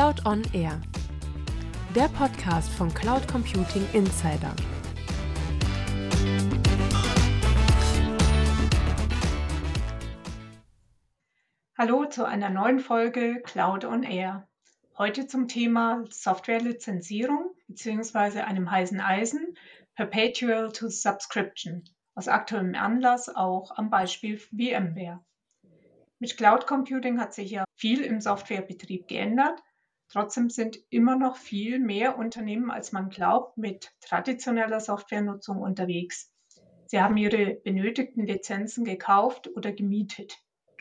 Cloud 0.00 0.24
on 0.24 0.42
Air, 0.54 0.80
der 1.94 2.08
Podcast 2.08 2.72
von 2.72 2.88
Cloud 2.94 3.28
Computing 3.28 3.86
Insider. 3.92 4.56
Hallo 11.76 12.06
zu 12.06 12.24
einer 12.24 12.48
neuen 12.48 12.78
Folge 12.78 13.42
Cloud 13.44 13.84
on 13.84 14.02
Air. 14.02 14.48
Heute 14.96 15.26
zum 15.26 15.48
Thema 15.48 16.02
Softwarelizenzierung 16.08 17.50
bzw. 17.68 18.40
einem 18.40 18.70
heißen 18.70 19.00
Eisen 19.02 19.54
Perpetual 19.96 20.72
to 20.72 20.88
Subscription. 20.88 21.84
Aus 22.14 22.26
aktuellem 22.26 22.74
Anlass 22.74 23.28
auch 23.28 23.76
am 23.76 23.90
Beispiel 23.90 24.38
VMware. 24.38 25.22
Mit 26.20 26.38
Cloud 26.38 26.66
Computing 26.66 27.20
hat 27.20 27.34
sich 27.34 27.50
ja 27.50 27.64
viel 27.76 28.00
im 28.00 28.22
Softwarebetrieb 28.22 29.06
geändert. 29.06 29.60
Trotzdem 30.10 30.50
sind 30.50 30.76
immer 30.90 31.16
noch 31.16 31.36
viel 31.36 31.78
mehr 31.78 32.18
Unternehmen, 32.18 32.70
als 32.70 32.90
man 32.90 33.10
glaubt, 33.10 33.56
mit 33.56 33.92
traditioneller 34.00 34.80
Softwarenutzung 34.80 35.58
unterwegs. 35.58 36.32
Sie 36.86 37.00
haben 37.00 37.16
ihre 37.16 37.54
benötigten 37.54 38.26
Lizenzen 38.26 38.84
gekauft 38.84 39.48
oder 39.54 39.70
gemietet. 39.70 40.36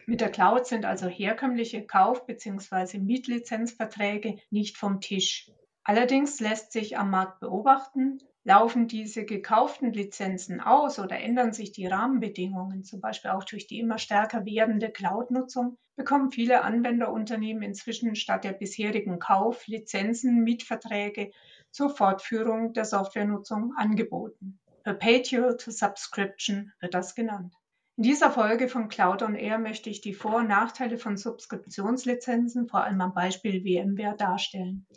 Mit 0.08 0.22
der 0.22 0.32
Cloud 0.32 0.66
sind 0.66 0.86
also 0.86 1.08
herkömmliche 1.08 1.86
Kauf- 1.86 2.26
bzw. 2.26 2.98
Mietlizenzverträge 2.98 4.40
nicht 4.50 4.76
vom 4.76 5.00
Tisch. 5.00 5.52
Allerdings 5.84 6.40
lässt 6.40 6.72
sich 6.72 6.98
am 6.98 7.12
Markt 7.12 7.40
beobachten, 7.40 8.18
laufen 8.44 8.88
diese 8.88 9.26
gekauften 9.26 9.94
Lizenzen 9.94 10.60
aus 10.62 11.00
oder 11.00 11.20
ändern 11.20 11.54
sich 11.54 11.72
die 11.72 11.88
Rahmenbedingungen, 11.88 12.84
zum 12.84 13.02
Beispiel 13.02 13.32
auch 13.32 13.44
durch 13.44 13.68
die 13.68 13.80
immer 13.80 13.98
stärker 13.98 14.46
werdende 14.46 14.90
Cloud-Nutzung, 14.90 15.78
bekommen 15.96 16.32
viele 16.32 16.64
Anwenderunternehmen 16.64 17.62
inzwischen 17.64 18.16
statt 18.16 18.46
der 18.46 18.54
bisherigen 18.54 19.20
Kauf 19.20 19.68
Lizenzen, 19.68 20.44
Mietverträge 20.44 21.32
zur 21.72 21.90
Fortführung 21.90 22.74
der 22.74 22.86
Softwarenutzung 22.86 23.74
angeboten. 23.76 24.60
Perpetual 24.84 25.58
to 25.58 25.72
Subscription 25.72 26.72
wird 26.80 26.94
das 26.94 27.16
genannt. 27.16 27.54
In 27.98 28.04
dieser 28.04 28.32
Folge 28.32 28.70
von 28.70 28.88
Cloud 28.88 29.22
on 29.24 29.36
Air 29.36 29.60
möchte 29.60 29.90
ich 29.90 30.00
die 30.00 30.14
Vor- 30.14 30.38
und 30.38 30.48
Nachteile 30.48 30.98
von 30.98 31.18
Subskriptionslizenzen 31.18 32.70
vor 32.70 32.86
allem 32.86 33.02
am 33.02 33.14
Beispiel 33.14 33.62
VMware 33.62 34.16
darstellen. 34.16 34.88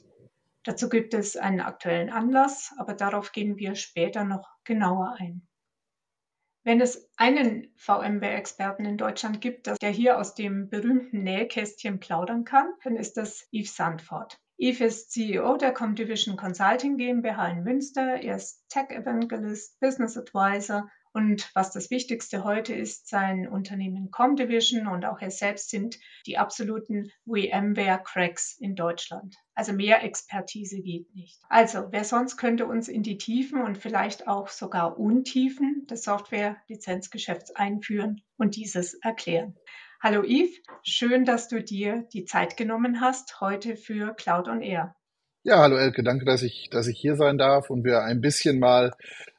Dazu 0.64 0.88
gibt 0.88 1.14
es 1.14 1.36
einen 1.36 1.60
aktuellen 1.60 2.10
Anlass, 2.10 2.72
aber 2.78 2.94
darauf 2.94 3.32
gehen 3.32 3.56
wir 3.56 3.74
später 3.74 4.24
noch 4.24 4.48
genauer 4.64 5.16
ein. 5.18 5.46
Wenn 6.64 6.80
es 6.80 7.10
einen 7.16 7.72
VMware-Experten 7.76 8.84
in 8.84 8.96
Deutschland 8.96 9.40
gibt, 9.40 9.66
der 9.82 9.90
hier 9.90 10.18
aus 10.18 10.36
dem 10.36 10.70
berühmten 10.70 11.24
Nähkästchen 11.24 11.98
plaudern 11.98 12.44
kann, 12.44 12.72
dann 12.84 12.96
ist 12.96 13.16
das 13.16 13.48
Yves 13.52 13.74
Sandford. 13.74 14.38
Yves 14.58 14.80
ist 14.80 15.10
CEO 15.10 15.56
der 15.56 15.72
Comdivision 15.72 16.36
Consulting 16.36 16.96
GmbH 16.96 17.48
in 17.48 17.64
Münster. 17.64 18.22
Er 18.22 18.36
ist 18.36 18.64
Tech 18.68 18.90
Evangelist, 18.90 19.80
Business 19.80 20.16
Advisor 20.16 20.88
und 21.12 21.50
was 21.54 21.70
das 21.72 21.90
Wichtigste 21.90 22.42
heute 22.42 22.74
ist, 22.74 23.08
sein 23.08 23.46
Unternehmen 23.46 24.10
Comdivision 24.10 24.86
und 24.86 25.04
auch 25.04 25.20
er 25.20 25.30
selbst 25.30 25.70
sind 25.70 25.98
die 26.26 26.38
absoluten 26.38 27.10
VMware-Cracks 27.26 28.56
in 28.58 28.74
Deutschland. 28.74 29.36
Also 29.54 29.72
mehr 29.72 30.02
Expertise 30.02 30.80
geht 30.80 31.14
nicht. 31.14 31.40
Also, 31.48 31.88
wer 31.90 32.04
sonst 32.04 32.38
könnte 32.38 32.66
uns 32.66 32.88
in 32.88 33.02
die 33.02 33.18
Tiefen 33.18 33.62
und 33.62 33.76
vielleicht 33.76 34.26
auch 34.26 34.48
sogar 34.48 34.98
Untiefen 34.98 35.86
des 35.86 36.04
Software-Lizenzgeschäfts 36.04 37.54
einführen 37.54 38.22
und 38.38 38.56
dieses 38.56 38.94
erklären? 38.94 39.54
Hallo 40.02 40.22
Yves, 40.24 40.60
schön, 40.82 41.24
dass 41.24 41.48
du 41.48 41.62
dir 41.62 42.08
die 42.12 42.24
Zeit 42.24 42.56
genommen 42.56 43.00
hast 43.00 43.40
heute 43.40 43.76
für 43.76 44.14
Cloud 44.14 44.48
on 44.48 44.62
Air. 44.62 44.96
Ja, 45.44 45.58
hallo 45.58 45.76
Elke, 45.76 46.04
danke, 46.04 46.24
dass 46.24 46.42
ich, 46.42 46.68
dass 46.70 46.86
ich 46.86 47.00
hier 47.00 47.16
sein 47.16 47.36
darf 47.36 47.68
und 47.68 47.82
wir 47.82 48.04
ein 48.04 48.20
bisschen 48.20 48.60
mal 48.60 48.92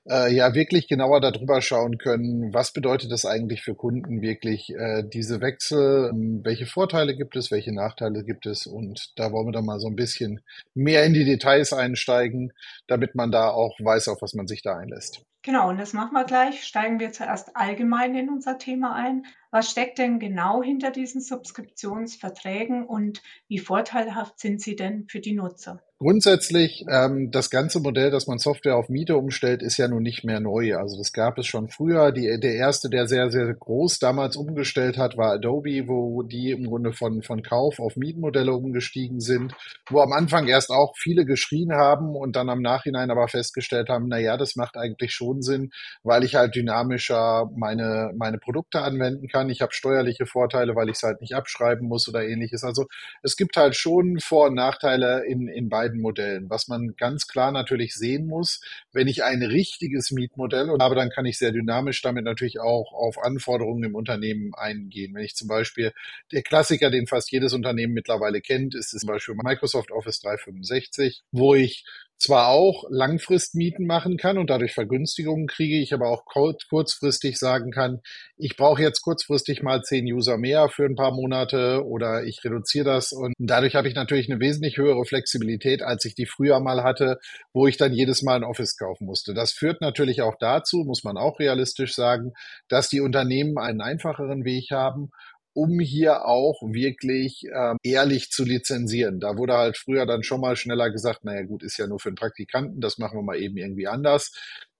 äh, 0.06 0.34
ja 0.36 0.54
wirklich 0.54 0.90
genauer 0.90 1.22
darüber 1.22 1.62
schauen 1.62 1.98
können, 1.98 2.54
was 2.54 2.74
bedeutet 2.74 3.10
das 3.10 3.26
eigentlich 3.26 3.64
für 3.64 3.74
Kunden 3.74 4.22
wirklich 4.22 4.70
äh, 4.72 5.04
diese 5.08 5.40
Wechsel, 5.40 6.10
ähm, 6.12 6.42
welche 6.44 6.66
Vorteile 6.66 7.16
gibt 7.16 7.38
es, 7.38 7.52
welche 7.52 7.74
Nachteile 7.74 8.26
gibt 8.26 8.46
es 8.48 8.68
und 8.68 9.14
da 9.16 9.32
wollen 9.32 9.48
wir 9.48 9.54
dann 9.54 9.66
mal 9.66 9.80
so 9.80 9.88
ein 9.88 9.96
bisschen 9.96 10.42
mehr 10.74 11.06
in 11.06 11.14
die 11.14 11.24
Details 11.24 11.72
einsteigen, 11.72 12.52
damit 12.88 13.16
man 13.16 13.32
da 13.32 13.52
auch 13.52 13.80
weiß, 13.80 14.10
auf 14.10 14.22
was 14.22 14.34
man 14.34 14.46
sich 14.48 14.62
da 14.62 14.76
einlässt. 14.76 15.24
Genau, 15.46 15.70
und 15.70 15.78
das 15.78 15.92
machen 15.92 16.14
wir 16.14 16.24
gleich. 16.24 16.64
Steigen 16.64 17.02
wir 17.02 17.12
zuerst 17.12 17.56
allgemein 17.58 18.16
in 18.16 18.30
unser 18.30 18.58
Thema 18.58 18.96
ein. 18.96 19.26
Was 19.52 19.70
steckt 19.70 19.98
denn 20.00 20.18
genau 20.20 20.64
hinter 20.64 20.90
diesen 20.90 21.20
Subskriptionsverträgen 21.20 22.86
und 22.86 23.22
wie 23.50 23.60
vorteilhaft 23.60 24.40
sind 24.40 24.62
sie 24.62 24.78
denn 24.78 25.06
für 25.10 25.20
die 25.20 25.34
Nutzer? 25.34 25.84
Grundsätzlich, 26.04 26.84
ähm, 26.90 27.32
das 27.32 27.50
ganze 27.50 27.80
Modell, 27.80 28.12
dass 28.12 28.28
man 28.28 28.38
Software 28.38 28.76
auf 28.76 28.90
Miete 28.90 29.16
umstellt, 29.16 29.64
ist 29.64 29.78
ja 29.78 29.88
nun 29.88 30.04
nicht 30.04 30.26
mehr 30.26 30.42
neu. 30.42 30.76
Also 30.76 30.98
das 30.98 31.14
gab 31.14 31.38
es 31.38 31.48
schon 31.48 31.70
früher. 31.70 32.12
Die, 32.12 32.42
der 32.42 32.56
erste, 32.56 32.90
der 32.90 33.08
sehr, 33.08 33.32
sehr 33.32 33.54
groß 33.54 34.00
damals 34.00 34.36
umgestellt 34.36 34.98
hat, 34.98 35.16
war 35.16 35.32
Adobe, 35.32 35.88
wo 35.88 36.22
die 36.22 36.52
im 36.52 36.66
Grunde 36.66 36.92
von, 36.92 37.22
von 37.22 37.42
Kauf 37.42 37.80
auf 37.80 37.96
Mietenmodelle 37.96 38.52
umgestiegen 38.52 39.22
sind, 39.22 39.56
wo 39.90 40.02
am 40.02 40.12
Anfang 40.12 40.46
erst 40.50 40.72
auch 40.72 40.94
viele 40.98 41.24
geschrien 41.24 41.72
haben 41.72 42.18
und 42.18 42.36
dann 42.36 42.50
am 42.50 42.62
Nachhinein 42.62 43.10
aber 43.10 43.30
festgestellt 43.30 43.88
haben, 43.88 44.10
na 44.10 44.18
ja, 44.18 44.36
das 44.36 44.58
macht 44.58 44.76
eigentlich 44.76 45.14
schon 45.14 45.42
Sinn, 45.42 45.72
weil 46.04 46.26
ich 46.26 46.36
halt 46.36 46.54
dynamischer 46.54 47.50
meine, 47.56 48.12
meine 48.18 48.40
Produkte 48.40 48.82
anwenden 48.82 49.30
kann. 49.30 49.50
Ich 49.50 49.62
habe 49.62 49.72
steuerliche 49.72 50.26
Vorteile, 50.26 50.76
weil 50.76 50.90
ich 50.90 50.98
es 50.98 51.04
halt 51.04 51.22
nicht 51.22 51.34
abschreiben 51.34 51.88
muss 51.88 52.10
oder 52.10 52.28
ähnliches. 52.28 52.66
Also 52.66 52.88
es 53.22 53.38
gibt 53.38 53.56
halt 53.56 53.78
schon 53.78 54.20
Vor- 54.20 54.48
und 54.48 54.56
Nachteile 54.56 55.24
in, 55.26 55.48
in 55.48 55.70
beiden 55.70 55.93
beiden 55.94 56.02
Modellen. 56.02 56.50
Was 56.50 56.68
man 56.68 56.96
ganz 56.98 57.28
klar 57.28 57.52
natürlich 57.52 57.94
sehen 57.94 58.28
muss, 58.28 58.62
wenn 58.92 59.08
ich 59.08 59.24
ein 59.24 59.44
richtiges 59.44 60.12
Mietmodell 60.12 60.70
habe, 60.80 60.96
dann 60.96 61.10
kann 61.10 61.26
ich 61.26 61.38
sehr 61.38 61.52
dynamisch 61.52 62.02
damit 62.02 62.26
natürlich 62.26 62.60
auch 62.60 62.94
auf 62.94 63.18
Anforderungen 63.18 63.84
im 63.84 63.96
Unternehmen 63.96 64.54
eingehen. 64.56 65.14
Wenn 65.14 65.24
ich 65.24 65.36
zum 65.36 65.48
Beispiel 65.48 65.94
der 66.32 66.44
Klassiker, 66.44 66.90
den 66.90 67.08
fast 67.08 67.32
jedes 67.32 67.54
Unternehmen 67.54 67.94
mittlerweile 67.94 68.42
kennt, 68.42 68.76
ist 68.76 68.90
zum 68.90 69.08
Beispiel 69.08 69.36
Microsoft 69.42 69.92
Office 69.92 70.20
365, 70.22 71.24
wo 71.32 71.56
ich 71.56 71.86
zwar 72.24 72.48
auch 72.48 72.86
Langfristmieten 72.90 73.86
machen 73.86 74.18
kann 74.18 74.38
und 74.38 74.50
dadurch 74.50 74.74
Vergünstigungen 74.74 75.48
kriege, 75.48 75.80
ich 75.80 75.94
aber 75.94 76.08
auch 76.08 76.24
kurzfristig 76.26 77.38
sagen 77.38 77.72
kann, 77.72 78.00
ich 78.38 78.56
brauche 78.56 78.82
jetzt 78.82 79.02
kurzfristig 79.02 79.62
mal 79.62 79.82
zehn 79.84 80.06
User 80.06 80.38
mehr 80.38 80.70
für 80.70 80.86
ein 80.86 80.96
paar 80.96 81.14
Monate 81.14 81.86
oder 81.86 82.24
ich 82.24 82.44
reduziere 82.44 82.86
das 82.86 83.12
und 83.12 83.34
dadurch 83.38 83.76
habe 83.76 83.90
ich 83.90 83.96
natürlich 83.96 84.32
eine 84.32 84.40
wesentlich 84.40 84.78
höhere 84.78 85.04
Flexibilität, 85.06 85.84
als 85.84 86.06
ich 86.06 86.16
die 86.16 86.26
früher 86.26 86.62
mal 86.62 86.84
hatte, 86.84 87.20
wo 87.52 87.68
ich 87.68 87.76
dann 87.76 87.94
jedes 87.94 88.22
Mal 88.22 88.38
ein 88.38 88.44
Office 88.46 88.78
kaufen 88.78 89.06
musste. 89.06 89.34
Das 89.34 89.52
führt 89.52 89.82
natürlich 89.82 90.22
auch 90.22 90.36
dazu, 90.40 90.84
muss 90.86 91.04
man 91.04 91.18
auch 91.18 91.40
realistisch 91.40 91.94
sagen, 91.94 92.32
dass 92.70 92.88
die 92.88 93.02
Unternehmen 93.02 93.58
einen 93.58 93.82
einfacheren 93.82 94.46
Weg 94.46 94.72
haben 94.72 95.12
um 95.54 95.80
hier 95.80 96.26
auch 96.26 96.62
wirklich 96.64 97.46
ähm, 97.54 97.78
ehrlich 97.84 98.30
zu 98.30 98.44
lizenzieren. 98.44 99.20
Da 99.20 99.38
wurde 99.38 99.54
halt 99.54 99.78
früher 99.78 100.06
dann 100.06 100.24
schon 100.24 100.42
mal 100.42 100.56
schneller 100.56 100.90
gesagt, 100.90 101.24
naja 101.24 101.44
gut, 101.44 101.64
ist 101.64 101.78
ja 101.78 101.88
nur 101.88 102.00
für 102.00 102.10
einen 102.10 102.16
Praktikanten, 102.16 102.82
das 102.82 102.98
machen 102.98 103.18
wir 103.18 103.24
mal 103.24 103.40
eben 103.40 103.58
irgendwie 103.58 103.88
anders. 103.88 104.32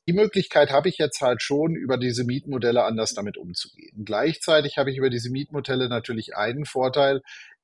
Die 0.06 0.14
Möglichkeit 0.14 0.72
habe 0.72 0.90
ich 0.90 0.98
jetzt 0.98 1.22
halt 1.22 1.42
schon, 1.42 1.76
über 1.76 1.98
diese 1.98 2.26
Mietmodelle 2.26 2.84
anders 2.84 3.14
damit 3.14 3.38
umzugehen. 3.38 4.04
Gleichzeitig 4.04 4.78
habe 4.78 4.92
ich 4.92 4.98
über 4.98 5.10
diese 5.10 5.30
Mietmodelle 5.30 5.88
natürlich 5.88 6.36
einen 6.36 6.66
Vorteil 6.66 7.22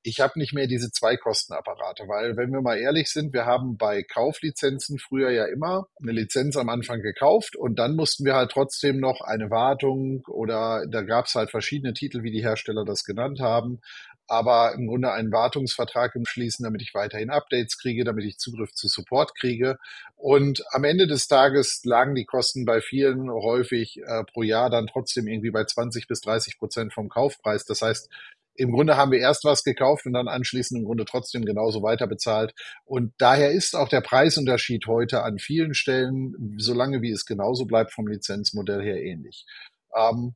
ich 0.09 0.19
habe 0.19 0.39
nicht 0.39 0.53
mehr 0.53 0.67
diese 0.67 0.91
zwei 0.91 1.15
Kostenapparate, 1.15 2.07
weil 2.07 2.35
wenn 2.35 2.51
wir 2.51 2.61
mal 2.61 2.77
ehrlich 2.77 3.09
sind, 3.09 3.33
wir 3.33 3.45
haben 3.45 3.77
bei 3.77 4.03
Kauflizenzen 4.03 4.97
früher 4.97 5.29
ja 5.29 5.45
immer 5.45 5.87
eine 6.01 6.11
Lizenz 6.11 6.57
am 6.57 6.69
Anfang 6.69 7.01
gekauft 7.01 7.55
und 7.55 7.77
dann 7.77 7.95
mussten 7.95 8.25
wir 8.25 8.35
halt 8.35 8.51
trotzdem 8.51 8.99
noch 8.99 9.21
eine 9.21 9.49
Wartung 9.49 10.23
oder 10.27 10.85
da 10.89 11.03
gab 11.03 11.25
es 11.25 11.35
halt 11.35 11.51
verschiedene 11.51 11.93
Titel, 11.93 12.23
wie 12.23 12.31
die 12.31 12.43
Hersteller 12.43 12.85
das 12.85 13.03
genannt 13.03 13.39
haben, 13.39 13.79
aber 14.29 14.73
im 14.75 14.87
Grunde 14.87 15.11
einen 15.11 15.31
Wartungsvertrag 15.31 16.13
schließen, 16.23 16.63
damit 16.63 16.81
ich 16.81 16.93
weiterhin 16.93 17.29
Updates 17.29 17.77
kriege, 17.77 18.03
damit 18.03 18.25
ich 18.25 18.37
Zugriff 18.37 18.73
zu 18.73 18.87
Support 18.87 19.35
kriege. 19.35 19.77
Und 20.15 20.63
am 20.71 20.83
Ende 20.83 21.07
des 21.07 21.27
Tages 21.27 21.81
lagen 21.83 22.13
die 22.13 22.25
Kosten 22.25 22.65
bei 22.65 22.81
vielen 22.81 23.29
häufig 23.31 23.99
äh, 24.05 24.23
pro 24.25 24.43
Jahr 24.43 24.69
dann 24.69 24.87
trotzdem 24.87 25.27
irgendwie 25.27 25.51
bei 25.51 25.63
20 25.63 26.07
bis 26.07 26.21
30 26.21 26.59
Prozent 26.59 26.93
vom 26.93 27.09
Kaufpreis. 27.09 27.65
Das 27.65 27.81
heißt, 27.81 28.09
im 28.59 28.71
Grunde 28.73 28.97
haben 28.97 29.11
wir 29.11 29.19
erst 29.19 29.45
was 29.45 29.63
gekauft 29.63 30.05
und 30.05 30.13
dann 30.13 30.27
anschließend 30.27 30.81
im 30.81 30.85
Grunde 30.85 31.05
trotzdem 31.05 31.45
genauso 31.45 31.81
weiter 31.81 32.07
bezahlt. 32.07 32.53
Und 32.83 33.13
daher 33.17 33.51
ist 33.51 33.73
auch 33.73 33.87
der 33.87 34.01
Preisunterschied 34.01 34.85
heute 34.85 35.23
an 35.23 35.39
vielen 35.39 35.73
Stellen, 35.73 36.55
solange 36.57 37.01
wie 37.01 37.11
es 37.11 37.25
genauso 37.25 37.65
bleibt 37.65 37.93
vom 37.93 38.07
Lizenzmodell 38.07 38.83
her 38.83 39.01
ähnlich. 39.01 39.45
Ähm, 39.95 40.35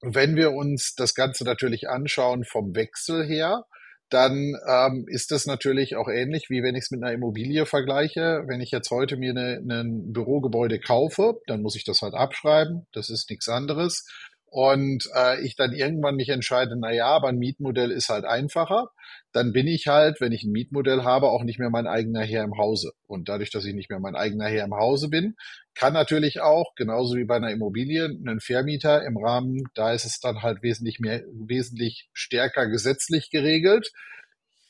wenn 0.00 0.34
wir 0.34 0.52
uns 0.52 0.94
das 0.94 1.14
Ganze 1.14 1.44
natürlich 1.44 1.90
anschauen 1.90 2.44
vom 2.44 2.74
Wechsel 2.74 3.24
her, 3.24 3.66
dann 4.08 4.56
ähm, 4.66 5.06
ist 5.08 5.30
das 5.30 5.46
natürlich 5.46 5.96
auch 5.96 6.08
ähnlich, 6.08 6.48
wie 6.48 6.62
wenn 6.62 6.74
ich 6.74 6.84
es 6.84 6.90
mit 6.90 7.02
einer 7.02 7.12
Immobilie 7.12 7.66
vergleiche. 7.66 8.44
Wenn 8.46 8.60
ich 8.62 8.70
jetzt 8.70 8.90
heute 8.90 9.16
mir 9.18 9.32
ein 9.34 10.12
Bürogebäude 10.12 10.80
kaufe, 10.80 11.40
dann 11.46 11.60
muss 11.60 11.76
ich 11.76 11.84
das 11.84 12.00
halt 12.00 12.14
abschreiben. 12.14 12.86
Das 12.92 13.10
ist 13.10 13.28
nichts 13.30 13.48
anderes. 13.48 14.06
Und 14.52 15.08
äh, 15.16 15.40
ich 15.40 15.56
dann 15.56 15.72
irgendwann 15.72 16.16
mich 16.16 16.28
entscheide, 16.28 16.76
na 16.78 16.92
ja, 16.92 17.06
aber 17.06 17.28
ein 17.28 17.38
Mietmodell 17.38 17.90
ist 17.90 18.10
halt 18.10 18.26
einfacher, 18.26 18.90
dann 19.32 19.54
bin 19.54 19.66
ich 19.66 19.86
halt, 19.86 20.20
wenn 20.20 20.30
ich 20.30 20.44
ein 20.44 20.52
Mietmodell 20.52 21.04
habe, 21.04 21.28
auch 21.28 21.42
nicht 21.42 21.58
mehr 21.58 21.70
mein 21.70 21.86
eigener 21.86 22.20
Herr 22.20 22.44
im 22.44 22.58
Hause. 22.58 22.92
Und 23.06 23.30
dadurch, 23.30 23.50
dass 23.50 23.64
ich 23.64 23.72
nicht 23.72 23.88
mehr 23.88 23.98
mein 23.98 24.14
eigener 24.14 24.48
Herr 24.48 24.66
im 24.66 24.74
Hause 24.74 25.08
bin, 25.08 25.36
kann 25.74 25.94
natürlich 25.94 26.42
auch, 26.42 26.74
genauso 26.76 27.16
wie 27.16 27.24
bei 27.24 27.36
einer 27.36 27.50
Immobilie, 27.50 28.04
ein 28.04 28.40
Vermieter 28.40 29.06
im 29.06 29.16
Rahmen, 29.16 29.62
da 29.72 29.94
ist 29.94 30.04
es 30.04 30.20
dann 30.20 30.42
halt 30.42 30.62
wesentlich 30.62 31.00
mehr, 31.00 31.22
wesentlich 31.32 32.10
stärker 32.12 32.66
gesetzlich 32.66 33.30
geregelt. 33.30 33.90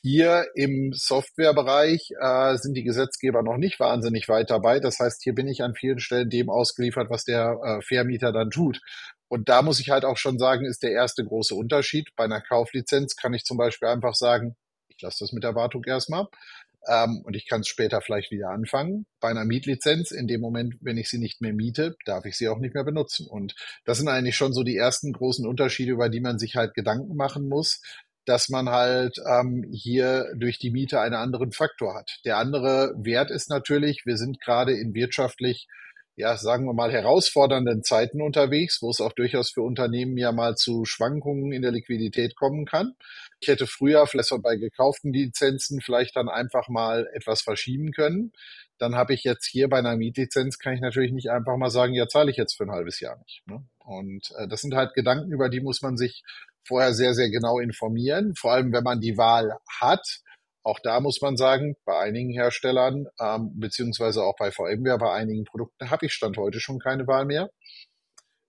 Hier 0.01 0.45
im 0.55 0.91
Softwarebereich 0.93 2.11
äh, 2.21 2.55
sind 2.57 2.75
die 2.75 2.83
Gesetzgeber 2.83 3.41
noch 3.41 3.55
nicht 3.55 3.79
wahnsinnig 3.79 4.27
weit 4.27 4.49
dabei. 4.49 4.81
Das 4.81 4.99
heißt, 4.99 5.23
hier 5.23 5.33
bin 5.33 5.47
ich 5.47 5.61
an 5.61 5.75
vielen 5.75 5.99
Stellen 5.99 6.29
dem 6.29 6.49
ausgeliefert, 6.49 7.09
was 7.09 7.23
der 7.23 7.57
äh, 7.63 7.81
Vermieter 7.81 8.33
dann 8.33 8.49
tut. 8.49 8.79
Und 9.33 9.49
da 9.49 9.63
muss 9.63 9.79
ich 9.79 9.89
halt 9.89 10.05
auch 10.05 10.17
schon 10.17 10.37
sagen, 10.37 10.63
ist 10.63 10.83
der 10.83 10.91
erste 10.91 11.25
große 11.25 11.55
Unterschied. 11.55 12.09
Bei 12.15 12.25
einer 12.25 12.39
Kauflizenz 12.39 13.15
kann 13.15 13.33
ich 13.33 13.45
zum 13.45 13.57
Beispiel 13.57 13.87
einfach 13.87 14.13
sagen, 14.13 14.55
ich 14.89 15.01
lasse 15.01 15.23
das 15.23 15.31
mit 15.31 15.43
der 15.43 15.55
Wartung 15.55 15.83
erstmal 15.85 16.27
ähm, 16.87 17.23
und 17.25 17.35
ich 17.35 17.47
kann 17.47 17.61
es 17.61 17.67
später 17.67 17.99
vielleicht 18.01 18.29
wieder 18.29 18.49
anfangen. 18.49 19.07
Bei 19.19 19.29
einer 19.29 19.43
Mietlizenz, 19.43 20.11
in 20.11 20.27
dem 20.27 20.39
Moment, 20.39 20.75
wenn 20.81 20.97
ich 20.97 21.09
sie 21.09 21.17
nicht 21.17 21.41
mehr 21.41 21.51
miete, 21.51 21.95
darf 22.05 22.25
ich 22.25 22.37
sie 22.37 22.47
auch 22.47 22.59
nicht 22.59 22.75
mehr 22.75 22.83
benutzen. 22.83 23.25
Und 23.25 23.55
das 23.85 23.97
sind 23.97 24.07
eigentlich 24.07 24.35
schon 24.35 24.53
so 24.53 24.61
die 24.61 24.77
ersten 24.77 25.11
großen 25.13 25.47
Unterschiede, 25.47 25.93
über 25.93 26.09
die 26.09 26.21
man 26.21 26.37
sich 26.37 26.55
halt 26.55 26.75
Gedanken 26.75 27.15
machen 27.15 27.49
muss 27.49 27.81
dass 28.25 28.47
man 28.47 28.69
halt 28.69 29.17
ähm, 29.29 29.69
hier 29.73 30.31
durch 30.37 30.57
die 30.57 30.71
Miete 30.71 31.01
einen 31.01 31.15
anderen 31.15 31.51
Faktor 31.51 31.93
hat. 31.93 32.19
Der 32.23 32.37
andere 32.37 32.93
Wert 32.95 33.29
ist 33.29 33.49
natürlich, 33.49 34.05
wir 34.05 34.15
sind 34.15 34.39
gerade 34.39 34.71
in 34.71 34.93
wirtschaftlich, 34.93 35.67
ja, 36.15 36.37
sagen 36.37 36.65
wir 36.65 36.73
mal, 36.73 36.91
herausfordernden 36.91 37.83
Zeiten 37.83 38.21
unterwegs, 38.21 38.81
wo 38.81 38.89
es 38.89 39.01
auch 39.01 39.13
durchaus 39.13 39.49
für 39.49 39.61
Unternehmen 39.61 40.15
ja 40.17 40.31
mal 40.31 40.55
zu 40.55 40.85
Schwankungen 40.85 41.51
in 41.51 41.63
der 41.63 41.71
Liquidität 41.71 42.35
kommen 42.35 42.65
kann. 42.65 42.93
Ich 43.39 43.47
hätte 43.47 43.65
früher 43.65 44.05
vielleicht 44.05 44.31
bei 44.43 44.55
gekauften 44.55 45.11
Lizenzen 45.11 45.81
vielleicht 45.81 46.15
dann 46.15 46.29
einfach 46.29 46.69
mal 46.69 47.07
etwas 47.13 47.41
verschieben 47.41 47.91
können. 47.91 48.31
Dann 48.77 48.95
habe 48.95 49.13
ich 49.13 49.23
jetzt 49.23 49.45
hier 49.45 49.69
bei 49.69 49.79
einer 49.79 49.95
Mietlizenz, 49.95 50.59
kann 50.59 50.73
ich 50.73 50.81
natürlich 50.81 51.13
nicht 51.13 51.29
einfach 51.29 51.57
mal 51.57 51.69
sagen, 51.69 51.93
ja, 51.93 52.07
zahle 52.07 52.31
ich 52.31 52.37
jetzt 52.37 52.57
für 52.57 52.63
ein 52.63 52.71
halbes 52.71 52.99
Jahr 52.99 53.17
nicht. 53.17 53.41
Ne? 53.47 53.63
Und 53.79 54.31
äh, 54.37 54.47
das 54.47 54.61
sind 54.61 54.75
halt 54.75 54.93
Gedanken, 54.93 55.31
über 55.31 55.49
die 55.49 55.61
muss 55.61 55.81
man 55.81 55.97
sich 55.97 56.23
vorher 56.65 56.93
sehr, 56.93 57.13
sehr 57.13 57.29
genau 57.29 57.59
informieren, 57.59 58.33
vor 58.35 58.51
allem 58.53 58.71
wenn 58.71 58.83
man 58.83 58.99
die 58.99 59.17
Wahl 59.17 59.57
hat. 59.81 60.21
Auch 60.63 60.79
da 60.81 60.99
muss 60.99 61.19
man 61.21 61.35
sagen, 61.35 61.75
bei 61.85 61.99
einigen 61.99 62.31
Herstellern, 62.31 63.05
ähm, 63.19 63.51
beziehungsweise 63.59 64.23
auch 64.23 64.35
bei 64.37 64.51
VMware, 64.51 64.97
bei 64.97 65.11
einigen 65.11 65.43
Produkten 65.43 65.89
habe 65.89 66.05
ich 66.05 66.13
Stand 66.13 66.37
heute 66.37 66.59
schon 66.59 66.79
keine 66.79 67.05
Wahl 67.05 67.25
mehr. 67.25 67.49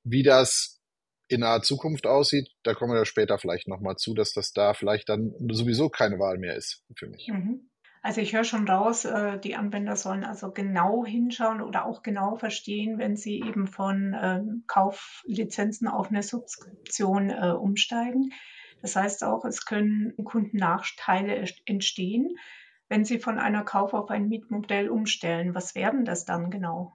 Wie 0.05 0.23
das 0.23 0.81
in 1.29 1.41
naher 1.41 1.63
Zukunft 1.63 2.07
aussieht, 2.07 2.51
da 2.63 2.75
kommen 2.75 2.95
wir 2.95 3.05
später 3.07 3.39
vielleicht 3.39 3.67
nochmal 3.67 3.97
zu, 3.97 4.15
dass 4.15 4.33
das 4.33 4.53
da 4.53 4.75
vielleicht 4.75 5.09
dann 5.09 5.33
sowieso 5.51 5.89
keine 5.89 6.19
Wahl 6.19 6.39
mehr 6.39 6.55
ist 6.55 6.85
für 6.97 7.09
mich. 7.09 7.29
Mhm. 7.29 7.71
Also 8.03 8.21
ich 8.21 8.35
höre 8.35 8.45
schon 8.45 8.69
raus, 8.69 9.07
äh, 9.07 9.39
die 9.39 9.57
Anwender 9.57 9.97
sollen 9.97 10.25
also 10.25 10.53
genau 10.53 11.07
hinschauen 11.07 11.63
oder 11.63 11.87
auch 11.87 12.03
genau 12.03 12.37
verstehen, 12.37 12.99
wenn 12.99 13.17
sie 13.17 13.41
eben 13.41 13.67
von 13.67 14.15
ähm, 14.21 14.65
Kauflizenzen 14.67 15.89
auf 15.89 16.11
eine 16.11 16.23
Subskription 16.23 17.31
äh, 17.31 17.53
umsteigen. 17.59 18.31
Das 18.85 18.97
heißt 18.97 19.25
auch, 19.25 19.47
es 19.47 19.65
können 19.65 20.13
Kundennachteile 20.23 21.43
entstehen, 21.65 22.37
wenn 22.91 23.07
sie 23.07 23.19
von 23.19 23.39
einer 23.39 23.65
Kauf 23.65 23.95
auf 23.95 24.11
ein 24.11 24.29
Mietmodell 24.29 24.91
umstellen. 24.91 25.55
Was 25.55 25.75
werden 25.75 26.05
das 26.05 26.27
dann 26.27 26.51
genau? 26.51 26.93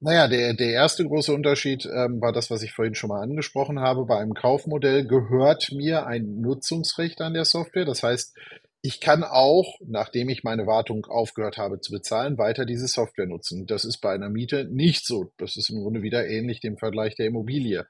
Naja, 0.00 0.28
der, 0.28 0.54
der 0.54 0.70
erste 0.70 1.04
große 1.04 1.34
Unterschied 1.34 1.84
ähm, 1.84 2.22
war 2.22 2.32
das, 2.32 2.50
was 2.50 2.62
ich 2.62 2.72
vorhin 2.72 2.94
schon 2.94 3.08
mal 3.08 3.20
angesprochen 3.20 3.80
habe. 3.80 4.06
Bei 4.06 4.16
einem 4.16 4.32
Kaufmodell 4.32 5.06
gehört 5.06 5.72
mir 5.72 6.06
ein 6.06 6.40
Nutzungsrecht 6.40 7.20
an 7.20 7.34
der 7.34 7.44
Software. 7.44 7.84
Das 7.84 8.02
heißt, 8.02 8.34
ich 8.80 9.02
kann 9.02 9.22
auch, 9.22 9.74
nachdem 9.86 10.30
ich 10.30 10.42
meine 10.42 10.66
Wartung 10.66 11.04
aufgehört 11.04 11.58
habe 11.58 11.80
zu 11.80 11.92
bezahlen, 11.92 12.38
weiter 12.38 12.64
diese 12.64 12.88
Software 12.88 13.26
nutzen. 13.26 13.66
Das 13.66 13.84
ist 13.84 13.98
bei 13.98 14.14
einer 14.14 14.30
Miete 14.30 14.64
nicht 14.64 15.06
so. 15.06 15.32
Das 15.36 15.58
ist 15.58 15.68
im 15.68 15.82
Grunde 15.82 16.00
wieder 16.00 16.26
ähnlich 16.26 16.60
dem 16.60 16.78
Vergleich 16.78 17.14
der 17.14 17.26
Immobilie. 17.26 17.86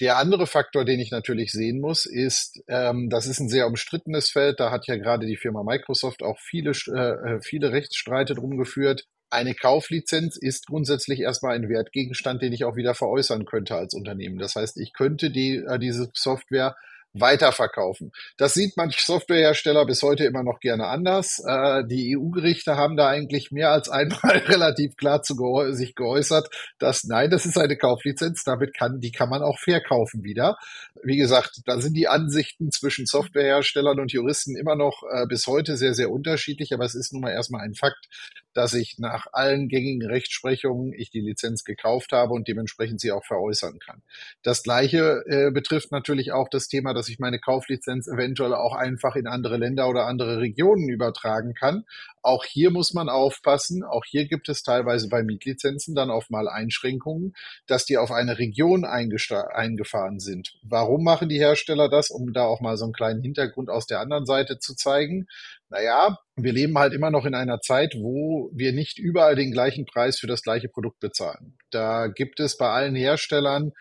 Der 0.00 0.18
andere 0.18 0.46
Faktor, 0.46 0.84
den 0.84 1.00
ich 1.00 1.10
natürlich 1.10 1.52
sehen 1.52 1.80
muss, 1.80 2.04
ist, 2.04 2.62
ähm, 2.68 3.08
das 3.08 3.26
ist 3.26 3.40
ein 3.40 3.48
sehr 3.48 3.66
umstrittenes 3.66 4.28
Feld. 4.28 4.60
Da 4.60 4.70
hat 4.70 4.86
ja 4.86 4.96
gerade 4.96 5.26
die 5.26 5.36
Firma 5.38 5.62
Microsoft 5.62 6.22
auch 6.22 6.38
viele, 6.38 6.72
äh, 6.72 7.40
viele 7.40 7.72
Rechtsstreite 7.72 8.34
drum 8.34 8.58
geführt. 8.58 9.06
Eine 9.30 9.54
Kauflizenz 9.54 10.36
ist 10.36 10.66
grundsätzlich 10.66 11.20
erstmal 11.20 11.56
ein 11.56 11.68
Wertgegenstand, 11.68 12.42
den 12.42 12.52
ich 12.52 12.64
auch 12.64 12.76
wieder 12.76 12.94
veräußern 12.94 13.46
könnte 13.46 13.74
als 13.74 13.94
Unternehmen. 13.94 14.38
Das 14.38 14.54
heißt, 14.54 14.78
ich 14.78 14.92
könnte 14.92 15.30
die, 15.30 15.56
äh, 15.56 15.78
diese 15.78 16.10
Software 16.14 16.76
weiterverkaufen. 17.20 18.12
Das 18.36 18.54
sieht 18.54 18.76
manch 18.76 19.00
Softwarehersteller 19.02 19.86
bis 19.86 20.02
heute 20.02 20.24
immer 20.24 20.42
noch 20.42 20.60
gerne 20.60 20.86
anders. 20.86 21.42
Äh, 21.46 21.84
die 21.86 22.16
EU-Gerichte 22.16 22.76
haben 22.76 22.96
da 22.96 23.08
eigentlich 23.08 23.50
mehr 23.50 23.70
als 23.70 23.88
einmal 23.88 24.18
relativ 24.48 24.96
klar 24.96 25.22
zu 25.22 25.36
geäu 25.36 25.72
sich 25.72 25.94
geäußert, 25.94 26.48
dass 26.78 27.04
nein, 27.04 27.30
das 27.30 27.46
ist 27.46 27.58
eine 27.58 27.76
Kauflizenz, 27.76 28.44
damit 28.44 28.74
kann, 28.74 29.00
die 29.00 29.12
kann 29.12 29.28
man 29.28 29.42
auch 29.42 29.58
verkaufen 29.58 30.22
wieder. 30.22 30.56
Wie 31.02 31.16
gesagt, 31.16 31.62
da 31.66 31.80
sind 31.80 31.94
die 31.94 32.08
Ansichten 32.08 32.70
zwischen 32.70 33.06
Softwareherstellern 33.06 34.00
und 34.00 34.12
Juristen 34.12 34.56
immer 34.56 34.76
noch 34.76 35.02
äh, 35.10 35.26
bis 35.26 35.46
heute 35.46 35.76
sehr, 35.76 35.94
sehr 35.94 36.10
unterschiedlich, 36.10 36.72
aber 36.72 36.84
es 36.84 36.94
ist 36.94 37.12
nun 37.12 37.22
mal 37.22 37.32
erstmal 37.32 37.62
ein 37.62 37.74
Fakt, 37.74 38.08
dass 38.56 38.72
ich 38.72 38.98
nach 38.98 39.26
allen 39.32 39.68
gängigen 39.68 40.08
Rechtsprechungen 40.08 40.94
ich 40.94 41.10
die 41.10 41.20
Lizenz 41.20 41.62
gekauft 41.62 42.12
habe 42.12 42.32
und 42.32 42.48
dementsprechend 42.48 43.02
sie 43.02 43.12
auch 43.12 43.24
veräußern 43.24 43.78
kann. 43.78 44.02
Das 44.42 44.62
gleiche 44.62 45.22
äh, 45.26 45.50
betrifft 45.50 45.92
natürlich 45.92 46.32
auch 46.32 46.48
das 46.48 46.66
Thema, 46.66 46.94
dass 46.94 47.10
ich 47.10 47.18
meine 47.18 47.38
Kauflizenz 47.38 48.08
eventuell 48.08 48.54
auch 48.54 48.74
einfach 48.74 49.14
in 49.14 49.26
andere 49.26 49.58
Länder 49.58 49.90
oder 49.90 50.06
andere 50.06 50.38
Regionen 50.38 50.88
übertragen 50.88 51.52
kann. 51.52 51.84
Auch 52.22 52.44
hier 52.46 52.70
muss 52.70 52.94
man 52.94 53.10
aufpassen. 53.10 53.84
Auch 53.84 54.06
hier 54.06 54.26
gibt 54.26 54.48
es 54.48 54.62
teilweise 54.62 55.10
bei 55.10 55.22
Mietlizenzen 55.22 55.94
dann 55.94 56.10
auf 56.10 56.30
mal 56.30 56.48
Einschränkungen, 56.48 57.34
dass 57.66 57.84
die 57.84 57.98
auf 57.98 58.10
eine 58.10 58.38
Region 58.38 58.86
eingefahren 58.86 60.18
sind. 60.18 60.58
Warum 60.62 61.04
machen 61.04 61.28
die 61.28 61.38
Hersteller 61.38 61.90
das? 61.90 62.10
Um 62.10 62.32
da 62.32 62.44
auch 62.44 62.62
mal 62.62 62.78
so 62.78 62.84
einen 62.84 62.94
kleinen 62.94 63.22
Hintergrund 63.22 63.68
aus 63.68 63.86
der 63.86 64.00
anderen 64.00 64.24
Seite 64.24 64.58
zu 64.58 64.74
zeigen 64.74 65.26
naja, 65.68 66.18
wir 66.36 66.52
leben 66.52 66.78
halt 66.78 66.92
immer 66.92 67.10
noch 67.10 67.24
in 67.24 67.34
einer 67.34 67.60
Zeit, 67.60 67.94
wo 67.96 68.50
wir 68.54 68.72
nicht 68.72 68.98
überall 68.98 69.34
den 69.34 69.50
gleichen 69.50 69.84
Preis 69.84 70.18
für 70.18 70.26
das 70.26 70.42
gleiche 70.42 70.68
Produkt 70.68 71.00
bezahlen. 71.00 71.56
Da 71.70 72.06
gibt 72.08 72.40
es 72.40 72.56
bei 72.56 72.68
allen 72.68 72.94
Herstellern 72.94 73.72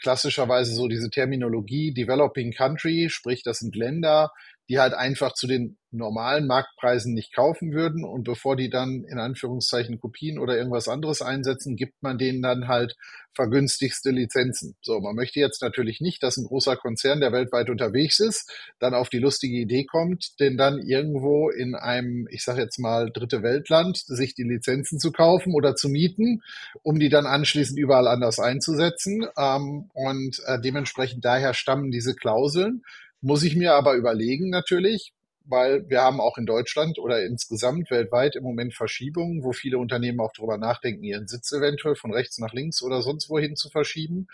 klassischerweise 0.00 0.74
so 0.74 0.88
diese 0.88 1.10
Terminologie 1.10 1.92
Developing 1.92 2.52
Country, 2.52 3.08
sprich 3.10 3.42
das 3.42 3.58
sind 3.58 3.76
Länder, 3.76 4.30
die 4.68 4.78
halt 4.78 4.94
einfach 4.94 5.34
zu 5.34 5.46
den 5.46 5.76
normalen 5.94 6.46
Marktpreisen 6.46 7.14
nicht 7.14 7.34
kaufen 7.34 7.72
würden 7.72 8.04
und 8.04 8.24
bevor 8.24 8.56
die 8.56 8.70
dann 8.70 9.04
in 9.04 9.18
Anführungszeichen 9.18 10.00
Kopien 10.00 10.38
oder 10.38 10.56
irgendwas 10.56 10.88
anderes 10.88 11.22
einsetzen, 11.22 11.76
gibt 11.76 12.02
man 12.02 12.18
denen 12.18 12.42
dann 12.42 12.68
halt 12.68 12.96
vergünstigste 13.34 14.10
Lizenzen. 14.10 14.76
So, 14.80 15.00
man 15.00 15.14
möchte 15.14 15.40
jetzt 15.40 15.60
natürlich 15.60 16.00
nicht, 16.00 16.22
dass 16.22 16.36
ein 16.36 16.46
großer 16.46 16.76
Konzern, 16.76 17.20
der 17.20 17.32
weltweit 17.32 17.68
unterwegs 17.68 18.20
ist, 18.20 18.50
dann 18.78 18.94
auf 18.94 19.08
die 19.08 19.18
lustige 19.18 19.56
Idee 19.56 19.84
kommt, 19.84 20.38
denn 20.40 20.56
dann 20.56 20.78
irgendwo 20.78 21.50
in 21.50 21.74
einem, 21.74 22.28
ich 22.30 22.44
sage 22.44 22.62
jetzt 22.62 22.78
mal, 22.78 23.10
dritte 23.10 23.42
Weltland 23.42 23.96
sich 23.96 24.34
die 24.34 24.44
Lizenzen 24.44 24.98
zu 24.98 25.12
kaufen 25.12 25.52
oder 25.54 25.74
zu 25.74 25.88
mieten, 25.88 26.42
um 26.82 26.98
die 26.98 27.08
dann 27.08 27.26
anschließend 27.26 27.78
überall 27.78 28.08
anders 28.08 28.38
einzusetzen. 28.38 29.26
Ähm, 29.36 29.90
und 29.94 30.40
äh, 30.46 30.60
dementsprechend 30.60 31.24
daher 31.24 31.54
stammen 31.54 31.90
diese 31.90 32.14
Klauseln. 32.14 32.82
Muss 33.20 33.42
ich 33.42 33.56
mir 33.56 33.74
aber 33.74 33.94
überlegen 33.94 34.50
natürlich, 34.50 35.12
weil 35.44 35.88
wir 35.88 36.00
haben 36.00 36.20
auch 36.20 36.38
in 36.38 36.46
Deutschland 36.46 36.98
oder 36.98 37.22
insgesamt 37.24 37.90
weltweit 37.90 38.36
im 38.36 38.42
Moment 38.42 38.74
Verschiebungen, 38.74 39.42
wo 39.44 39.52
viele 39.52 39.78
Unternehmen 39.78 40.20
auch 40.20 40.32
darüber 40.34 40.56
nachdenken, 40.56 41.04
ihren 41.04 41.28
Sitz 41.28 41.52
eventuell 41.52 41.96
von 41.96 42.12
rechts 42.12 42.38
nach 42.38 42.52
links 42.52 42.82
oder 42.82 43.02
sonst 43.02 43.28
wohin 43.28 43.54
zu 43.54 43.68
verschieben. 43.68 44.26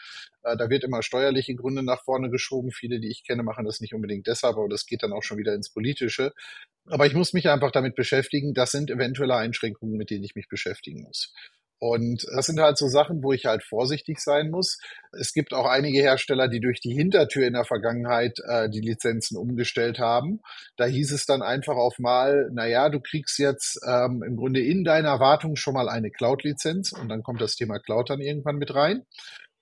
Äh, 0.42 0.56
da 0.56 0.70
wird 0.70 0.84
immer 0.84 1.02
steuerliche 1.02 1.54
Gründe 1.54 1.82
nach 1.82 2.04
vorne 2.04 2.30
geschoben. 2.30 2.70
Viele, 2.70 3.00
die 3.00 3.10
ich 3.10 3.24
kenne, 3.24 3.42
machen 3.42 3.64
das 3.64 3.80
nicht 3.80 3.94
unbedingt 3.94 4.26
deshalb, 4.28 4.56
aber 4.56 4.68
das 4.68 4.86
geht 4.86 5.02
dann 5.02 5.12
auch 5.12 5.22
schon 5.22 5.38
wieder 5.38 5.54
ins 5.54 5.70
Politische. 5.72 6.32
Aber 6.86 7.06
ich 7.06 7.14
muss 7.14 7.32
mich 7.32 7.48
einfach 7.48 7.72
damit 7.72 7.94
beschäftigen. 7.96 8.54
Das 8.54 8.70
sind 8.70 8.90
eventuelle 8.90 9.36
Einschränkungen, 9.36 9.96
mit 9.96 10.10
denen 10.10 10.24
ich 10.24 10.34
mich 10.34 10.48
beschäftigen 10.48 11.02
muss. 11.02 11.32
Und 11.80 12.26
das 12.36 12.44
sind 12.44 12.60
halt 12.60 12.76
so 12.76 12.88
Sachen, 12.88 13.22
wo 13.22 13.32
ich 13.32 13.46
halt 13.46 13.64
vorsichtig 13.64 14.20
sein 14.20 14.50
muss. 14.50 14.78
Es 15.18 15.32
gibt 15.32 15.54
auch 15.54 15.64
einige 15.64 15.98
Hersteller, 15.98 16.46
die 16.46 16.60
durch 16.60 16.80
die 16.80 16.92
Hintertür 16.92 17.46
in 17.46 17.54
der 17.54 17.64
Vergangenheit 17.64 18.38
äh, 18.46 18.68
die 18.68 18.82
Lizenzen 18.82 19.38
umgestellt 19.38 19.98
haben. 19.98 20.40
Da 20.76 20.84
hieß 20.84 21.10
es 21.10 21.24
dann 21.24 21.40
einfach 21.40 21.76
auf 21.76 21.98
mal, 21.98 22.50
na 22.52 22.66
ja, 22.66 22.90
du 22.90 23.00
kriegst 23.00 23.38
jetzt 23.38 23.80
ähm, 23.88 24.22
im 24.22 24.36
Grunde 24.36 24.60
in 24.60 24.84
deiner 24.84 25.20
Wartung 25.20 25.56
schon 25.56 25.72
mal 25.72 25.88
eine 25.88 26.10
Cloud-Lizenz 26.10 26.92
und 26.92 27.08
dann 27.08 27.22
kommt 27.22 27.40
das 27.40 27.56
Thema 27.56 27.78
Cloud 27.78 28.10
dann 28.10 28.20
irgendwann 28.20 28.56
mit 28.56 28.74
rein. 28.74 29.06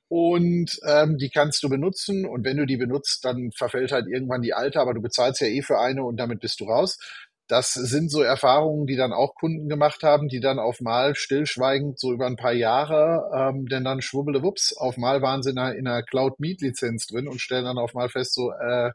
Und 0.09 0.81
ähm, 0.87 1.19
die 1.19 1.29
kannst 1.29 1.63
du 1.63 1.69
benutzen 1.69 2.25
und 2.25 2.43
wenn 2.43 2.57
du 2.57 2.65
die 2.65 2.79
benutzt, 2.79 3.25
dann 3.25 3.53
verfällt 3.53 3.93
halt 3.93 4.07
irgendwann 4.09 4.41
die 4.41 4.55
alte, 4.55 4.81
aber 4.81 4.95
du 4.95 5.03
bezahlst 5.03 5.43
ja 5.43 5.47
eh 5.47 5.61
für 5.61 5.79
eine 5.79 6.03
und 6.03 6.17
damit 6.17 6.41
bist 6.41 6.61
du 6.61 6.65
raus. 6.65 6.99
Das 7.49 7.73
sind 7.73 8.11
so 8.11 8.23
Erfahrungen, 8.23 8.87
die 8.87 8.97
dann 8.97 9.13
auch 9.13 9.35
Kunden 9.35 9.69
gemacht 9.69 10.03
haben, 10.03 10.29
die 10.29 10.41
dann 10.41 10.59
auf 10.59 10.81
mal 10.81 11.15
stillschweigend 11.15 11.99
so 11.99 12.13
über 12.13 12.27
ein 12.27 12.37
paar 12.37 12.53
Jahre, 12.53 13.31
ähm, 13.35 13.67
denn 13.67 13.85
dann 13.85 14.03
schwubbelewups, 14.03 14.77
auf 14.77 14.99
mal 14.99 15.23
waren 15.23 15.43
sie 15.43 15.51
in 15.51 15.59
einer, 15.59 15.75
in 15.75 15.87
einer 15.87 16.03
Cloud 16.03 16.39
Meet 16.41 16.61
Lizenz 16.61 17.07
drin 17.07 17.27
und 17.27 17.41
stellen 17.41 17.65
dann 17.65 17.79
auf 17.79 17.95
mal 17.95 18.11
fest, 18.11 18.35
so, 18.35 18.53
äh, 18.53 18.93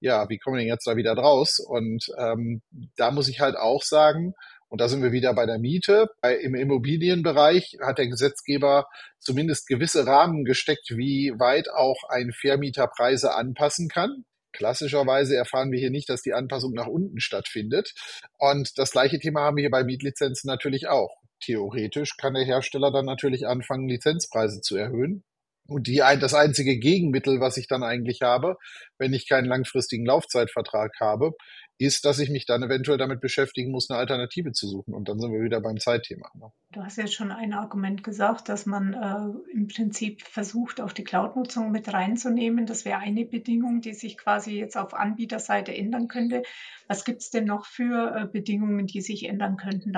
ja, 0.00 0.28
wie 0.30 0.38
kommen 0.38 0.56
wir 0.56 0.60
denn 0.60 0.68
jetzt 0.68 0.86
da 0.86 0.96
wieder 0.96 1.14
draus? 1.14 1.58
Und 1.60 2.06
ähm, 2.18 2.62
da 2.96 3.10
muss 3.10 3.28
ich 3.28 3.40
halt 3.40 3.56
auch 3.56 3.82
sagen, 3.82 4.34
und 4.70 4.80
da 4.80 4.88
sind 4.88 5.02
wir 5.02 5.12
wieder 5.12 5.34
bei 5.34 5.46
der 5.46 5.58
Miete. 5.58 6.08
Bei, 6.22 6.36
Im 6.36 6.54
Immobilienbereich 6.54 7.78
hat 7.84 7.98
der 7.98 8.06
Gesetzgeber 8.06 8.86
zumindest 9.18 9.66
gewisse 9.66 10.06
Rahmen 10.06 10.44
gesteckt, 10.44 10.96
wie 10.96 11.34
weit 11.38 11.68
auch 11.68 12.04
ein 12.08 12.32
Vermieter 12.32 12.86
Preise 12.86 13.34
anpassen 13.34 13.88
kann. 13.88 14.24
Klassischerweise 14.52 15.36
erfahren 15.36 15.70
wir 15.72 15.78
hier 15.78 15.90
nicht, 15.90 16.08
dass 16.08 16.22
die 16.22 16.34
Anpassung 16.34 16.72
nach 16.72 16.86
unten 16.86 17.20
stattfindet. 17.20 17.94
Und 18.38 18.78
das 18.78 18.90
gleiche 18.90 19.18
Thema 19.18 19.42
haben 19.42 19.56
wir 19.56 19.62
hier 19.62 19.70
bei 19.70 19.84
Mietlizenzen 19.84 20.48
natürlich 20.48 20.88
auch. 20.88 21.16
Theoretisch 21.40 22.16
kann 22.16 22.34
der 22.34 22.44
Hersteller 22.44 22.92
dann 22.92 23.06
natürlich 23.06 23.46
anfangen, 23.46 23.88
Lizenzpreise 23.88 24.60
zu 24.60 24.76
erhöhen. 24.76 25.24
Und 25.68 25.86
die 25.86 26.02
ein, 26.02 26.18
das 26.18 26.34
einzige 26.34 26.78
Gegenmittel, 26.78 27.40
was 27.40 27.56
ich 27.56 27.68
dann 27.68 27.84
eigentlich 27.84 28.22
habe, 28.22 28.56
wenn 28.98 29.12
ich 29.12 29.28
keinen 29.28 29.46
langfristigen 29.46 30.04
Laufzeitvertrag 30.04 30.92
habe, 30.98 31.32
ist, 31.80 32.04
dass 32.04 32.18
ich 32.18 32.28
mich 32.28 32.44
dann 32.44 32.62
eventuell 32.62 32.98
damit 32.98 33.20
beschäftigen 33.20 33.70
muss, 33.70 33.88
eine 33.88 33.98
Alternative 33.98 34.52
zu 34.52 34.68
suchen. 34.68 34.92
Und 34.92 35.08
dann 35.08 35.18
sind 35.18 35.32
wir 35.32 35.40
wieder 35.42 35.60
beim 35.62 35.78
Zeitthema. 35.78 36.30
Ne? 36.34 36.52
Du 36.72 36.82
hast 36.82 36.98
ja 36.98 37.06
schon 37.06 37.32
ein 37.32 37.54
Argument 37.54 38.04
gesagt, 38.04 38.50
dass 38.50 38.66
man 38.66 38.92
äh, 38.92 39.52
im 39.52 39.66
Prinzip 39.66 40.22
versucht, 40.22 40.80
auch 40.82 40.92
die 40.92 41.04
Cloud-Nutzung 41.04 41.70
mit 41.72 41.90
reinzunehmen. 41.90 42.66
Das 42.66 42.84
wäre 42.84 42.98
eine 42.98 43.24
Bedingung, 43.24 43.80
die 43.80 43.94
sich 43.94 44.18
quasi 44.18 44.58
jetzt 44.58 44.76
auf 44.76 44.92
Anbieterseite 44.92 45.74
ändern 45.74 46.08
könnte. 46.08 46.42
Was 46.86 47.06
gibt 47.06 47.22
es 47.22 47.30
denn 47.30 47.46
noch 47.46 47.64
für 47.64 48.14
äh, 48.14 48.26
Bedingungen, 48.26 48.86
die 48.86 49.00
sich 49.00 49.26
ändern 49.26 49.56
könnten? 49.56 49.92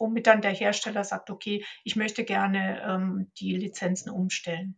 womit 0.00 0.28
dann 0.28 0.40
der 0.42 0.52
Hersteller 0.52 1.02
sagt, 1.02 1.28
okay, 1.28 1.64
ich 1.82 1.96
möchte 1.96 2.24
gerne 2.24 2.82
ähm, 2.86 3.30
die 3.38 3.56
Lizenzen 3.56 4.10
umstellen. 4.10 4.76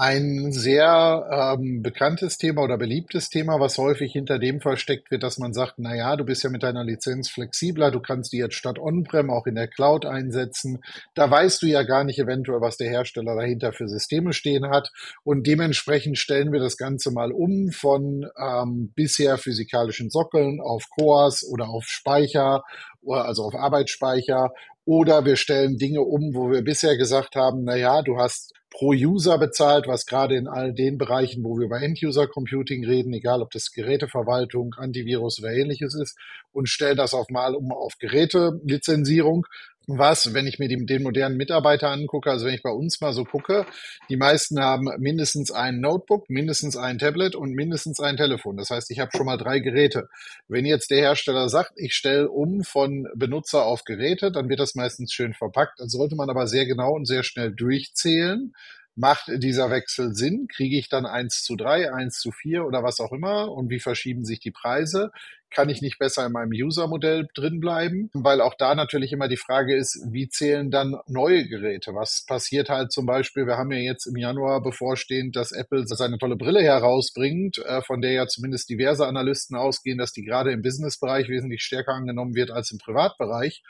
Ein 0.00 0.52
sehr 0.52 1.56
ähm, 1.58 1.82
bekanntes 1.82 2.38
Thema 2.38 2.62
oder 2.62 2.78
beliebtes 2.78 3.30
Thema, 3.30 3.58
was 3.58 3.78
häufig 3.78 4.12
hinter 4.12 4.38
dem 4.38 4.60
versteckt 4.60 5.10
wird, 5.10 5.24
dass 5.24 5.38
man 5.38 5.52
sagt, 5.52 5.74
na 5.78 5.92
ja, 5.96 6.14
du 6.14 6.24
bist 6.24 6.44
ja 6.44 6.50
mit 6.50 6.62
deiner 6.62 6.84
Lizenz 6.84 7.28
flexibler, 7.28 7.90
du 7.90 7.98
kannst 7.98 8.32
die 8.32 8.36
jetzt 8.36 8.54
statt 8.54 8.78
On-Prem 8.78 9.28
auch 9.28 9.46
in 9.46 9.56
der 9.56 9.66
Cloud 9.66 10.06
einsetzen. 10.06 10.84
Da 11.14 11.28
weißt 11.28 11.60
du 11.62 11.66
ja 11.66 11.82
gar 11.82 12.04
nicht 12.04 12.20
eventuell, 12.20 12.60
was 12.60 12.76
der 12.76 12.88
Hersteller 12.88 13.34
dahinter 13.34 13.72
für 13.72 13.88
Systeme 13.88 14.32
stehen 14.32 14.70
hat. 14.70 14.92
Und 15.24 15.48
dementsprechend 15.48 16.16
stellen 16.16 16.52
wir 16.52 16.60
das 16.60 16.76
Ganze 16.76 17.10
mal 17.10 17.32
um 17.32 17.72
von 17.72 18.24
ähm, 18.40 18.92
bisher 18.94 19.36
physikalischen 19.36 20.10
Sockeln 20.10 20.60
auf 20.60 20.84
Cores 20.96 21.44
oder 21.44 21.70
auf 21.70 21.86
Speicher, 21.86 22.62
also 23.04 23.42
auf 23.42 23.56
Arbeitsspeicher. 23.56 24.52
Oder 24.84 25.24
wir 25.24 25.34
stellen 25.34 25.76
Dinge 25.76 26.02
um, 26.02 26.36
wo 26.36 26.52
wir 26.52 26.62
bisher 26.62 26.96
gesagt 26.96 27.34
haben, 27.34 27.64
na 27.64 27.74
ja, 27.74 28.02
du 28.02 28.16
hast 28.16 28.54
pro 28.78 28.92
User 28.92 29.38
bezahlt, 29.38 29.88
was 29.88 30.06
gerade 30.06 30.36
in 30.36 30.46
all 30.46 30.72
den 30.72 30.98
Bereichen, 30.98 31.42
wo 31.42 31.58
wir 31.58 31.64
über 31.64 31.82
End-User-Computing 31.82 32.84
reden, 32.84 33.12
egal 33.12 33.42
ob 33.42 33.50
das 33.50 33.72
Geräteverwaltung, 33.72 34.74
Antivirus 34.78 35.40
oder 35.40 35.50
ähnliches 35.50 35.96
ist, 35.96 36.16
und 36.52 36.68
stellen 36.68 36.96
das 36.96 37.12
auf 37.12 37.28
mal 37.28 37.56
um 37.56 37.72
auf 37.72 37.98
Gerätelizenzierung 37.98 39.46
was, 39.88 40.34
wenn 40.34 40.46
ich 40.46 40.58
mir 40.58 40.68
die, 40.68 40.84
den 40.84 41.02
modernen 41.02 41.36
Mitarbeiter 41.36 41.90
angucke, 41.90 42.30
also 42.30 42.46
wenn 42.46 42.54
ich 42.54 42.62
bei 42.62 42.70
uns 42.70 43.00
mal 43.00 43.12
so 43.14 43.24
gucke, 43.24 43.66
die 44.10 44.16
meisten 44.16 44.60
haben 44.60 44.88
mindestens 44.98 45.50
ein 45.50 45.80
Notebook, 45.80 46.28
mindestens 46.28 46.76
ein 46.76 46.98
Tablet 46.98 47.34
und 47.34 47.54
mindestens 47.54 47.98
ein 47.98 48.18
Telefon. 48.18 48.58
Das 48.58 48.70
heißt, 48.70 48.90
ich 48.90 49.00
habe 49.00 49.10
schon 49.16 49.26
mal 49.26 49.38
drei 49.38 49.60
Geräte. 49.60 50.08
Wenn 50.46 50.66
jetzt 50.66 50.90
der 50.90 50.98
Hersteller 50.98 51.48
sagt, 51.48 51.72
ich 51.76 51.94
stelle 51.94 52.30
um 52.30 52.64
von 52.64 53.08
Benutzer 53.14 53.64
auf 53.64 53.84
Geräte, 53.84 54.30
dann 54.30 54.48
wird 54.48 54.60
das 54.60 54.74
meistens 54.74 55.12
schön 55.12 55.32
verpackt. 55.32 55.80
Dann 55.80 55.88
sollte 55.88 56.16
man 56.16 56.28
aber 56.28 56.46
sehr 56.46 56.66
genau 56.66 56.92
und 56.92 57.06
sehr 57.06 57.22
schnell 57.22 57.52
durchzählen, 57.52 58.52
Macht 59.00 59.30
dieser 59.32 59.70
Wechsel 59.70 60.12
Sinn? 60.12 60.48
Kriege 60.48 60.76
ich 60.76 60.88
dann 60.88 61.06
eins 61.06 61.44
zu 61.44 61.54
drei, 61.54 61.92
eins 61.94 62.18
zu 62.18 62.32
vier 62.32 62.64
oder 62.66 62.82
was 62.82 62.98
auch 62.98 63.12
immer? 63.12 63.52
Und 63.52 63.70
wie 63.70 63.78
verschieben 63.78 64.24
sich 64.24 64.40
die 64.40 64.50
Preise? 64.50 65.12
Kann 65.50 65.70
ich 65.70 65.80
nicht 65.80 65.98
besser 65.98 66.26
in 66.26 66.32
meinem 66.32 66.52
User-Modell 66.52 67.28
drin 67.34 67.60
bleiben? 67.60 68.10
Weil 68.12 68.40
auch 68.40 68.54
da 68.54 68.74
natürlich 68.74 69.12
immer 69.12 69.28
die 69.28 69.38
Frage 69.38 69.74
ist, 69.74 69.98
wie 70.10 70.28
zählen 70.28 70.70
dann 70.70 70.96
neue 71.06 71.48
Geräte? 71.48 71.94
Was 71.94 72.24
passiert 72.26 72.68
halt 72.68 72.92
zum 72.92 73.06
Beispiel? 73.06 73.46
Wir 73.46 73.56
haben 73.56 73.72
ja 73.72 73.78
jetzt 73.78 74.06
im 74.06 74.16
Januar 74.16 74.62
bevorstehend, 74.62 75.36
dass 75.36 75.52
Apple 75.52 75.86
seine 75.86 76.18
tolle 76.18 76.36
Brille 76.36 76.62
herausbringt, 76.62 77.58
äh, 77.58 77.80
von 77.82 78.02
der 78.02 78.12
ja 78.12 78.26
zumindest 78.26 78.68
diverse 78.68 79.06
Analysten 79.06 79.56
ausgehen, 79.56 79.98
dass 79.98 80.12
die 80.12 80.22
gerade 80.22 80.52
im 80.52 80.62
Business-Bereich 80.62 81.28
wesentlich 81.28 81.62
stärker 81.62 81.92
angenommen 81.92 82.34
wird 82.34 82.50
als 82.50 82.70
im 82.70 82.78
Privatbereich. 82.78 83.62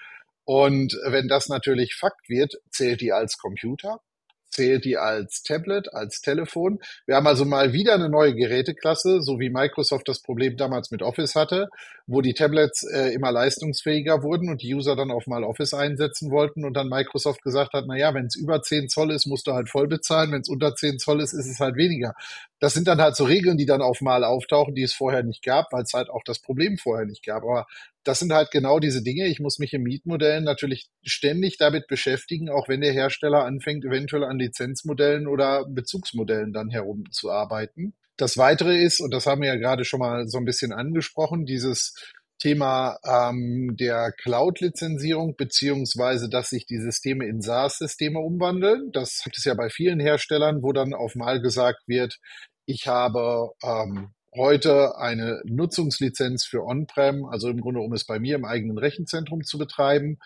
Und 0.44 0.94
wenn 1.06 1.28
das 1.28 1.48
natürlich 1.48 1.94
Fakt 1.94 2.28
wird, 2.28 2.54
zählt 2.70 3.02
die 3.02 3.12
als 3.12 3.38
Computer? 3.38 4.00
Zählt 4.50 4.84
die 4.84 4.96
als 4.96 5.42
Tablet, 5.42 5.92
als 5.94 6.20
Telefon. 6.20 6.78
Wir 7.06 7.16
haben 7.16 7.26
also 7.26 7.44
mal 7.44 7.72
wieder 7.72 7.94
eine 7.94 8.08
neue 8.08 8.34
Geräteklasse, 8.34 9.22
so 9.22 9.38
wie 9.38 9.50
Microsoft 9.50 10.08
das 10.08 10.20
Problem 10.20 10.56
damals 10.56 10.90
mit 10.90 11.02
Office 11.02 11.34
hatte, 11.34 11.68
wo 12.06 12.20
die 12.20 12.34
Tablets 12.34 12.84
äh, 12.84 13.10
immer 13.10 13.30
leistungsfähiger 13.32 14.22
wurden 14.22 14.48
und 14.48 14.62
die 14.62 14.74
User 14.74 14.96
dann 14.96 15.10
auf 15.10 15.26
mal 15.26 15.44
Office 15.44 15.74
einsetzen 15.74 16.30
wollten 16.30 16.64
und 16.64 16.74
dann 16.74 16.88
Microsoft 16.88 17.42
gesagt 17.42 17.72
hat, 17.72 17.84
na 17.86 17.96
ja, 17.96 18.14
wenn 18.14 18.26
es 18.26 18.36
über 18.36 18.62
10 18.62 18.88
Zoll 18.88 19.12
ist, 19.12 19.26
musst 19.26 19.46
du 19.46 19.52
halt 19.52 19.68
voll 19.68 19.88
bezahlen, 19.88 20.32
wenn 20.32 20.40
es 20.40 20.48
unter 20.48 20.74
10 20.74 20.98
Zoll 20.98 21.20
ist, 21.20 21.32
ist 21.32 21.46
es 21.46 21.60
halt 21.60 21.76
weniger. 21.76 22.14
Das 22.60 22.74
sind 22.74 22.88
dann 22.88 23.00
halt 23.00 23.14
so 23.14 23.24
Regeln, 23.24 23.56
die 23.56 23.66
dann 23.66 23.82
auf 23.82 24.00
mal 24.00 24.24
auftauchen, 24.24 24.74
die 24.74 24.82
es 24.82 24.94
vorher 24.94 25.22
nicht 25.22 25.44
gab, 25.44 25.72
weil 25.72 25.82
es 25.82 25.92
halt 25.92 26.10
auch 26.10 26.22
das 26.24 26.40
Problem 26.40 26.78
vorher 26.78 27.06
nicht 27.06 27.24
gab. 27.24 27.42
Aber 27.42 27.66
das 28.04 28.20
sind 28.20 28.32
halt 28.32 28.50
genau 28.50 28.78
diese 28.78 29.02
Dinge. 29.02 29.26
Ich 29.26 29.40
muss 29.40 29.58
mich 29.58 29.72
im 29.72 29.82
Mietmodellen 29.82 30.44
natürlich 30.44 30.88
ständig 31.02 31.58
damit 31.58 31.86
beschäftigen, 31.88 32.48
auch 32.48 32.68
wenn 32.68 32.80
der 32.80 32.92
Hersteller 32.92 33.44
anfängt, 33.44 33.84
eventuell 33.84 34.24
an 34.24 34.38
Lizenzmodellen 34.38 35.26
oder 35.26 35.66
Bezugsmodellen 35.68 36.52
dann 36.52 36.70
herumzuarbeiten. 36.70 37.94
Das 38.16 38.36
Weitere 38.36 38.82
ist, 38.82 39.00
und 39.00 39.12
das 39.12 39.26
haben 39.26 39.42
wir 39.42 39.48
ja 39.48 39.56
gerade 39.56 39.84
schon 39.84 40.00
mal 40.00 40.26
so 40.26 40.38
ein 40.38 40.44
bisschen 40.44 40.72
angesprochen, 40.72 41.44
dieses 41.44 41.94
Thema 42.38 42.98
ähm, 43.04 43.76
der 43.78 44.12
Cloud-Lizenzierung, 44.12 45.36
beziehungsweise 45.36 46.28
dass 46.28 46.50
sich 46.50 46.66
die 46.66 46.78
Systeme 46.78 47.26
in 47.26 47.42
SaaS-Systeme 47.42 48.20
umwandeln. 48.20 48.90
Das 48.92 49.22
gibt 49.24 49.36
es 49.36 49.44
ja 49.44 49.54
bei 49.54 49.70
vielen 49.70 50.00
Herstellern, 50.00 50.62
wo 50.62 50.72
dann 50.72 50.94
auf 50.94 51.14
mal 51.14 51.40
gesagt 51.40 51.82
wird, 51.86 52.18
ich 52.64 52.86
habe 52.86 53.50
ähm, 53.62 54.12
heute 54.34 54.96
eine 54.98 55.40
Nutzungslizenz 55.44 56.44
für 56.44 56.64
On-Prem, 56.64 57.24
also 57.24 57.48
im 57.48 57.60
Grunde, 57.60 57.80
um 57.80 57.92
es 57.92 58.04
bei 58.04 58.18
mir 58.18 58.36
im 58.36 58.44
eigenen 58.44 58.78
Rechenzentrum 58.78 59.42
zu 59.44 59.58
betreiben. 59.58 60.18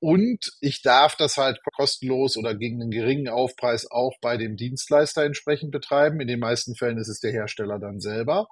Und 0.00 0.52
ich 0.60 0.82
darf 0.82 1.16
das 1.16 1.38
halt 1.38 1.60
kostenlos 1.74 2.36
oder 2.36 2.54
gegen 2.54 2.82
einen 2.82 2.90
geringen 2.90 3.28
Aufpreis 3.28 3.90
auch 3.90 4.12
bei 4.20 4.36
dem 4.36 4.56
Dienstleister 4.56 5.24
entsprechend 5.24 5.70
betreiben. 5.70 6.20
In 6.20 6.28
den 6.28 6.40
meisten 6.40 6.74
Fällen 6.74 6.98
ist 6.98 7.08
es 7.08 7.20
der 7.20 7.32
Hersteller 7.32 7.78
dann 7.78 8.00
selber. 8.00 8.48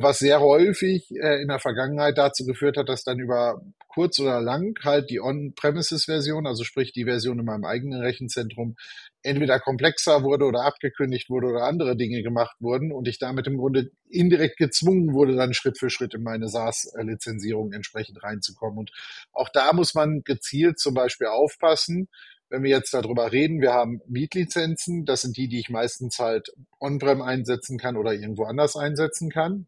Was 0.00 0.20
sehr 0.20 0.40
häufig 0.40 1.10
äh, 1.10 1.42
in 1.42 1.48
der 1.48 1.58
Vergangenheit 1.58 2.16
dazu 2.16 2.46
geführt 2.46 2.76
hat, 2.76 2.88
dass 2.88 3.02
dann 3.04 3.18
über 3.18 3.60
kurz 3.88 4.18
oder 4.20 4.40
lang 4.40 4.78
halt 4.82 5.10
die 5.10 5.20
On-Premises-Version, 5.20 6.46
also 6.46 6.64
sprich 6.64 6.92
die 6.92 7.04
Version 7.04 7.38
in 7.38 7.44
meinem 7.44 7.64
eigenen 7.64 8.00
Rechenzentrum, 8.00 8.76
entweder 9.22 9.60
komplexer 9.60 10.22
wurde 10.22 10.46
oder 10.46 10.64
abgekündigt 10.64 11.28
wurde 11.28 11.48
oder 11.48 11.64
andere 11.64 11.96
Dinge 11.96 12.22
gemacht 12.22 12.56
wurden 12.60 12.92
und 12.92 13.06
ich 13.08 13.18
damit 13.18 13.46
im 13.46 13.58
Grunde 13.58 13.90
indirekt 14.08 14.56
gezwungen 14.56 15.12
wurde, 15.12 15.36
dann 15.36 15.52
Schritt 15.52 15.78
für 15.78 15.90
Schritt 15.90 16.14
in 16.14 16.22
meine 16.22 16.48
SaaS-Lizenzierung 16.48 17.72
entsprechend 17.72 18.22
reinzukommen. 18.22 18.78
Und 18.78 18.92
auch 19.32 19.48
da 19.52 19.72
muss 19.72 19.94
man 19.94 20.22
gezielt 20.24 20.78
zum 20.78 20.94
Beispiel 20.94 21.26
aufpassen, 21.26 22.08
wenn 22.52 22.62
wir 22.62 22.70
jetzt 22.70 22.92
darüber 22.92 23.32
reden, 23.32 23.62
wir 23.62 23.72
haben 23.72 24.02
Mietlizenzen, 24.06 25.06
das 25.06 25.22
sind 25.22 25.38
die, 25.38 25.48
die 25.48 25.58
ich 25.58 25.70
meistens 25.70 26.18
halt 26.18 26.52
on-prem 26.80 27.22
einsetzen 27.22 27.78
kann 27.78 27.96
oder 27.96 28.12
irgendwo 28.12 28.44
anders 28.44 28.76
einsetzen 28.76 29.30
kann. 29.30 29.66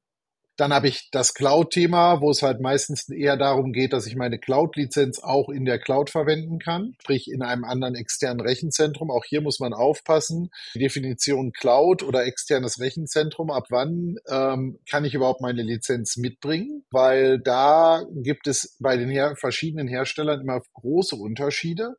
Dann 0.57 0.73
habe 0.73 0.89
ich 0.89 1.09
das 1.11 1.35
Cloud-Thema, 1.35 2.21
wo 2.21 2.31
es 2.31 2.43
halt 2.43 2.61
meistens 2.61 3.09
eher 3.09 3.37
darum 3.37 3.73
geht, 3.73 3.93
dass 3.93 4.07
ich 4.07 4.15
meine 4.15 4.39
Cloud-Lizenz 4.39 5.19
auch 5.19 5.49
in 5.49 5.65
der 5.65 5.79
Cloud 5.79 6.11
verwenden 6.11 6.59
kann, 6.59 6.95
sprich 7.01 7.29
in 7.31 7.43
einem 7.43 7.65
anderen 7.65 7.95
externen 7.95 8.41
Rechenzentrum. 8.41 9.11
Auch 9.11 9.25
hier 9.25 9.41
muss 9.41 9.59
man 9.59 9.73
aufpassen. 9.73 10.51
Die 10.75 10.79
Definition 10.79 11.53
Cloud 11.53 12.03
oder 12.03 12.25
externes 12.25 12.79
Rechenzentrum, 12.81 13.51
ab 13.51 13.67
wann 13.71 14.17
ähm, 14.29 14.79
kann 14.89 15.05
ich 15.05 15.15
überhaupt 15.15 15.41
meine 15.41 15.63
Lizenz 15.63 16.17
mitbringen? 16.17 16.85
Weil 16.91 17.41
da 17.41 18.05
gibt 18.15 18.47
es 18.47 18.77
bei 18.79 18.97
den 18.97 19.09
her 19.09 19.35
verschiedenen 19.37 19.89
Herstellern 19.89 20.41
immer 20.41 20.61
große 20.75 21.17
Unterschiede 21.17 21.97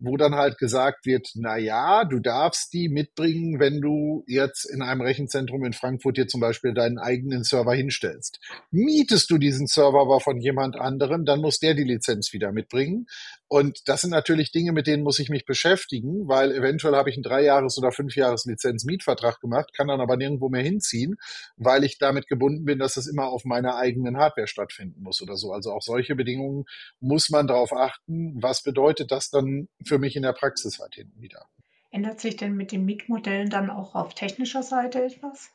wo 0.00 0.16
dann 0.16 0.34
halt 0.34 0.58
gesagt 0.58 1.06
wird, 1.06 1.30
na 1.34 1.56
ja, 1.56 2.04
du 2.04 2.20
darfst 2.20 2.72
die 2.72 2.88
mitbringen, 2.88 3.58
wenn 3.58 3.80
du 3.80 4.24
jetzt 4.26 4.64
in 4.64 4.82
einem 4.82 5.00
Rechenzentrum 5.00 5.64
in 5.64 5.72
Frankfurt 5.72 6.16
dir 6.16 6.28
zum 6.28 6.40
Beispiel 6.40 6.72
deinen 6.72 6.98
eigenen 6.98 7.42
Server 7.42 7.74
hinstellst. 7.74 8.38
Mietest 8.70 9.30
du 9.30 9.38
diesen 9.38 9.66
Server 9.66 10.00
aber 10.00 10.20
von 10.20 10.38
jemand 10.38 10.76
anderem, 10.76 11.24
dann 11.24 11.40
muss 11.40 11.58
der 11.58 11.74
die 11.74 11.84
Lizenz 11.84 12.32
wieder 12.32 12.52
mitbringen. 12.52 13.06
Und 13.48 13.88
das 13.88 14.02
sind 14.02 14.10
natürlich 14.10 14.52
Dinge, 14.52 14.72
mit 14.72 14.86
denen 14.86 15.02
muss 15.02 15.18
ich 15.18 15.30
mich 15.30 15.46
beschäftigen, 15.46 16.28
weil 16.28 16.52
eventuell 16.52 16.94
habe 16.94 17.08
ich 17.08 17.16
einen 17.16 17.24
Dreijahres- 17.24 17.78
oder 17.78 17.92
Fünfjahres-Lizenz-Mietvertrag 17.92 19.40
gemacht, 19.40 19.72
kann 19.74 19.88
dann 19.88 20.02
aber 20.02 20.18
nirgendwo 20.18 20.50
mehr 20.50 20.62
hinziehen, 20.62 21.16
weil 21.56 21.82
ich 21.82 21.96
damit 21.96 22.28
gebunden 22.28 22.66
bin, 22.66 22.78
dass 22.78 22.94
das 22.94 23.06
immer 23.06 23.28
auf 23.28 23.46
meiner 23.46 23.76
eigenen 23.76 24.18
Hardware 24.18 24.46
stattfinden 24.46 25.02
muss 25.02 25.22
oder 25.22 25.36
so. 25.36 25.52
Also 25.52 25.72
auch 25.72 25.80
solche 25.80 26.14
Bedingungen 26.14 26.66
muss 27.00 27.30
man 27.30 27.46
darauf 27.46 27.72
achten. 27.72 28.34
Was 28.42 28.62
bedeutet 28.62 29.10
das 29.10 29.30
dann 29.30 29.68
für 29.82 29.98
mich 29.98 30.14
in 30.14 30.22
der 30.22 30.34
Praxis 30.34 30.78
halt 30.78 30.94
hinten 30.94 31.22
wieder? 31.22 31.46
Ändert 31.90 32.20
sich 32.20 32.36
denn 32.36 32.54
mit 32.54 32.70
den 32.70 32.84
Mietmodellen 32.84 33.48
dann 33.48 33.70
auch 33.70 33.94
auf 33.94 34.12
technischer 34.14 34.62
Seite 34.62 35.02
etwas? 35.02 35.50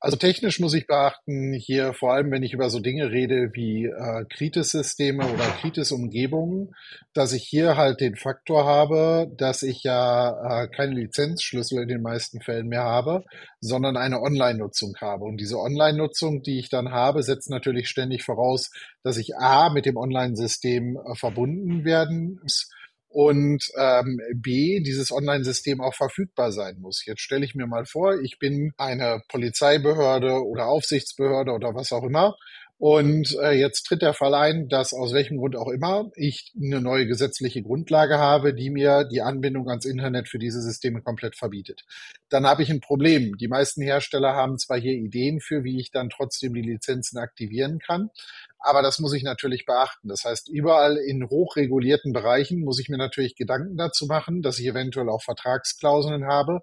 Also 0.00 0.16
technisch 0.16 0.60
muss 0.60 0.74
ich 0.74 0.86
beachten, 0.86 1.52
hier 1.52 1.92
vor 1.92 2.12
allem, 2.12 2.30
wenn 2.30 2.44
ich 2.44 2.52
über 2.52 2.70
so 2.70 2.78
Dinge 2.78 3.10
rede 3.10 3.50
wie 3.54 3.86
äh, 3.86 4.24
Kritis-Systeme 4.30 5.26
oder 5.26 5.44
Kritis-Umgebungen, 5.60 6.72
dass 7.14 7.32
ich 7.32 7.42
hier 7.42 7.76
halt 7.76 8.00
den 8.00 8.14
Faktor 8.14 8.64
habe, 8.64 9.28
dass 9.36 9.64
ich 9.64 9.82
ja 9.82 10.62
äh, 10.62 10.68
keine 10.68 10.94
Lizenzschlüssel 10.94 11.82
in 11.82 11.88
den 11.88 12.02
meisten 12.02 12.40
Fällen 12.40 12.68
mehr 12.68 12.84
habe, 12.84 13.24
sondern 13.60 13.96
eine 13.96 14.20
Online-Nutzung 14.20 14.94
habe. 15.00 15.24
Und 15.24 15.38
diese 15.38 15.58
Online-Nutzung, 15.58 16.42
die 16.42 16.60
ich 16.60 16.68
dann 16.68 16.92
habe, 16.92 17.24
setzt 17.24 17.50
natürlich 17.50 17.88
ständig 17.88 18.22
voraus, 18.22 18.70
dass 19.02 19.16
ich 19.16 19.36
A 19.36 19.68
mit 19.68 19.84
dem 19.84 19.96
Online-System 19.96 20.96
äh, 20.96 21.16
verbunden 21.16 21.84
werden 21.84 22.38
muss 22.40 22.70
und 23.08 23.64
ähm, 23.78 24.20
B, 24.34 24.80
dieses 24.80 25.10
Online-System 25.10 25.80
auch 25.80 25.94
verfügbar 25.94 26.52
sein 26.52 26.78
muss. 26.80 27.04
Jetzt 27.04 27.22
stelle 27.22 27.44
ich 27.44 27.54
mir 27.54 27.66
mal 27.66 27.86
vor, 27.86 28.20
ich 28.20 28.38
bin 28.38 28.72
eine 28.76 29.22
Polizeibehörde 29.28 30.44
oder 30.44 30.66
Aufsichtsbehörde 30.66 31.52
oder 31.52 31.74
was 31.74 31.92
auch 31.92 32.04
immer 32.04 32.36
und 32.78 33.36
äh, 33.42 33.58
jetzt 33.58 33.82
tritt 33.82 34.02
der 34.02 34.14
Fall 34.14 34.34
ein, 34.34 34.68
dass 34.68 34.94
aus 34.94 35.12
welchem 35.12 35.38
Grund 35.38 35.56
auch 35.56 35.66
immer 35.66 36.12
ich 36.14 36.52
eine 36.56 36.80
neue 36.80 37.06
gesetzliche 37.06 37.60
Grundlage 37.60 38.18
habe, 38.18 38.54
die 38.54 38.70
mir 38.70 39.02
die 39.02 39.20
Anbindung 39.20 39.68
ans 39.68 39.84
Internet 39.84 40.28
für 40.28 40.38
diese 40.38 40.62
Systeme 40.62 41.02
komplett 41.02 41.34
verbietet. 41.34 41.84
Dann 42.28 42.46
habe 42.46 42.62
ich 42.62 42.70
ein 42.70 42.80
Problem. 42.80 43.36
Die 43.36 43.48
meisten 43.48 43.82
Hersteller 43.82 44.34
haben 44.34 44.58
zwar 44.58 44.78
hier 44.78 44.92
Ideen 44.92 45.40
für, 45.40 45.64
wie 45.64 45.80
ich 45.80 45.90
dann 45.90 46.08
trotzdem 46.08 46.54
die 46.54 46.62
Lizenzen 46.62 47.18
aktivieren 47.18 47.80
kann, 47.80 48.10
aber 48.60 48.82
das 48.82 48.98
muss 48.98 49.12
ich 49.12 49.22
natürlich 49.22 49.66
beachten. 49.66 50.08
Das 50.08 50.24
heißt, 50.24 50.48
überall 50.48 50.96
in 50.96 51.28
hochregulierten 51.28 52.12
Bereichen 52.12 52.60
muss 52.60 52.80
ich 52.80 52.88
mir 52.88 52.98
natürlich 52.98 53.36
Gedanken 53.36 53.76
dazu 53.76 54.06
machen, 54.06 54.42
dass 54.42 54.58
ich 54.58 54.66
eventuell 54.66 55.08
auch 55.08 55.22
Vertragsklauseln 55.22 56.26
habe, 56.26 56.62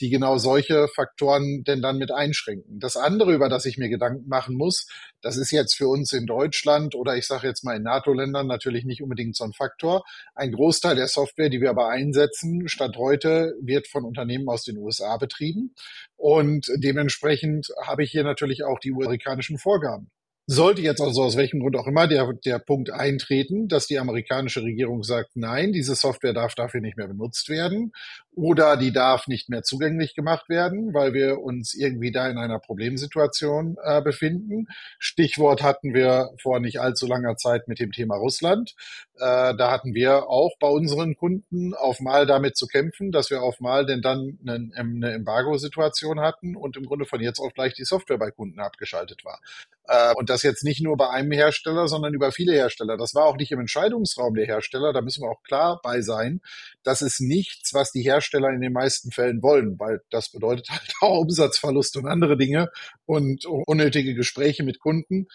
die 0.00 0.10
genau 0.10 0.38
solche 0.38 0.88
Faktoren 0.88 1.62
denn 1.64 1.80
dann 1.80 1.98
mit 1.98 2.12
einschränken. 2.12 2.80
Das 2.80 2.96
andere, 2.96 3.32
über 3.32 3.48
das 3.48 3.64
ich 3.64 3.78
mir 3.78 3.88
Gedanken 3.88 4.28
machen 4.28 4.56
muss, 4.56 4.88
das 5.22 5.36
ist 5.36 5.50
jetzt 5.50 5.76
für 5.76 5.88
uns 5.88 6.12
in 6.12 6.26
Deutschland 6.26 6.94
oder 6.94 7.16
ich 7.16 7.26
sage 7.26 7.46
jetzt 7.46 7.64
mal 7.64 7.76
in 7.76 7.82
NATO-Ländern 7.82 8.46
natürlich 8.46 8.84
nicht 8.84 9.02
unbedingt 9.02 9.36
so 9.36 9.44
ein 9.44 9.52
Faktor. 9.52 10.04
Ein 10.34 10.52
Großteil 10.52 10.96
der 10.96 11.08
Software, 11.08 11.48
die 11.48 11.60
wir 11.60 11.70
aber 11.70 11.88
einsetzen, 11.88 12.68
statt 12.68 12.96
heute, 12.96 13.54
wird 13.60 13.86
von 13.88 14.04
Unternehmen 14.04 14.48
aus 14.48 14.64
den 14.64 14.76
USA 14.78 15.16
betrieben. 15.16 15.74
Und 16.16 16.66
dementsprechend 16.76 17.68
habe 17.82 18.04
ich 18.04 18.10
hier 18.10 18.24
natürlich 18.24 18.64
auch 18.64 18.78
die 18.78 18.92
amerikanischen 18.92 19.58
Vorgaben. 19.58 20.10
Sollte 20.48 20.80
jetzt 20.80 21.00
also 21.00 21.24
aus 21.24 21.36
welchem 21.36 21.58
Grund 21.58 21.76
auch 21.76 21.88
immer 21.88 22.06
der, 22.06 22.32
der 22.44 22.60
Punkt 22.60 22.90
eintreten, 22.90 23.66
dass 23.66 23.88
die 23.88 23.98
amerikanische 23.98 24.62
Regierung 24.62 25.02
sagt, 25.02 25.30
nein, 25.34 25.72
diese 25.72 25.96
Software 25.96 26.32
darf 26.32 26.54
dafür 26.54 26.80
nicht 26.80 26.96
mehr 26.96 27.08
benutzt 27.08 27.48
werden 27.48 27.92
oder 28.36 28.76
die 28.76 28.92
darf 28.92 29.28
nicht 29.28 29.48
mehr 29.48 29.62
zugänglich 29.62 30.14
gemacht 30.14 30.50
werden, 30.50 30.92
weil 30.92 31.14
wir 31.14 31.40
uns 31.40 31.74
irgendwie 31.74 32.12
da 32.12 32.28
in 32.28 32.36
einer 32.36 32.58
Problemsituation 32.58 33.78
äh, 33.82 34.02
befinden. 34.02 34.66
Stichwort 34.98 35.62
hatten 35.62 35.94
wir 35.94 36.30
vor 36.40 36.60
nicht 36.60 36.78
allzu 36.78 37.06
langer 37.06 37.36
Zeit 37.36 37.66
mit 37.66 37.80
dem 37.80 37.92
Thema 37.92 38.16
Russland. 38.16 38.74
Äh, 39.14 39.56
da 39.56 39.70
hatten 39.70 39.94
wir 39.94 40.28
auch 40.28 40.52
bei 40.60 40.68
unseren 40.68 41.16
Kunden 41.16 41.72
auf 41.72 42.00
mal 42.00 42.26
damit 42.26 42.58
zu 42.58 42.66
kämpfen, 42.66 43.10
dass 43.10 43.30
wir 43.30 43.42
auf 43.42 43.58
mal 43.60 43.86
denn 43.86 44.02
dann 44.02 44.38
eine, 44.46 44.70
eine 44.76 45.12
Embargo-Situation 45.12 46.20
hatten 46.20 46.56
und 46.56 46.76
im 46.76 46.84
Grunde 46.84 47.06
von 47.06 47.22
jetzt 47.22 47.40
auf 47.40 47.54
gleich 47.54 47.72
die 47.72 47.84
Software 47.84 48.18
bei 48.18 48.30
Kunden 48.30 48.60
abgeschaltet 48.60 49.24
war. 49.24 49.40
Äh, 49.88 50.14
und 50.14 50.28
das 50.28 50.42
jetzt 50.42 50.62
nicht 50.62 50.82
nur 50.82 50.98
bei 50.98 51.08
einem 51.08 51.32
Hersteller, 51.32 51.88
sondern 51.88 52.12
über 52.12 52.32
viele 52.32 52.52
Hersteller. 52.52 52.98
Das 52.98 53.14
war 53.14 53.24
auch 53.24 53.36
nicht 53.36 53.52
im 53.52 53.60
Entscheidungsraum 53.60 54.34
der 54.34 54.46
Hersteller. 54.46 54.92
Da 54.92 55.00
müssen 55.00 55.22
wir 55.22 55.30
auch 55.30 55.42
klar 55.42 55.80
bei 55.82 56.02
sein. 56.02 56.42
Das 56.86 57.02
ist 57.02 57.20
nichts, 57.20 57.74
was 57.74 57.90
die 57.90 58.02
Hersteller 58.02 58.50
in 58.50 58.60
den 58.60 58.72
meisten 58.72 59.10
Fällen 59.10 59.42
wollen, 59.42 59.76
weil 59.80 60.02
das 60.10 60.30
bedeutet 60.30 60.70
halt 60.70 60.92
auch 61.00 61.22
Umsatzverlust 61.22 61.96
und 61.96 62.06
andere 62.06 62.36
Dinge 62.36 62.68
und 63.06 63.44
unnötige 63.44 64.14
Gespräche 64.14 64.62
mit 64.62 64.78
Kunden, 64.78 65.26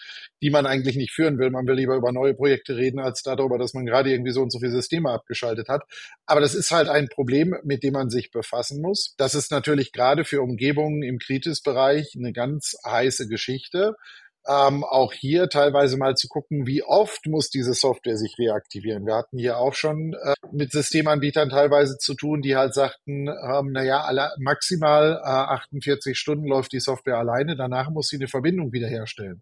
die 0.42 0.50
man 0.50 0.66
eigentlich 0.66 0.96
nicht 0.96 1.12
führen 1.12 1.40
will. 1.40 1.50
Man 1.50 1.68
will 1.68 1.76
lieber 1.76 1.98
über 1.98 2.14
neue 2.14 2.34
Projekte 2.34 2.78
reden, 2.78 3.00
als 3.00 3.22
darüber, 3.22 3.58
dass 3.58 3.74
man 3.74 3.86
gerade 3.86 4.12
irgendwie 4.12 4.32
so 4.32 4.42
und 4.42 4.52
so 4.52 4.60
viele 4.60 4.72
Systeme 4.72 5.12
abgeschaltet 5.12 5.68
hat. 5.68 5.84
Aber 6.26 6.40
das 6.40 6.56
ist 6.56 6.72
halt 6.72 6.88
ein 6.88 7.10
Problem, 7.10 7.54
mit 7.64 7.84
dem 7.84 7.94
man 7.94 8.10
sich 8.10 8.32
befassen 8.32 8.82
muss. 8.82 9.14
Das 9.18 9.36
ist 9.36 9.52
natürlich 9.52 9.92
gerade 9.92 10.24
für 10.24 10.42
Umgebungen 10.42 11.04
im 11.04 11.20
Kritis-Bereich 11.20 12.16
eine 12.18 12.32
ganz 12.32 12.78
heiße 12.86 13.28
Geschichte 13.28 13.96
ähm, 14.48 14.84
auch 14.84 15.14
hier 15.14 15.50
teilweise 15.50 15.98
mal 15.98 16.16
zu 16.16 16.28
gucken, 16.28 16.66
wie 16.66 16.84
oft 16.84 17.28
muss 17.28 17.50
diese 17.50 17.74
Software 17.74 18.18
sich 18.18 18.36
reaktivieren. 18.40 19.06
Wir 19.06 19.16
hatten 19.16 19.38
hier 19.38 19.58
auch 19.58 19.74
schon 19.74 20.14
äh, 20.14 20.34
mit 20.52 20.72
Systemanbietern 20.72 21.50
teilweise 21.50 21.98
zu 21.98 22.16
tun, 22.16 22.42
die 22.42 22.56
halt 22.56 22.74
sagten, 22.74 23.28
ähm, 23.28 23.72
naja, 23.72 24.02
alle, 24.02 24.32
maximal 24.40 25.22
äh, 25.24 25.28
48 25.28 26.18
Stunden 26.18 26.48
läuft 26.48 26.72
die 26.74 26.80
Software 26.80 27.18
alleine, 27.18 27.56
danach 27.56 27.90
muss 27.90 28.08
sie 28.08 28.18
eine 28.18 28.28
Verbindung 28.28 28.74
wiederherstellen. 28.74 29.42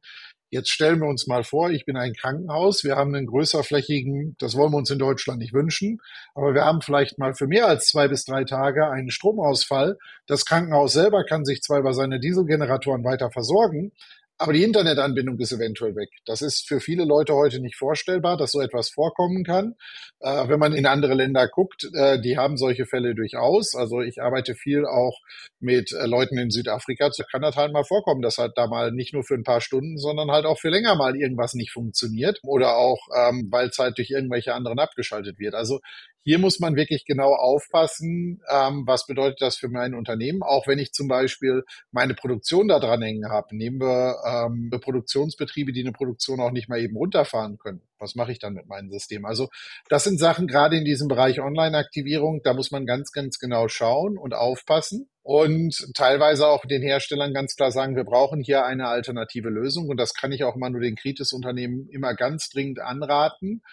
Jetzt 0.52 0.72
stellen 0.72 1.00
wir 1.00 1.08
uns 1.08 1.28
mal 1.28 1.44
vor, 1.44 1.70
ich 1.70 1.86
bin 1.86 1.96
ein 1.96 2.14
Krankenhaus, 2.14 2.84
wir 2.84 2.96
haben 2.96 3.14
einen 3.14 3.28
größerflächigen, 3.28 4.36
das 4.40 4.56
wollen 4.56 4.72
wir 4.74 4.78
uns 4.78 4.90
in 4.90 4.98
Deutschland 4.98 5.40
nicht 5.40 5.54
wünschen, 5.54 6.02
aber 6.34 6.56
wir 6.56 6.66
haben 6.66 6.82
vielleicht 6.82 7.20
mal 7.20 7.36
für 7.36 7.46
mehr 7.46 7.68
als 7.68 7.86
zwei 7.86 8.08
bis 8.08 8.26
drei 8.26 8.46
Tage 8.46 8.90
einen 8.90 9.12
Stromausfall. 9.12 10.00
Das 10.26 10.46
Krankenhaus 10.46 10.94
selber 10.94 11.24
kann 11.24 11.46
sich 11.46 11.62
zwar 11.62 11.78
über 11.78 11.94
seine 11.94 12.20
Dieselgeneratoren 12.20 13.04
weiter 13.04 13.30
versorgen, 13.30 13.92
aber 14.40 14.54
die 14.54 14.64
Internetanbindung 14.64 15.38
ist 15.38 15.52
eventuell 15.52 15.96
weg. 15.98 16.10
Das 16.26 16.42
ist 16.42 16.66
für 16.66 16.80
viele 16.80 17.04
Leute 17.04 17.34
heute 17.36 17.60
nicht 17.60 17.76
vorstellbar, 17.76 18.38
dass 18.38 18.54
so 18.54 18.62
etwas 18.62 18.90
vorkommen 18.90 19.44
kann. 19.44 19.76
Äh, 20.22 20.48
wenn 20.48 20.60
man 20.60 20.74
in 20.74 20.86
andere 20.86 21.14
Länder 21.14 21.48
guckt, 21.50 21.90
äh, 21.94 22.22
die 22.22 22.38
haben 22.38 22.56
solche 22.56 22.86
Fälle 22.86 23.16
durchaus. 23.16 23.76
Also 23.76 24.00
ich 24.00 24.22
arbeite 24.22 24.56
viel 24.56 24.86
auch 24.86 25.20
mit 25.60 25.92
äh, 25.92 26.06
Leuten 26.06 26.38
in 26.38 26.52
Südafrika. 26.52 27.10
Da 27.10 27.24
kann 27.30 27.42
das 27.42 27.58
halt 27.58 27.74
mal 27.74 27.84
vorkommen, 27.84 28.22
dass 28.22 28.38
halt 28.38 28.54
da 28.56 28.68
mal 28.68 28.94
nicht 28.94 29.14
nur 29.14 29.24
für 29.24 29.36
ein 29.36 29.44
paar 29.44 29.60
Stunden, 29.60 29.98
sondern 29.98 30.32
halt 30.32 30.46
auch 30.46 30.58
für 30.58 30.70
länger 30.70 30.96
mal 30.96 31.18
irgendwas 31.18 31.54
nicht 31.54 31.72
funktioniert 31.72 32.40
oder 32.44 32.78
auch, 32.78 33.00
ähm, 33.18 33.50
weil 33.52 33.68
es 33.68 33.78
halt 33.78 33.98
durch 33.98 34.10
irgendwelche 34.10 34.54
anderen 34.54 34.80
abgeschaltet 34.80 35.38
wird. 35.38 35.54
Also 35.54 35.82
hier 36.30 36.38
muss 36.38 36.60
man 36.60 36.76
wirklich 36.76 37.06
genau 37.06 37.34
aufpassen, 37.34 38.40
ähm, 38.54 38.84
was 38.86 39.08
bedeutet 39.08 39.42
das 39.42 39.58
für 39.58 39.68
mein 39.68 39.96
Unternehmen, 39.96 40.44
auch 40.44 40.68
wenn 40.68 40.78
ich 40.78 40.92
zum 40.92 41.08
Beispiel 41.08 41.64
meine 41.90 42.14
Produktion 42.14 42.68
da 42.68 42.78
dran 42.78 43.02
hängen 43.02 43.32
habe. 43.32 43.58
Nehmen 43.58 43.82
wir 43.82 44.18
ähm, 44.24 44.70
Produktionsbetriebe, 44.70 45.72
die 45.72 45.82
eine 45.82 45.92
Produktion 45.92 46.40
auch 46.40 46.52
nicht 46.52 46.70
mal 46.70 46.80
eben 46.80 46.96
runterfahren 46.96 47.58
können. 47.58 47.82
Was 47.98 48.14
mache 48.14 48.32
ich 48.32 48.38
dann 48.38 48.54
mit 48.54 48.68
meinem 48.68 48.92
System? 48.92 49.26
Also 49.26 49.48
das 49.90 50.04
sind 50.04 50.20
Sachen 50.20 50.46
gerade 50.46 50.78
in 50.78 50.86
diesem 50.86 51.08
Bereich 51.08 51.42
Online-Aktivierung, 51.42 52.42
da 52.44 52.54
muss 52.54 52.70
man 52.70 52.86
ganz, 52.86 53.12
ganz 53.12 53.40
genau 53.40 53.68
schauen 53.68 54.16
und 54.16 54.36
aufpassen 54.36 55.10
und 55.24 55.76
teilweise 55.96 56.46
auch 56.46 56.64
den 56.64 56.84
Herstellern 56.84 57.34
ganz 57.34 57.56
klar 57.56 57.72
sagen, 57.72 57.96
wir 57.96 58.04
brauchen 58.04 58.42
hier 58.42 58.66
eine 58.66 58.88
alternative 58.88 59.50
Lösung 59.50 59.88
und 59.88 59.98
das 59.98 60.14
kann 60.14 60.32
ich 60.32 60.44
auch 60.44 60.56
mal 60.56 60.70
nur 60.70 60.82
den 60.82 60.96
Kritis-Unternehmen 60.96 61.90
immer 61.90 62.14
ganz 62.14 62.50
dringend 62.50 62.82
anraten 62.82 63.64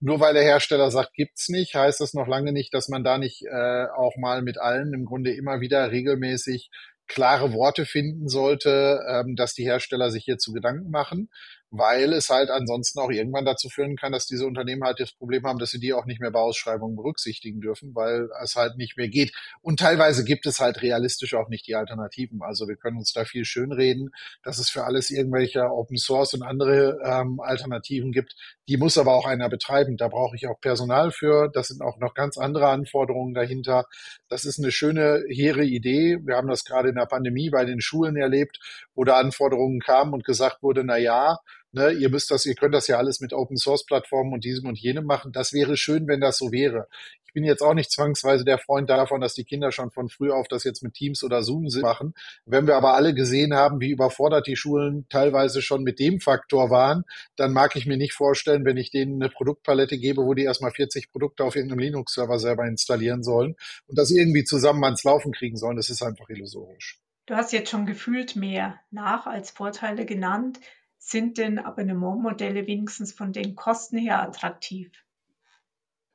nur 0.00 0.20
weil 0.20 0.34
der 0.34 0.44
Hersteller 0.44 0.90
sagt, 0.90 1.14
gibt's 1.14 1.48
nicht, 1.48 1.74
heißt 1.74 2.00
das 2.00 2.14
noch 2.14 2.28
lange 2.28 2.52
nicht, 2.52 2.72
dass 2.74 2.88
man 2.88 3.04
da 3.04 3.18
nicht 3.18 3.44
äh, 3.44 3.86
auch 3.96 4.16
mal 4.16 4.42
mit 4.42 4.58
allen 4.58 4.94
im 4.94 5.04
Grunde 5.04 5.32
immer 5.32 5.60
wieder 5.60 5.90
regelmäßig 5.90 6.70
klare 7.06 7.52
Worte 7.52 7.86
finden 7.86 8.28
sollte, 8.28 9.00
ähm, 9.08 9.34
dass 9.34 9.54
die 9.54 9.64
Hersteller 9.64 10.10
sich 10.10 10.24
hierzu 10.24 10.52
Gedanken 10.52 10.90
machen 10.90 11.30
weil 11.70 12.12
es 12.14 12.30
halt 12.30 12.50
ansonsten 12.50 12.98
auch 12.98 13.10
irgendwann 13.10 13.44
dazu 13.44 13.68
führen 13.68 13.96
kann, 13.96 14.12
dass 14.12 14.26
diese 14.26 14.46
Unternehmen 14.46 14.84
halt 14.84 15.00
das 15.00 15.12
Problem 15.12 15.44
haben, 15.44 15.58
dass 15.58 15.70
sie 15.70 15.80
die 15.80 15.92
auch 15.92 16.06
nicht 16.06 16.20
mehr 16.20 16.30
bei 16.30 16.40
Ausschreibungen 16.40 16.96
berücksichtigen 16.96 17.60
dürfen, 17.60 17.94
weil 17.94 18.28
es 18.42 18.56
halt 18.56 18.76
nicht 18.76 18.96
mehr 18.96 19.08
geht. 19.08 19.32
Und 19.60 19.78
teilweise 19.78 20.24
gibt 20.24 20.46
es 20.46 20.60
halt 20.60 20.80
realistisch 20.80 21.34
auch 21.34 21.48
nicht 21.48 21.66
die 21.66 21.74
Alternativen. 21.74 22.40
Also 22.42 22.68
wir 22.68 22.76
können 22.76 22.96
uns 22.96 23.12
da 23.12 23.24
viel 23.24 23.44
schönreden, 23.44 24.10
dass 24.42 24.58
es 24.58 24.70
für 24.70 24.84
alles 24.84 25.10
irgendwelche 25.10 25.60
Open 25.70 25.98
Source 25.98 26.34
und 26.34 26.42
andere 26.42 26.98
ähm, 27.04 27.40
Alternativen 27.40 28.12
gibt. 28.12 28.34
Die 28.68 28.78
muss 28.78 28.96
aber 28.96 29.14
auch 29.14 29.26
einer 29.26 29.50
betreiben. 29.50 29.96
Da 29.96 30.08
brauche 30.08 30.36
ich 30.36 30.46
auch 30.46 30.60
Personal 30.60 31.10
für. 31.10 31.50
Das 31.52 31.68
sind 31.68 31.82
auch 31.82 31.98
noch 31.98 32.14
ganz 32.14 32.38
andere 32.38 32.68
Anforderungen 32.68 33.34
dahinter. 33.34 33.84
Das 34.28 34.46
ist 34.46 34.58
eine 34.58 34.72
schöne, 34.72 35.22
hehre 35.28 35.64
Idee. 35.64 36.18
Wir 36.24 36.36
haben 36.36 36.48
das 36.48 36.64
gerade 36.64 36.88
in 36.88 36.94
der 36.94 37.06
Pandemie 37.06 37.50
bei 37.50 37.66
den 37.66 37.80
Schulen 37.82 38.16
erlebt, 38.16 38.58
wo 38.94 39.04
da 39.04 39.18
Anforderungen 39.18 39.80
kamen 39.80 40.14
und 40.14 40.24
gesagt 40.24 40.62
wurde, 40.62 40.82
na 40.84 40.96
ja, 40.96 41.38
ne, 41.78 41.92
ihr 41.92 42.10
müsst 42.10 42.30
das, 42.30 42.44
ihr 42.44 42.54
könnt 42.54 42.74
das 42.74 42.86
ja 42.86 42.98
alles 42.98 43.20
mit 43.20 43.32
Open 43.32 43.56
Source 43.56 43.86
Plattformen 43.86 44.32
und 44.32 44.44
diesem 44.44 44.68
und 44.68 44.78
jenem 44.78 45.04
machen. 45.04 45.32
Das 45.32 45.52
wäre 45.52 45.76
schön, 45.76 46.06
wenn 46.06 46.20
das 46.20 46.36
so 46.38 46.52
wäre. 46.52 46.88
Ich 47.26 47.34
bin 47.34 47.44
jetzt 47.44 47.62
auch 47.62 47.74
nicht 47.74 47.90
zwangsweise 47.90 48.44
der 48.44 48.58
Freund 48.58 48.88
davon, 48.88 49.20
dass 49.20 49.34
die 49.34 49.44
Kinder 49.44 49.70
schon 49.70 49.90
von 49.90 50.08
früh 50.08 50.30
auf 50.30 50.48
das 50.48 50.64
jetzt 50.64 50.82
mit 50.82 50.94
Teams 50.94 51.22
oder 51.22 51.42
Zoom 51.42 51.68
machen. 51.82 52.14
Wenn 52.46 52.66
wir 52.66 52.76
aber 52.76 52.94
alle 52.94 53.14
gesehen 53.14 53.54
haben, 53.54 53.80
wie 53.80 53.90
überfordert 53.90 54.46
die 54.46 54.56
Schulen 54.56 55.06
teilweise 55.10 55.60
schon 55.60 55.82
mit 55.82 55.98
dem 55.98 56.20
Faktor 56.20 56.70
waren, 56.70 57.04
dann 57.36 57.52
mag 57.52 57.76
ich 57.76 57.86
mir 57.86 57.98
nicht 57.98 58.14
vorstellen, 58.14 58.64
wenn 58.64 58.78
ich 58.78 58.90
denen 58.90 59.22
eine 59.22 59.30
Produktpalette 59.30 59.98
gebe, 59.98 60.22
wo 60.24 60.34
die 60.34 60.44
erstmal 60.44 60.70
40 60.70 61.12
Produkte 61.12 61.44
auf 61.44 61.54
irgendeinem 61.54 61.80
Linux-Server 61.80 62.38
selber 62.38 62.66
installieren 62.66 63.22
sollen 63.22 63.56
und 63.86 63.98
das 63.98 64.10
irgendwie 64.10 64.44
zusammen 64.44 64.82
ans 64.84 65.04
Laufen 65.04 65.32
kriegen 65.32 65.56
sollen. 65.56 65.76
Das 65.76 65.90
ist 65.90 66.02
einfach 66.02 66.28
illusorisch. 66.30 66.98
Du 67.26 67.36
hast 67.36 67.52
jetzt 67.52 67.70
schon 67.70 67.84
gefühlt 67.84 68.36
mehr 68.36 68.80
Nach- 68.90 69.26
als 69.26 69.50
Vorteile 69.50 70.06
genannt. 70.06 70.60
Sind 70.98 71.38
denn 71.38 71.58
Abonnementmodelle 71.58 72.66
wenigstens 72.66 73.12
von 73.12 73.32
den 73.32 73.54
Kosten 73.54 73.98
her 73.98 74.22
attraktiv? 74.22 74.90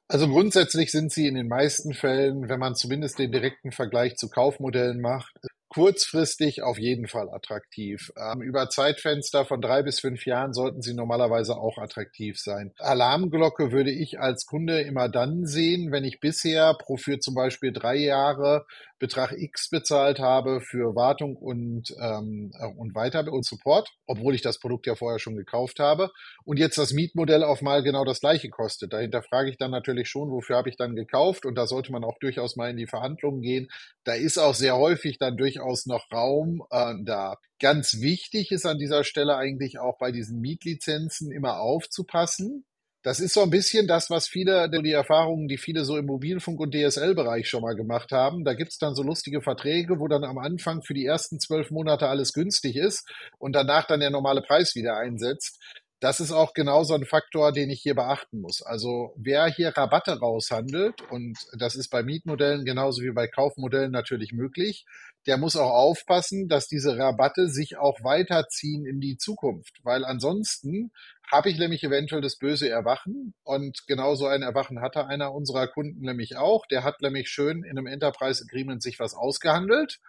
Also 0.08 0.28
grundsätzlich 0.28 0.91
sind 0.91 1.12
sie 1.12 1.28
in 1.28 1.36
den 1.36 1.48
meisten 1.48 1.93
Fällen, 1.93 2.50
wenn 2.50 2.60
man 2.60 2.76
zumindest 2.76 3.17
den 3.17 3.32
direkten 3.32 3.72
Vergleich 3.72 4.15
zu 4.15 4.30
Kaufmodellen 4.30 5.02
macht, 5.02 5.34
kurzfristig 5.69 6.62
auf 6.62 6.78
jeden 6.78 7.08
Fall 7.08 7.30
attraktiv. 7.32 8.12
Ähm, 8.15 8.41
über 8.41 8.69
Zeitfenster 8.69 9.43
von 9.46 9.60
drei 9.60 9.82
bis 9.82 10.00
fünf 10.00 10.26
Jahren 10.26 10.54
sollten 10.54 10.82
sie 10.82 10.93
normalerweise 10.93 11.58
auch 11.58 11.80
attraktiv 11.80 12.39
sein. 12.39 12.74
Alarmglocke 12.78 13.72
würde 13.72 13.91
ich 13.91 14.19
als 14.19 14.46
Kunde 14.46 14.82
immer 14.82 15.10
dann 15.10 15.48
sehen, 15.48 15.91
wenn 15.91 16.04
ich 16.04 16.19
bisher 16.19 16.76
pro 16.76 16.98
für 16.98 17.19
zum 17.19 17.34
Beispiel 17.34 17.74
drei 17.74 17.96
Jahre 17.96 18.67
Betrag 19.04 19.34
X 19.34 19.70
bezahlt 19.70 20.20
habe 20.20 20.62
für 20.62 20.96
Wartung 20.96 21.36
und, 21.36 21.94
ähm, 22.00 22.54
äh, 22.58 22.68
und 22.78 22.96
Weiter- 22.96 23.30
und 23.30 23.46
Support, 23.46 23.89
obwohl 24.08 24.34
ich 24.34 24.42
das 24.42 24.60
Produkt 24.60 24.88
ja 24.88 24.96
vorher 24.96 25.20
schon 25.20 25.36
gekauft 25.36 25.80
habe. 25.80 26.10
Und 26.46 26.58
jetzt 26.58 26.78
das 26.78 26.94
Mietmodell 26.94 27.44
auf 27.44 27.62
mal 27.62 27.84
genau 27.84 28.06
das 28.06 28.22
gleiche 28.22 28.50
kostet. 28.50 28.94
Dahinter 28.94 29.22
frage 29.22 29.50
ich 29.50 29.58
dann 29.58 29.72
natürlich 29.72 30.08
schon, 30.08 30.32
wofür 30.32 30.56
habe 30.56 30.70
ich 30.70 30.78
dann 30.78 30.96
gekauft? 30.96 31.46
Und 31.46 31.56
da 31.56 31.68
sollte 31.68 31.92
man 31.92 32.06
auch 32.06 32.18
durchaus 32.20 32.56
mal 32.56 32.70
in 32.70 32.78
die 32.78 32.88
Verhandlungen 32.88 33.42
gehen. 33.42 33.68
Da 34.06 34.13
ist 34.13 34.38
auch 34.38 34.56
sehr 34.56 34.78
häufig 34.78 35.18
dann 35.18 35.36
durchaus 35.36 35.86
noch 35.86 36.10
Raum 36.10 36.63
äh, 36.72 36.94
da. 37.04 37.36
Ganz 37.60 38.00
wichtig 38.00 38.52
ist 38.52 38.66
an 38.66 38.78
dieser 38.78 39.04
Stelle 39.04 39.36
eigentlich 39.36 39.80
auch 39.80 39.98
bei 39.98 40.13
diesen 40.13 40.39
Mietlizenzen 40.39 41.30
immer 41.30 41.60
aufzupassen, 41.60 42.63
das 43.04 43.20
ist 43.20 43.34
so 43.34 43.42
ein 43.42 43.50
bisschen 43.50 43.86
das, 43.86 44.10
was 44.10 44.28
viele, 44.28 44.70
die 44.70 44.92
Erfahrungen, 44.92 45.50
die 45.50 45.58
viele 45.58 45.84
so 45.84 45.98
im 45.98 46.06
Mobilfunk- 46.06 46.60
und 46.60 46.74
DSL-Bereich 46.74 47.50
schon 47.50 47.62
mal 47.62 47.76
gemacht 47.76 48.13
haben. 48.13 48.46
Da 48.46 48.54
gibt's 48.54 48.78
dann 48.78 48.96
so 48.96 49.04
lustige 49.04 49.42
Verträge, 49.42 50.00
wo 50.00 50.08
dann 50.08 50.24
am 50.24 50.38
Anfang 50.38 50.82
für 50.82 50.94
die 50.94 51.06
ersten 51.06 51.39
zwölf 51.39 51.70
Monate 51.70 52.08
alles 52.08 52.32
günstig 52.32 52.78
ist 52.78 53.06
und 53.38 53.54
danach 53.54 53.86
dann 53.86 54.00
der 54.00 54.10
normale 54.10 54.42
Preis 54.42 54.74
wieder 54.76 54.96
einsetzt. 54.98 55.60
Das 56.00 56.20
ist 56.20 56.34
auch 56.34 56.54
genau 56.54 56.84
so 56.84 56.96
ein 56.96 57.06
Faktor, 57.06 57.54
den 57.54 57.70
ich 57.70 57.82
hier 57.82 57.96
beachten 57.96 58.42
muss. 58.42 58.62
Also 58.62 59.13
wer 59.16 59.48
hier 59.48 59.70
Rabatte 59.70 60.20
raushandelt, 60.20 61.02
und 61.10 61.38
das 61.58 61.76
ist 61.76 61.89
bei 61.89 62.04
Mietmodellen 62.04 62.66
genauso 62.66 63.04
wie 63.04 63.12
bei 63.12 63.28
Kaufmodellen 63.28 63.92
natürlich 63.92 64.34
möglich, 64.34 64.86
der 65.28 65.38
muss 65.38 65.56
auch 65.56 65.72
aufpassen, 65.72 66.50
dass 66.50 66.68
diese 66.68 66.98
Rabatte 66.98 67.48
sich 67.48 67.78
auch 67.78 68.04
weiterziehen 68.04 68.86
in 68.86 69.00
die 69.00 69.18
Zukunft, 69.18 69.80
weil 69.84 70.04
ansonsten 70.04 70.92
habe 71.32 71.50
ich 71.50 71.58
nämlich 71.58 71.84
eventuell 71.84 72.22
das 72.22 72.38
böse 72.38 72.70
Erwachen. 72.70 73.34
Und 73.44 73.88
genauso 73.88 74.28
ein 74.28 74.42
Erwachen 74.42 74.82
hatte 74.82 75.08
einer 75.08 75.34
unserer 75.34 75.68
Kunden 75.68 76.02
nämlich 76.02 76.38
auch. 76.38 76.66
Der 76.68 76.84
hat 76.84 77.02
nämlich 77.02 77.30
schön 77.30 77.64
in 77.64 77.78
einem 77.78 77.88
Enterprise 77.88 78.44
Agreement 78.44 78.82
sich 78.82 79.00
was 79.00 79.14
ausgehandelt 79.14 80.00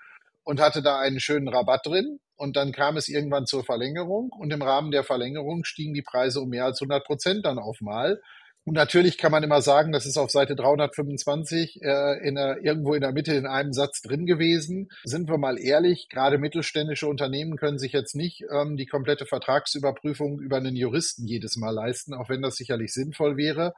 und 0.42 0.60
hatte 0.60 0.82
da 0.82 0.98
einen 0.98 1.20
schönen 1.20 1.48
Rabatt 1.48 1.86
drin. 1.86 2.20
Und 2.36 2.56
dann 2.56 2.72
kam 2.72 2.96
es 2.96 3.08
irgendwann 3.08 3.46
zur 3.46 3.64
Verlängerung 3.64 4.30
und 4.30 4.52
im 4.52 4.62
Rahmen 4.62 4.90
der 4.90 5.04
Verlängerung 5.04 5.64
stiegen 5.64 5.94
die 5.94 6.02
Preise 6.02 6.40
um 6.40 6.48
mehr 6.48 6.64
als 6.64 6.80
100 6.80 7.04
Prozent 7.04 7.46
dann 7.46 7.58
auf 7.58 7.80
mal. 7.80 8.20
Und 8.66 8.74
natürlich 8.74 9.18
kann 9.18 9.30
man 9.30 9.42
immer 9.42 9.60
sagen, 9.60 9.92
das 9.92 10.06
ist 10.06 10.16
auf 10.16 10.30
Seite 10.30 10.56
325 10.56 11.82
äh, 11.82 12.26
in 12.26 12.36
der, 12.36 12.62
irgendwo 12.62 12.94
in 12.94 13.02
der 13.02 13.12
Mitte 13.12 13.34
in 13.34 13.46
einem 13.46 13.74
Satz 13.74 14.00
drin 14.00 14.24
gewesen. 14.24 14.88
Sind 15.04 15.28
wir 15.28 15.36
mal 15.36 15.58
ehrlich, 15.58 16.08
gerade 16.08 16.38
mittelständische 16.38 17.06
Unternehmen 17.06 17.56
können 17.56 17.78
sich 17.78 17.92
jetzt 17.92 18.16
nicht 18.16 18.42
ähm, 18.50 18.76
die 18.76 18.86
komplette 18.86 19.26
Vertragsüberprüfung 19.26 20.40
über 20.40 20.56
einen 20.56 20.76
Juristen 20.76 21.26
jedes 21.26 21.56
Mal 21.56 21.72
leisten, 21.72 22.14
auch 22.14 22.30
wenn 22.30 22.40
das 22.40 22.56
sicherlich 22.56 22.94
sinnvoll 22.94 23.36
wäre. 23.36 23.74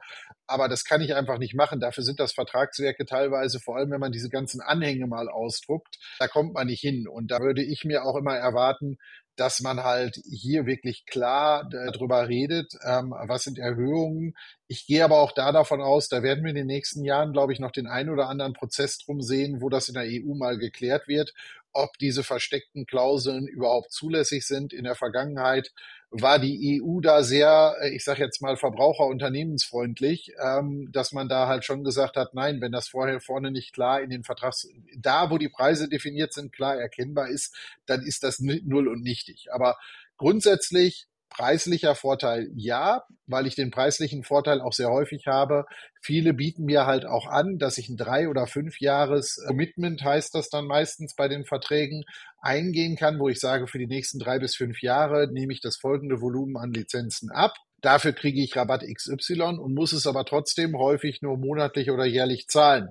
Aber 0.47 0.69
das 0.69 0.85
kann 0.85 1.01
ich 1.01 1.13
einfach 1.15 1.37
nicht 1.37 1.53
machen. 1.53 1.81
Dafür 1.81 2.05
sind 2.05 2.21
das 2.21 2.31
Vertragswerke 2.31 3.05
teilweise, 3.05 3.59
vor 3.59 3.75
allem 3.75 3.91
wenn 3.91 3.99
man 3.99 4.13
diese 4.13 4.29
ganzen 4.29 4.61
Anhänge 4.61 5.05
mal 5.05 5.27
ausdruckt, 5.27 5.97
da 6.19 6.29
kommt 6.29 6.53
man 6.53 6.67
nicht 6.67 6.79
hin. 6.79 7.07
Und 7.09 7.29
da 7.29 7.41
würde 7.41 7.61
ich 7.61 7.83
mir 7.83 8.05
auch 8.05 8.15
immer 8.15 8.37
erwarten, 8.37 8.97
dass 9.37 9.61
man 9.61 9.83
halt 9.83 10.19
hier 10.29 10.65
wirklich 10.65 11.05
klar 11.05 11.69
darüber 11.69 12.27
redet, 12.27 12.73
ähm, 12.83 13.11
was 13.11 13.43
sind 13.43 13.59
Erhöhungen. 13.59 14.35
Ich 14.67 14.87
gehe 14.87 15.03
aber 15.03 15.19
auch 15.19 15.31
da 15.31 15.51
davon 15.51 15.81
aus, 15.81 16.09
da 16.09 16.23
werden 16.23 16.43
wir 16.43 16.49
in 16.49 16.55
den 16.55 16.67
nächsten 16.67 17.03
Jahren, 17.03 17.33
glaube 17.33 17.53
ich, 17.53 17.59
noch 17.59 17.71
den 17.71 17.87
einen 17.87 18.09
oder 18.09 18.27
anderen 18.27 18.53
Prozess 18.53 18.97
drum 18.97 19.21
sehen, 19.21 19.61
wo 19.61 19.69
das 19.69 19.87
in 19.87 19.93
der 19.93 20.03
EU 20.03 20.33
mal 20.33 20.57
geklärt 20.57 21.07
wird, 21.07 21.33
ob 21.71 21.97
diese 21.99 22.23
versteckten 22.23 22.85
Klauseln 22.85 23.47
überhaupt 23.47 23.91
zulässig 23.91 24.45
sind. 24.45 24.73
In 24.73 24.83
der 24.83 24.95
Vergangenheit 24.95 25.71
war 26.09 26.39
die 26.39 26.81
EU 26.81 27.01
da 27.01 27.23
sehr, 27.23 27.75
äh, 27.81 27.89
ich 27.89 28.03
sage 28.03 28.23
jetzt 28.23 28.41
mal, 28.41 28.57
verbraucherunternehmensfreundlich, 28.57 30.33
ähm, 30.41 30.89
dass 30.91 31.11
man 31.11 31.27
da 31.27 31.47
halt 31.47 31.65
schon 31.65 31.83
gesagt 31.83 32.15
hat, 32.15 32.33
nein, 32.33 32.61
wenn 32.61 32.71
das 32.71 32.87
vorher 32.87 33.19
vorne 33.19 33.51
nicht 33.51 33.73
klar 33.73 34.01
in 34.01 34.09
den 34.09 34.23
Vertrags, 34.23 34.67
da 34.97 35.29
wo 35.29 35.37
die 35.37 35.49
Preise 35.49 35.89
definiert 35.89 36.33
sind, 36.33 36.53
klar 36.53 36.77
erkennbar 36.77 37.27
ist, 37.29 37.55
dann 37.85 38.01
ist 38.03 38.23
das 38.23 38.39
null 38.39 38.87
und 38.87 39.01
nichtig. 39.01 39.47
Aber 39.51 39.77
grundsätzlich 40.17 41.07
Preislicher 41.29 41.95
Vorteil 41.95 42.49
ja, 42.55 43.03
weil 43.27 43.47
ich 43.47 43.55
den 43.55 43.71
preislichen 43.71 44.23
Vorteil 44.23 44.61
auch 44.61 44.73
sehr 44.73 44.89
häufig 44.89 45.27
habe. 45.27 45.65
Viele 46.01 46.33
bieten 46.33 46.63
mir 46.63 46.85
halt 46.85 47.05
auch 47.05 47.27
an, 47.27 47.57
dass 47.57 47.77
ich 47.77 47.89
ein 47.89 47.97
drei 47.97 48.29
oder 48.29 48.47
fünf 48.47 48.79
Jahres 48.79 49.43
Commitment 49.45 50.03
heißt 50.03 50.33
das 50.33 50.49
dann 50.49 50.65
meistens 50.65 51.15
bei 51.15 51.27
den 51.27 51.45
Verträgen 51.45 52.03
eingehen 52.39 52.95
kann, 52.95 53.19
wo 53.19 53.29
ich 53.29 53.39
sage, 53.39 53.67
für 53.67 53.79
die 53.79 53.87
nächsten 53.87 54.19
drei 54.19 54.39
bis 54.39 54.55
fünf 54.55 54.81
Jahre 54.81 55.27
nehme 55.31 55.53
ich 55.53 55.61
das 55.61 55.77
folgende 55.77 56.21
Volumen 56.21 56.57
an 56.57 56.71
Lizenzen 56.71 57.29
ab. 57.31 57.53
Dafür 57.81 58.13
kriege 58.13 58.41
ich 58.41 58.55
Rabatt 58.55 58.83
XY 58.83 59.59
und 59.59 59.73
muss 59.73 59.93
es 59.93 60.07
aber 60.07 60.25
trotzdem 60.25 60.77
häufig 60.77 61.21
nur 61.21 61.37
monatlich 61.37 61.91
oder 61.91 62.05
jährlich 62.05 62.47
zahlen. 62.47 62.89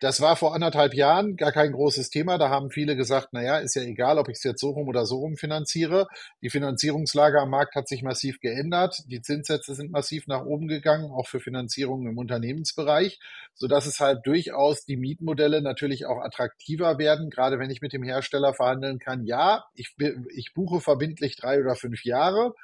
Das 0.00 0.20
war 0.20 0.36
vor 0.36 0.54
anderthalb 0.54 0.94
Jahren 0.94 1.36
gar 1.36 1.50
kein 1.50 1.72
großes 1.72 2.10
Thema. 2.10 2.38
Da 2.38 2.50
haben 2.50 2.70
viele 2.70 2.94
gesagt, 2.94 3.30
na 3.32 3.42
ja, 3.42 3.58
ist 3.58 3.74
ja 3.74 3.82
egal, 3.82 4.18
ob 4.18 4.28
ich 4.28 4.36
es 4.36 4.44
jetzt 4.44 4.60
so 4.60 4.70
rum 4.70 4.86
oder 4.86 5.06
so 5.06 5.16
rum 5.16 5.36
finanziere. 5.36 6.06
Die 6.40 6.50
Finanzierungslage 6.50 7.40
am 7.40 7.50
Markt 7.50 7.74
hat 7.74 7.88
sich 7.88 8.02
massiv 8.02 8.38
geändert. 8.40 9.02
Die 9.06 9.20
Zinssätze 9.22 9.74
sind 9.74 9.90
massiv 9.90 10.28
nach 10.28 10.44
oben 10.44 10.68
gegangen, 10.68 11.10
auch 11.10 11.26
für 11.26 11.40
Finanzierungen 11.40 12.12
im 12.12 12.18
Unternehmensbereich, 12.18 13.18
sodass 13.54 13.86
es 13.86 13.98
halt 13.98 14.24
durchaus 14.24 14.84
die 14.84 14.96
Mietmodelle 14.96 15.62
natürlich 15.62 16.06
auch 16.06 16.22
attraktiver 16.22 16.98
werden, 16.98 17.28
gerade 17.30 17.58
wenn 17.58 17.70
ich 17.70 17.80
mit 17.80 17.92
dem 17.92 18.04
Hersteller 18.04 18.54
verhandeln 18.54 19.00
kann. 19.00 19.24
Ja, 19.24 19.64
ich, 19.74 19.96
ich 20.34 20.52
buche 20.54 20.80
verbindlich 20.80 21.36
drei 21.36 21.60
oder 21.60 21.74
fünf 21.74 22.04
Jahre 22.04 22.54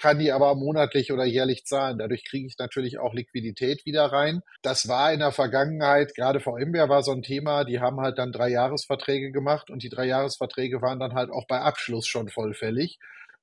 kann 0.00 0.18
die 0.18 0.32
aber 0.32 0.54
monatlich 0.54 1.12
oder 1.12 1.26
jährlich 1.26 1.66
zahlen. 1.66 1.98
Dadurch 1.98 2.24
kriege 2.24 2.46
ich 2.46 2.56
natürlich 2.58 2.98
auch 2.98 3.12
Liquidität 3.12 3.84
wieder 3.84 4.06
rein. 4.06 4.40
Das 4.62 4.88
war 4.88 5.12
in 5.12 5.20
der 5.20 5.30
Vergangenheit, 5.30 6.14
gerade 6.14 6.40
VMware 6.40 6.88
war 6.88 7.02
so 7.02 7.12
ein 7.12 7.22
Thema, 7.22 7.64
die 7.64 7.80
haben 7.80 8.00
halt 8.00 8.18
dann 8.18 8.32
drei 8.32 8.48
Jahresverträge 8.48 9.30
gemacht 9.30 9.68
und 9.68 9.82
die 9.82 9.90
drei 9.90 10.06
Jahresverträge 10.06 10.80
waren 10.80 11.00
dann 11.00 11.12
halt 11.12 11.30
auch 11.30 11.46
bei 11.46 11.60
Abschluss 11.60 12.06
schon 12.06 12.30
vollfällig. 12.30 12.98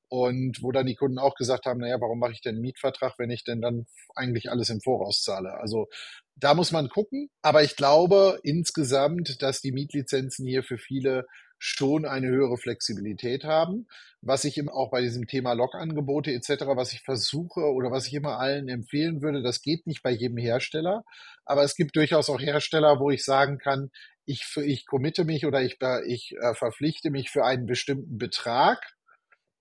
Und 0.10 0.64
wo 0.64 0.72
dann 0.72 0.86
die 0.88 0.96
Kunden 0.96 1.20
auch 1.20 1.36
gesagt 1.36 1.66
haben, 1.66 1.82
naja, 1.82 1.98
warum 2.00 2.18
mache 2.18 2.32
ich 2.32 2.42
denn 2.42 2.56
einen 2.56 2.62
Mietvertrag, 2.62 3.16
wenn 3.18 3.30
ich 3.30 3.44
denn 3.44 3.62
dann 3.62 3.86
eigentlich 4.16 4.50
alles 4.50 4.70
im 4.70 4.80
Voraus 4.80 5.22
zahle? 5.22 5.54
Also 5.60 5.88
da 6.36 6.54
muss 6.54 6.72
man 6.72 6.90
gucken. 6.90 7.30
Aber 7.42 7.62
ich 7.62 7.76
glaube 7.76 8.40
insgesamt, 8.42 9.42
dass 9.42 9.62
die 9.62 9.74
Mietlizenzen 9.74 10.48
hier 10.48 10.64
für 10.64 10.78
viele 10.78 11.26
schon 11.60 12.06
eine 12.06 12.28
höhere 12.28 12.58
Flexibilität 12.58 13.44
haben. 13.44 13.88
Was 14.22 14.44
ich 14.46 14.58
eben 14.58 14.70
auch 14.70 14.92
bei 14.92 15.02
diesem 15.02 15.28
Thema 15.28 15.54
Log-Angebote 15.54 16.32
etc., 16.32 16.66
was 16.76 16.94
ich 16.94 17.02
versuche 17.02 17.62
oder 17.62 17.92
was 17.92 18.08
ich 18.08 18.14
immer 18.14 18.40
allen 18.40 18.68
empfehlen 18.68 19.22
würde, 19.22 19.42
das 19.42 19.62
geht 19.62 19.88
nicht 19.88 20.04
bei 20.04 20.12
jedem 20.12 20.38
Hersteller, 20.38 21.04
aber 21.46 21.64
es 21.64 21.76
gibt 21.76 21.96
durchaus 21.96 22.30
auch 22.30 22.40
Hersteller, 22.40 23.00
wo 23.00 23.10
ich 23.10 23.24
sagen 23.24 23.58
kann, 23.58 23.90
ich, 24.26 24.46
ich 24.58 24.86
committe 24.86 25.24
mich 25.24 25.46
oder 25.46 25.62
ich, 25.62 25.78
ich 26.06 26.34
äh, 26.42 26.54
verpflichte 26.54 27.10
mich 27.10 27.30
für 27.30 27.46
einen 27.46 27.66
bestimmten 27.66 28.18
Betrag 28.18 28.80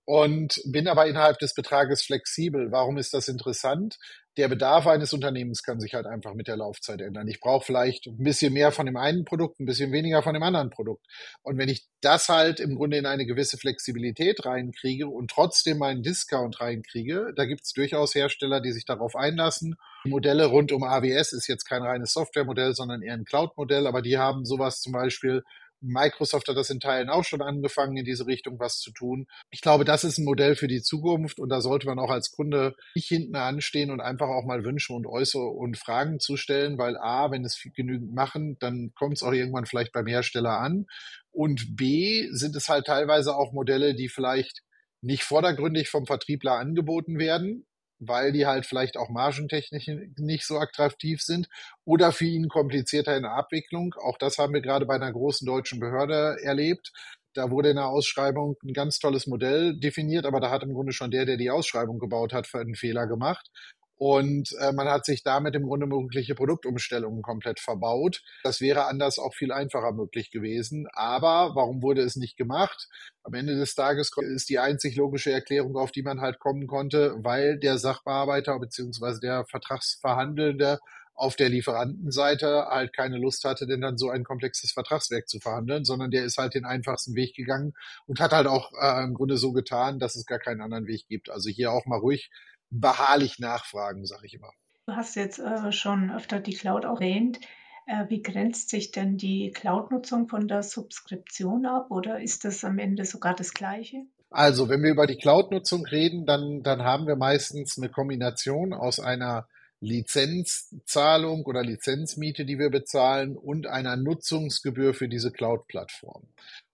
und 0.05 0.61
bin 0.67 0.89
aber 0.89 1.07
innerhalb 1.07 1.39
des 1.39 1.55
Betrages 1.55 2.03
flexibel. 2.03 2.73
Warum 2.73 2.97
ist 2.97 3.15
das 3.15 3.29
interessant? 3.29 3.99
Der 4.37 4.49
Bedarf 4.49 4.87
eines 4.87 5.13
Unternehmens 5.13 5.63
kann 5.63 5.81
sich 5.81 5.95
halt 5.95 6.07
einfach 6.07 6.35
mit 6.35 6.47
der 6.47 6.59
Laufzeit 6.59 7.01
ändern. 7.01 7.27
Ich 7.27 7.41
brauche 7.41 7.65
vielleicht 7.65 8.07
ein 8.07 8.23
bisschen 8.23 8.53
mehr 8.53 8.71
von 8.71 8.85
dem 8.85 8.97
einen 8.97 9.25
Produkt, 9.25 9.61
ein 9.61 9.67
bisschen 9.67 9.93
weniger 9.93 10.23
von 10.23 10.35
dem 10.35 10.43
anderen 10.43 10.69
Produkt. 10.69 11.07
Und 11.43 11.57
wenn 11.57 11.71
ich 11.71 11.87
das 12.03 12.29
halt 12.29 12.61
im 12.61 12.77
Grunde 12.77 12.99
in 12.99 13.07
eine 13.07 13.25
gewisse 13.25 13.57
Flexibilität 13.57 14.45
reinkriege 14.45 15.07
und 15.09 15.31
trotzdem 15.31 15.79
meinen 15.79 16.03
Discount 16.03 16.61
reinkriege, 16.61 17.33
da 17.35 17.47
gibt 17.47 17.63
es 17.65 17.73
durchaus 17.73 18.15
Hersteller, 18.15 18.61
die 18.61 18.73
sich 18.73 18.85
darauf 18.85 19.17
einlassen. 19.17 19.77
Modelle 20.05 20.47
rund 20.47 20.71
um 20.71 20.85
AWS 20.85 21.33
ist 21.33 21.49
jetzt 21.49 21.65
kein 21.65 21.83
reines 21.83 22.13
Softwaremodell, 22.13 22.75
sondern 22.75 23.03
eher 23.03 23.15
ein 23.15 23.25
Cloud-Modell, 23.25 23.87
aber 23.87 24.03
die 24.03 24.19
haben 24.19 24.45
sowas 24.45 24.81
zum 24.81 24.93
Beispiel 24.93 25.43
Microsoft 25.87 26.49
hat 26.49 26.57
das 26.57 26.71
in 26.71 26.81
Teilen 26.81 27.09
auch 27.09 27.25
schon 27.25 27.43
angefangen, 27.43 27.97
in 27.97 28.05
diese 28.05 28.27
Richtung 28.27 28.59
was 28.59 28.79
zu 28.79 28.93
tun. 28.93 29.27
Ich 29.51 29.61
glaube, 29.61 29.85
das 29.85 30.05
ist 30.05 30.19
ein 30.19 30.25
Modell 30.25 30.57
für 30.57 30.69
die 30.69 30.83
Zukunft 30.83 31.39
und 31.39 31.49
da 31.49 31.61
sollte 31.61 31.87
man 31.87 31.99
auch 31.99 32.11
als 32.11 32.31
Kunde 32.31 32.75
nicht 32.95 33.09
hinten 33.09 33.37
anstehen 33.37 33.91
und 33.91 34.01
einfach 34.01 34.29
auch 34.29 34.45
mal 34.45 34.65
Wünsche 34.65 34.93
und 34.93 35.07
Äußere 35.07 35.47
und 35.47 35.79
Fragen 35.79 36.21
zu 36.21 36.37
stellen, 36.37 36.79
weil 36.79 36.97
A, 36.97 37.31
wenn 37.31 37.45
es 37.45 37.61
genügend 37.75 38.15
machen, 38.15 38.57
dann 38.61 38.93
kommt 38.95 39.17
es 39.17 39.23
auch 39.23 39.33
irgendwann 39.33 39.67
vielleicht 39.67 39.93
beim 39.93 40.07
Hersteller 40.07 40.59
an. 40.59 40.87
Und 41.31 41.77
B, 41.77 42.29
sind 42.31 42.57
es 42.57 42.69
halt 42.69 42.87
teilweise 42.87 43.37
auch 43.37 43.53
Modelle, 43.53 43.95
die 43.95 44.09
vielleicht 44.09 44.63
nicht 45.03 45.23
vordergründig 45.23 45.89
vom 45.89 46.07
Vertriebler 46.07 46.53
angeboten 46.53 47.19
werden, 47.19 47.67
weil 47.99 48.33
die 48.33 48.47
halt 48.47 48.67
vielleicht 48.67 48.97
auch 48.97 49.09
margentechnisch 49.09 49.89
nicht 50.17 50.47
so 50.47 50.59
attraktiv 50.59 51.23
sind 51.23 51.49
oder 51.85 52.13
für 52.13 52.27
ihn 52.27 52.49
komplizierter 52.49 53.17
in 53.17 53.23
der 53.23 53.33
Abwicklung. 53.33 53.95
Auch 54.03 54.19
das 54.19 54.39
haben 54.39 54.55
wir 54.55 54.61
gerade 54.61 54.87
bei 54.87 54.95
einer 54.95 55.13
großen 55.13 55.47
deutschen 55.47 55.81
Behörde 55.81 56.37
erlebt. 56.43 56.93
Da 57.35 57.51
wurde 57.51 57.69
in 57.71 57.77
der 57.77 57.89
Ausschreibung 57.89 58.57
ein 58.65 58.73
ganz 58.73 58.99
tolles 58.99 59.27
Modell 59.27 59.79
definiert, 59.79 60.25
aber 60.25 60.41
da 60.41 60.51
hat 60.51 60.63
im 60.63 60.73
Grunde 60.73 60.93
schon 60.93 61.11
der, 61.11 61.27
der 61.27 61.37
die 61.37 61.51
Ausschreibung 61.51 61.99
gebaut 61.99 62.33
hat, 62.33 62.49
einen 62.55 62.75
Fehler 62.75 63.07
gemacht. 63.07 63.51
Und 63.97 64.51
äh, 64.61 64.73
man 64.73 64.89
hat 64.89 65.07
sich 65.07 65.23
damit 65.23 65.55
im 65.55 65.65
Grunde 65.65 65.87
mögliche 65.87 66.35
Produktumstellungen 66.35 67.23
komplett 67.23 67.61
verbaut. 67.61 68.23
Das 68.43 68.61
wäre 68.61 68.87
anders 68.87 69.19
auch 69.19 69.35
viel 69.35 69.53
einfacher 69.53 69.93
möglich 69.93 70.31
gewesen. 70.31 70.87
Aber 70.93 71.53
warum 71.55 71.83
wurde 71.83 72.03
es 72.03 72.17
nicht 72.17 72.37
gemacht? 72.37 72.89
Am 73.23 73.33
Ende 73.35 73.57
des 73.57 73.75
Tages 73.75 74.11
ist 74.35 74.51
die 74.51 74.59
einzig 74.59 74.97
logische 74.97 75.33
Erklärung, 75.33 75.77
auf 75.77 75.93
die 75.93 76.03
man 76.03 76.21
halt 76.21 76.39
kommen 76.39 76.67
konnte, 76.67 77.15
weil 77.23 77.59
der 77.59 77.79
Sachbearbeiter 77.79 78.59
bzw. 78.59 79.19
der 79.21 79.47
Vertragsverhandelnde 79.47 80.79
auf 81.17 81.35
der 81.35 81.49
Lieferantenseite 81.49 82.67
halt 82.69 82.95
keine 82.95 83.17
Lust 83.17 83.45
hatte, 83.45 83.67
denn 83.67 83.81
dann 83.81 83.97
so 83.97 84.11
ein 84.11 84.23
komplexes 84.23 84.73
Vertragswerk 84.73 85.29
zu 85.29 85.41
verhandeln, 85.41 85.85
sondern 85.85 86.11
der 86.11 86.25
ist 86.25 86.37
halt 86.37 86.55
den 86.55 86.67
einfachsten 86.67 87.15
Weg 87.15 87.35
gegangen 87.35 87.73
und 88.07 88.21
hat 88.21 88.33
halt 88.33 88.47
auch 88.47 88.71
äh, 88.79 89.03
im 89.03 89.15
Grunde 89.15 89.39
so 89.39 89.53
getan, 89.53 89.99
dass 89.99 90.15
es 90.15 90.27
gar 90.27 90.39
keinen 90.39 90.61
anderen 90.61 90.87
Weg 90.87 91.07
gibt. 91.09 91.31
Also 91.31 91.49
hier 91.49 91.73
auch 91.73 91.87
mal 91.87 91.99
ruhig 91.99 92.31
beharrlich 92.71 93.39
nachfragen, 93.39 94.07
sage 94.07 94.27
ich 94.27 94.35
immer. 94.35 94.51
Du 94.87 94.95
hast 94.95 95.17
jetzt 95.17 95.39
äh, 95.39 95.73
schon 95.73 96.11
öfter 96.11 96.41
die 96.41 96.55
Cloud 96.55 96.85
erwähnt. 96.85 97.41
Äh, 97.87 98.07
wie 98.09 98.23
grenzt 98.23 98.71
sich 98.71 98.91
denn 98.91 99.17
die 99.17 99.53
Cloud-Nutzung 99.53 100.29
von 100.29 100.49
der 100.49 100.63
Subskription 100.63 101.67
ab 101.67 101.91
oder 101.91 102.21
ist 102.21 102.45
das 102.45 102.65
am 102.65 102.79
Ende 102.79 103.05
sogar 103.05 103.35
das 103.35 103.53
Gleiche? 103.53 104.05
Also, 104.31 104.69
wenn 104.69 104.83
wir 104.83 104.91
über 104.91 105.07
die 105.07 105.17
Cloud-Nutzung 105.17 105.87
reden, 105.87 106.27
dann, 106.27 106.63
dann 106.63 106.83
haben 106.83 107.07
wir 107.07 107.17
meistens 107.17 107.79
eine 107.79 107.89
Kombination 107.89 108.73
aus 108.73 108.99
einer 108.99 109.49
Lizenzzahlung 109.81 111.45
oder 111.45 111.63
Lizenzmiete, 111.63 112.45
die 112.45 112.59
wir 112.59 112.71
bezahlen, 112.71 113.37
und 113.37 113.67
einer 113.67 113.97
Nutzungsgebühr 113.97 114.95
für 114.95 115.09
diese 115.09 115.31
Cloud-Plattform. 115.31 116.29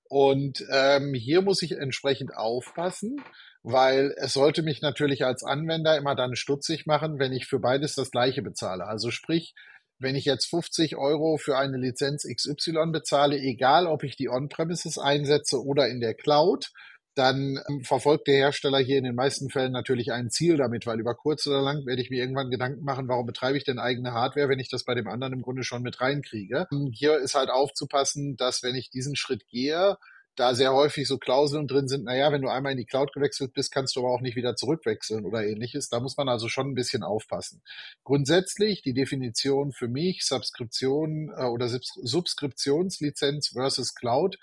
Und 0.09 0.65
ähm, 0.71 1.15
hier 1.15 1.43
muss 1.43 1.63
ich 1.63 1.73
entsprechend 1.73 2.35
aufpassen, 2.37 3.23
weil 3.63 4.15
es 4.17 4.33
sollte 4.33 4.63
mich 4.63 4.83
natürlich 4.83 5.25
als 5.25 5.45
Anwender 5.45 5.97
immer 5.97 6.15
dann 6.15 6.35
stutzig 6.35 6.87
machen, 6.87 7.19
wenn 7.19 7.33
ich 7.33 7.47
für 7.47 7.61
beides 7.61 7.95
das 7.95 8.11
gleiche 8.11 8.43
bezahle. 8.43 8.87
Also 8.87 9.11
sprich, 9.11 9.55
wenn 9.99 10.17
ich 10.17 10.25
jetzt 10.25 10.47
50 10.47 10.97
Euro 10.97 11.37
für 11.37 11.57
eine 11.57 11.77
Lizenz 11.77 12.25
XY 12.25 12.91
bezahle, 12.91 13.37
egal 13.39 13.87
ob 13.87 14.03
ich 14.03 14.17
die 14.17 14.29
On-Premises 14.29 14.99
einsetze 14.99 15.63
oder 15.65 15.89
in 15.89 16.01
der 16.01 16.15
Cloud, 16.15 16.73
dann 17.15 17.61
ähm, 17.69 17.85
verfolgt 17.85 18.27
der 18.27 18.37
Hersteller 18.37 18.79
hier 18.79 18.99
in 18.99 19.05
den 19.05 19.15
meisten 19.15 19.51
Fällen 19.51 19.73
natürlich 19.73 20.13
ein 20.13 20.31
Ziel 20.31 20.57
damit, 20.57 20.87
weil 20.87 20.99
über 20.99 21.15
kurz 21.15 21.47
oder 21.47 21.61
lang 21.61 21.85
werde 21.87 22.01
ich 22.01 22.11
mir 22.11 22.21
irgendwann 22.21 22.51
Gedanken 22.51 22.85
machen, 22.85 23.07
warum 23.07 23.27
betreibe 23.27 23.59
ich 23.59 23.65
denn 23.65 23.79
eigene 23.79 24.13
Hardware, 24.13 24.49
wenn 24.49 24.59
ich 24.59 24.71
das 24.71 24.85
bei 24.85 24.95
dem 24.95 25.07
anderen 25.09 25.35
im 25.35 25.43
Grunde 25.43 25.63
schon 25.63 25.83
mit 25.83 26.01
reinkriege. 26.01 26.67
Hier 26.93 27.19
ist 27.19 27.35
halt 27.35 27.51
aufzupassen, 27.51 28.37
dass 28.37 28.63
wenn 28.63 28.75
ich 28.75 28.91
diesen 28.91 29.15
Schritt 29.15 29.47
gehe, 29.49 29.99
da 30.37 30.55
sehr 30.55 30.73
häufig 30.73 31.07
so 31.07 31.19
Klauseln 31.19 31.67
drin 31.67 31.89
sind, 31.89 32.05
naja, 32.05 32.33
wenn 32.33 32.43
du 32.43 32.49
einmal 32.49 32.73
in 32.73 32.79
die 32.79 32.87
Cloud 32.87 33.13
gewechselt 33.13 33.53
bist, 33.53 33.73
kannst 33.73 33.97
du 33.97 34.01
aber 34.01 34.11
auch 34.11 34.21
nicht 34.21 34.37
wieder 34.37 34.57
zurückwechseln 34.57 35.25
oder 35.25 35.45
ähnliches. 35.45 35.89
Da 35.89 36.01
muss 36.01 36.17
man 36.17 36.29
also 36.29 36.49
schon 36.49 36.71
ein 36.71 36.75
bisschen 36.75 37.03
aufpassen. 37.03 37.63
Grundsätzlich 38.03 38.83
die 38.83 38.95
Definition 38.95 39.73
für 39.73 39.89
mich, 39.89 40.25
Subskription 40.25 41.31
äh, 41.37 41.45
oder 41.45 41.69
Subskriptionslizenz 41.69 43.49
versus 43.49 43.95
Cloud 43.95 44.39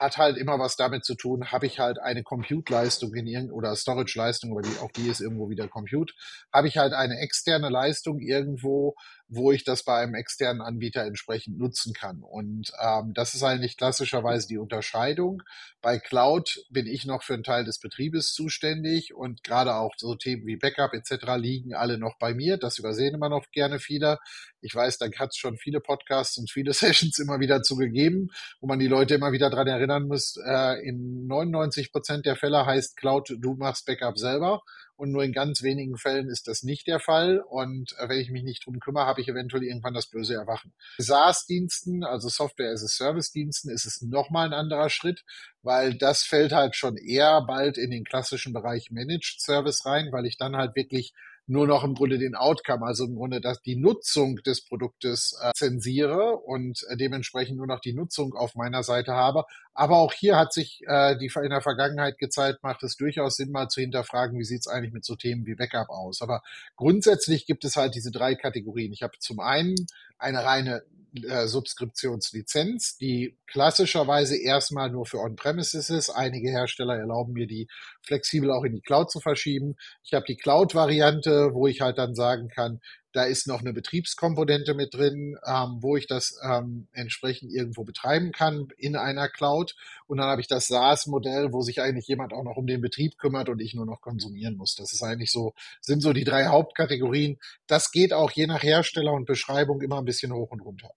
hat 0.00 0.18
halt 0.18 0.36
immer 0.36 0.58
was 0.58 0.76
damit 0.76 1.04
zu 1.04 1.14
tun, 1.14 1.52
habe 1.52 1.66
ich 1.66 1.78
halt 1.78 1.98
eine 2.00 2.22
Compute-Leistung 2.22 3.14
in 3.14 3.26
irgend 3.26 3.52
oder 3.52 3.76
Storage-Leistung, 3.76 4.50
aber 4.50 4.62
die, 4.62 4.76
auch 4.78 4.90
die 4.90 5.08
ist 5.08 5.20
irgendwo 5.20 5.50
wieder 5.50 5.68
Compute, 5.68 6.14
habe 6.52 6.68
ich 6.68 6.78
halt 6.78 6.92
eine 6.92 7.18
externe 7.20 7.68
Leistung 7.68 8.18
irgendwo, 8.18 8.96
wo 9.28 9.52
ich 9.52 9.64
das 9.64 9.84
bei 9.84 10.02
einem 10.02 10.14
externen 10.14 10.60
Anbieter 10.60 11.02
entsprechend 11.04 11.58
nutzen 11.58 11.94
kann. 11.94 12.22
Und 12.22 12.72
ähm, 12.80 13.12
das 13.14 13.34
ist 13.34 13.42
eigentlich 13.42 13.76
klassischerweise 13.76 14.48
die 14.48 14.58
Unterscheidung. 14.58 15.42
Bei 15.80 15.98
Cloud 15.98 16.64
bin 16.70 16.86
ich 16.86 17.06
noch 17.06 17.22
für 17.22 17.34
einen 17.34 17.42
Teil 17.42 17.64
des 17.64 17.78
Betriebes 17.78 18.32
zuständig 18.32 19.14
und 19.14 19.42
gerade 19.42 19.74
auch 19.74 19.92
so 19.96 20.14
Themen 20.14 20.46
wie 20.46 20.56
Backup 20.56 20.92
etc. 20.92 21.36
liegen 21.36 21.74
alle 21.74 21.98
noch 21.98 22.18
bei 22.18 22.34
mir. 22.34 22.58
Das 22.58 22.78
übersehen 22.78 23.14
immer 23.14 23.28
noch 23.28 23.50
gerne 23.50 23.78
viele. 23.78 24.18
Ich 24.60 24.74
weiß, 24.74 24.98
da 24.98 25.06
hat 25.18 25.30
es 25.30 25.36
schon 25.36 25.56
viele 25.56 25.80
Podcasts 25.80 26.36
und 26.38 26.50
viele 26.50 26.72
Sessions 26.74 27.18
immer 27.18 27.40
wieder 27.40 27.62
zu 27.62 27.76
gegeben, 27.76 28.28
wo 28.60 28.66
man 28.66 28.78
die 28.78 28.88
Leute 28.88 29.14
immer 29.14 29.32
wieder 29.32 29.50
dran 29.50 29.66
erinnern 29.66 30.06
muss. 30.06 30.36
Äh, 30.44 30.86
in 30.86 31.26
99 31.26 31.92
Prozent 31.92 32.26
der 32.26 32.36
Fälle 32.36 32.66
heißt 32.66 32.96
Cloud, 32.96 33.34
du 33.38 33.54
machst 33.54 33.86
Backup 33.86 34.18
selber 34.18 34.62
und 34.96 35.10
nur 35.10 35.24
in 35.24 35.32
ganz 35.32 35.62
wenigen 35.62 35.96
Fällen 35.96 36.28
ist 36.28 36.46
das 36.46 36.62
nicht 36.62 36.86
der 36.86 37.00
Fall. 37.00 37.40
Und 37.40 37.94
äh, 37.98 38.08
wenn 38.08 38.18
ich 38.18 38.30
mich 38.30 38.44
nicht 38.44 38.64
drum 38.64 38.78
kümmere, 38.80 39.06
habe 39.06 39.20
ich 39.20 39.28
eventuell 39.28 39.64
irgendwann 39.64 39.94
das 39.94 40.06
böse 40.06 40.34
Erwachen. 40.34 40.72
SaaS-Diensten, 40.98 42.04
also 42.04 42.28
Software 42.28 42.72
as 42.72 42.84
a 42.84 42.88
Service-Diensten, 42.88 43.70
ist 43.70 43.86
es 43.86 44.02
nochmal 44.02 44.46
ein 44.46 44.52
anderer 44.52 44.90
Schritt, 44.90 45.24
weil 45.62 45.94
das 45.94 46.22
fällt 46.22 46.52
halt 46.52 46.76
schon 46.76 46.96
eher 46.96 47.42
bald 47.42 47.78
in 47.78 47.90
den 47.90 48.04
klassischen 48.04 48.52
Bereich 48.52 48.90
Managed 48.90 49.40
Service 49.40 49.84
rein, 49.84 50.10
weil 50.12 50.26
ich 50.26 50.36
dann 50.36 50.56
halt 50.56 50.76
wirklich 50.76 51.12
nur 51.46 51.66
noch 51.66 51.84
im 51.84 51.94
Grunde 51.94 52.18
den 52.18 52.34
Outcome, 52.34 52.86
also 52.86 53.04
im 53.04 53.16
Grunde 53.16 53.40
dass 53.40 53.60
die 53.60 53.76
Nutzung 53.76 54.36
des 54.36 54.64
Produktes 54.64 55.38
äh, 55.42 55.52
zensiere 55.54 56.36
und 56.36 56.84
äh, 56.88 56.96
dementsprechend 56.96 57.58
nur 57.58 57.66
noch 57.66 57.80
die 57.80 57.92
Nutzung 57.92 58.34
auf 58.34 58.54
meiner 58.54 58.82
Seite 58.82 59.12
habe. 59.12 59.44
Aber 59.74 59.98
auch 59.98 60.12
hier 60.12 60.36
hat 60.36 60.52
sich 60.52 60.80
äh, 60.86 61.16
die 61.18 61.30
in 61.34 61.50
der 61.50 61.60
Vergangenheit 61.60 62.18
gezeigt, 62.18 62.62
macht 62.62 62.82
es 62.82 62.96
durchaus 62.96 63.36
Sinn, 63.36 63.50
mal 63.50 63.68
zu 63.68 63.80
hinterfragen, 63.80 64.38
wie 64.38 64.44
sieht 64.44 64.60
es 64.60 64.68
eigentlich 64.68 64.92
mit 64.92 65.04
so 65.04 65.16
Themen 65.16 65.46
wie 65.46 65.54
Backup 65.54 65.90
aus. 65.90 66.22
Aber 66.22 66.42
grundsätzlich 66.76 67.46
gibt 67.46 67.64
es 67.64 67.76
halt 67.76 67.94
diese 67.94 68.10
drei 68.10 68.34
Kategorien. 68.34 68.92
Ich 68.92 69.02
habe 69.02 69.18
zum 69.18 69.40
einen 69.40 69.74
eine 70.18 70.44
reine 70.44 70.82
äh, 71.22 71.46
Subskriptionslizenz, 71.46 72.96
die 72.96 73.36
klassischerweise 73.46 74.36
erstmal 74.36 74.90
nur 74.90 75.06
für 75.06 75.18
On-Premises 75.18 75.90
ist. 75.90 76.10
Einige 76.10 76.50
Hersteller 76.50 76.96
erlauben 76.96 77.32
mir, 77.32 77.46
die 77.46 77.68
flexibel 78.02 78.50
auch 78.50 78.64
in 78.64 78.72
die 78.72 78.80
Cloud 78.80 79.10
zu 79.10 79.20
verschieben. 79.20 79.76
Ich 80.02 80.14
habe 80.14 80.24
die 80.26 80.36
Cloud-Variante, 80.36 81.50
wo 81.52 81.66
ich 81.66 81.80
halt 81.80 81.98
dann 81.98 82.14
sagen 82.14 82.48
kann, 82.48 82.80
da 83.14 83.22
ist 83.22 83.46
noch 83.46 83.60
eine 83.60 83.72
Betriebskomponente 83.72 84.74
mit 84.74 84.92
drin, 84.92 85.38
ähm, 85.46 85.78
wo 85.80 85.96
ich 85.96 86.08
das 86.08 86.36
ähm, 86.42 86.88
entsprechend 86.92 87.52
irgendwo 87.52 87.84
betreiben 87.84 88.32
kann 88.32 88.68
in 88.76 88.96
einer 88.96 89.28
Cloud. 89.28 89.76
Und 90.08 90.18
dann 90.18 90.26
habe 90.26 90.40
ich 90.40 90.48
das 90.48 90.66
SaaS-Modell, 90.66 91.52
wo 91.52 91.62
sich 91.62 91.80
eigentlich 91.80 92.08
jemand 92.08 92.32
auch 92.32 92.42
noch 92.42 92.56
um 92.56 92.66
den 92.66 92.80
Betrieb 92.80 93.16
kümmert 93.16 93.48
und 93.48 93.60
ich 93.60 93.72
nur 93.72 93.86
noch 93.86 94.00
konsumieren 94.00 94.56
muss. 94.56 94.74
Das 94.74 94.92
ist 94.92 95.02
eigentlich 95.02 95.30
so, 95.30 95.54
sind 95.80 96.02
so 96.02 96.12
die 96.12 96.24
drei 96.24 96.46
Hauptkategorien. 96.46 97.38
Das 97.68 97.92
geht 97.92 98.12
auch 98.12 98.32
je 98.32 98.48
nach 98.48 98.64
Hersteller 98.64 99.12
und 99.12 99.26
Beschreibung 99.26 99.80
immer 99.80 99.98
ein 99.98 100.04
bisschen 100.04 100.32
hoch 100.32 100.50
und 100.50 100.60
runter. 100.60 100.90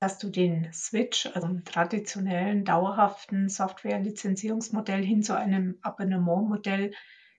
Hast 0.00 0.22
du 0.22 0.30
den 0.30 0.72
Switch, 0.72 1.26
also 1.26 1.48
einen 1.48 1.64
traditionellen, 1.64 2.64
dauerhaften 2.64 3.48
Software-Lizenzierungsmodell 3.48 5.04
hin 5.04 5.24
zu 5.24 5.36
einem 5.36 5.78
Abonnementmodell 5.82 6.92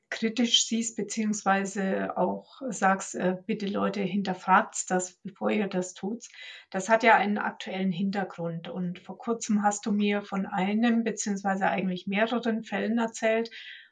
kritisch 0.09 0.65
siehst, 0.65 0.97
beziehungsweise 0.97 2.17
auch 2.17 2.61
sagst, 2.69 3.15
äh, 3.15 3.37
bitte 3.45 3.67
Leute, 3.67 4.01
hinterfragt 4.01 4.91
das, 4.91 5.13
bevor 5.23 5.51
ihr 5.51 5.67
das 5.67 5.93
tut. 5.93 6.25
Das 6.69 6.89
hat 6.89 7.03
ja 7.03 7.15
einen 7.15 7.37
aktuellen 7.37 7.93
Hintergrund. 7.93 8.67
Und 8.67 8.99
vor 8.99 9.17
kurzem 9.17 9.63
hast 9.63 9.85
du 9.85 9.93
mir 9.93 10.21
von 10.21 10.45
einem, 10.45 11.05
beziehungsweise 11.05 11.69
eigentlich 11.69 12.07
mehreren 12.07 12.65
Fällen 12.65 12.97
erzählt, 12.97 13.51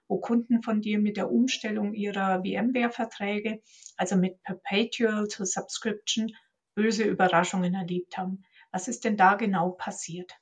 wo 0.10 0.18
Kunden 0.20 0.62
von 0.62 0.82
dir 0.82 1.00
mit 1.00 1.16
der 1.16 1.32
Umstellung 1.32 1.94
ihrer 1.94 2.42
VMware-Verträge, 2.44 3.62
also 3.96 4.18
mit 4.18 4.44
Perpetual 4.44 5.30
to 5.30 5.46
Subscription, 5.46 6.34
böse 6.76 7.04
Überraschungen 7.04 7.74
erlebt 7.74 8.18
haben. 8.18 8.44
Was 8.72 8.88
ist 8.88 9.06
denn 9.06 9.18
da 9.18 9.36
genau 9.36 9.72
passiert? 9.72 10.34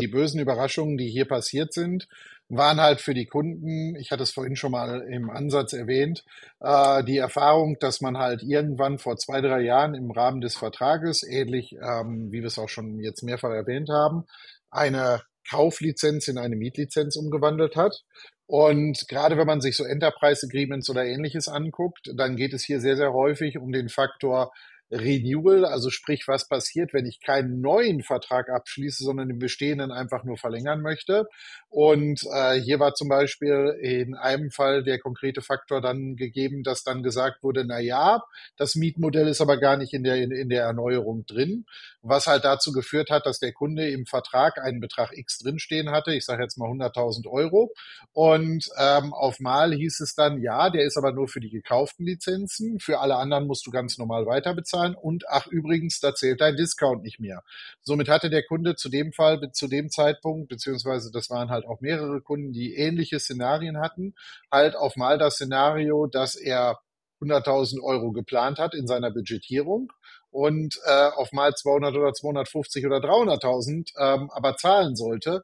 Die 0.00 0.08
bösen 0.08 0.40
Überraschungen, 0.40 0.96
die 0.96 1.10
hier 1.10 1.26
passiert 1.26 1.74
sind, 1.74 2.08
waren 2.48 2.80
halt 2.80 3.00
für 3.00 3.14
die 3.14 3.26
Kunden, 3.26 3.94
ich 3.96 4.10
hatte 4.10 4.22
es 4.22 4.30
vorhin 4.30 4.56
schon 4.56 4.72
mal 4.72 5.02
im 5.02 5.30
Ansatz 5.30 5.72
erwähnt, 5.74 6.24
äh, 6.60 7.04
die 7.04 7.18
Erfahrung, 7.18 7.76
dass 7.78 8.00
man 8.00 8.16
halt 8.18 8.42
irgendwann 8.42 8.98
vor 8.98 9.16
zwei, 9.16 9.40
drei 9.40 9.60
Jahren 9.60 9.94
im 9.94 10.10
Rahmen 10.10 10.40
des 10.40 10.56
Vertrages, 10.56 11.22
ähnlich 11.22 11.72
ähm, 11.72 12.30
wie 12.30 12.40
wir 12.40 12.46
es 12.46 12.58
auch 12.58 12.68
schon 12.68 13.00
jetzt 13.00 13.22
mehrfach 13.22 13.50
erwähnt 13.50 13.90
haben, 13.90 14.24
eine 14.70 15.22
Kauflizenz 15.48 16.28
in 16.28 16.38
eine 16.38 16.56
Mietlizenz 16.56 17.16
umgewandelt 17.16 17.76
hat. 17.76 18.02
Und 18.46 19.08
gerade 19.08 19.36
wenn 19.36 19.46
man 19.46 19.60
sich 19.60 19.76
so 19.76 19.84
Enterprise 19.84 20.46
Agreements 20.46 20.90
oder 20.90 21.04
ähnliches 21.04 21.48
anguckt, 21.48 22.10
dann 22.16 22.36
geht 22.36 22.52
es 22.52 22.64
hier 22.64 22.80
sehr, 22.80 22.96
sehr 22.96 23.12
häufig 23.12 23.58
um 23.58 23.72
den 23.72 23.88
Faktor, 23.88 24.52
Renewal, 24.92 25.64
also 25.64 25.88
sprich, 25.88 26.28
was 26.28 26.46
passiert, 26.46 26.92
wenn 26.92 27.06
ich 27.06 27.20
keinen 27.20 27.60
neuen 27.60 28.02
Vertrag 28.02 28.50
abschließe, 28.50 29.02
sondern 29.02 29.28
den 29.28 29.38
bestehenden 29.38 29.90
einfach 29.90 30.22
nur 30.24 30.36
verlängern 30.36 30.82
möchte. 30.82 31.26
Und 31.70 32.26
äh, 32.34 32.60
hier 32.60 32.78
war 32.78 32.92
zum 32.92 33.08
Beispiel 33.08 33.78
in 33.80 34.14
einem 34.14 34.50
Fall 34.50 34.84
der 34.84 34.98
konkrete 34.98 35.40
Faktor 35.40 35.80
dann 35.80 36.16
gegeben, 36.16 36.62
dass 36.62 36.84
dann 36.84 37.02
gesagt 37.02 37.42
wurde, 37.42 37.64
na 37.64 37.80
ja, 37.80 38.22
das 38.58 38.74
Mietmodell 38.74 39.28
ist 39.28 39.40
aber 39.40 39.56
gar 39.56 39.78
nicht 39.78 39.94
in 39.94 40.04
der, 40.04 40.16
in, 40.16 40.30
in 40.30 40.50
der 40.50 40.64
Erneuerung 40.64 41.24
drin, 41.24 41.64
was 42.02 42.26
halt 42.26 42.44
dazu 42.44 42.72
geführt 42.72 43.08
hat, 43.08 43.24
dass 43.24 43.38
der 43.38 43.54
Kunde 43.54 43.88
im 43.88 44.04
Vertrag 44.04 44.58
einen 44.58 44.80
Betrag 44.80 45.16
X 45.16 45.38
drinstehen 45.38 45.90
hatte, 45.90 46.14
ich 46.14 46.26
sage 46.26 46.42
jetzt 46.42 46.58
mal 46.58 46.68
100.000 46.68 47.26
Euro. 47.30 47.72
Und 48.12 48.68
ähm, 48.78 49.14
auf 49.14 49.40
Mal 49.40 49.72
hieß 49.72 50.00
es 50.00 50.14
dann, 50.14 50.42
ja, 50.42 50.68
der 50.68 50.84
ist 50.84 50.98
aber 50.98 51.12
nur 51.12 51.28
für 51.28 51.40
die 51.40 51.50
gekauften 51.50 52.04
Lizenzen, 52.04 52.78
für 52.78 53.00
alle 53.00 53.16
anderen 53.16 53.46
musst 53.46 53.66
du 53.66 53.70
ganz 53.70 53.96
normal 53.96 54.26
weiter 54.26 54.54
bezahlen 54.54 54.81
und 54.94 55.24
ach 55.28 55.46
übrigens, 55.46 56.00
da 56.00 56.14
zählt 56.14 56.40
dein 56.40 56.56
Discount 56.56 57.02
nicht 57.02 57.20
mehr. 57.20 57.42
Somit 57.80 58.08
hatte 58.08 58.30
der 58.30 58.44
Kunde 58.44 58.76
zu 58.76 58.88
dem 58.88 59.12
Fall, 59.12 59.40
zu 59.52 59.68
dem 59.68 59.90
Zeitpunkt, 59.90 60.48
beziehungsweise 60.48 61.10
das 61.12 61.30
waren 61.30 61.50
halt 61.50 61.64
auch 61.66 61.80
mehrere 61.80 62.20
Kunden, 62.20 62.52
die 62.52 62.74
ähnliche 62.74 63.18
Szenarien 63.18 63.78
hatten, 63.78 64.14
halt 64.50 64.76
auf 64.76 64.96
mal 64.96 65.18
das 65.18 65.34
Szenario, 65.34 66.06
dass 66.06 66.34
er 66.34 66.80
100.000 67.20 67.82
Euro 67.82 68.12
geplant 68.12 68.58
hat 68.58 68.74
in 68.74 68.86
seiner 68.86 69.10
Budgetierung 69.10 69.92
und 70.30 70.78
äh, 70.84 71.08
auf 71.14 71.32
mal 71.32 71.54
200 71.54 71.94
oder 71.94 72.12
250 72.12 72.86
oder 72.86 72.98
300.000 72.98 73.92
ähm, 73.98 74.30
aber 74.32 74.56
zahlen 74.56 74.96
sollte, 74.96 75.42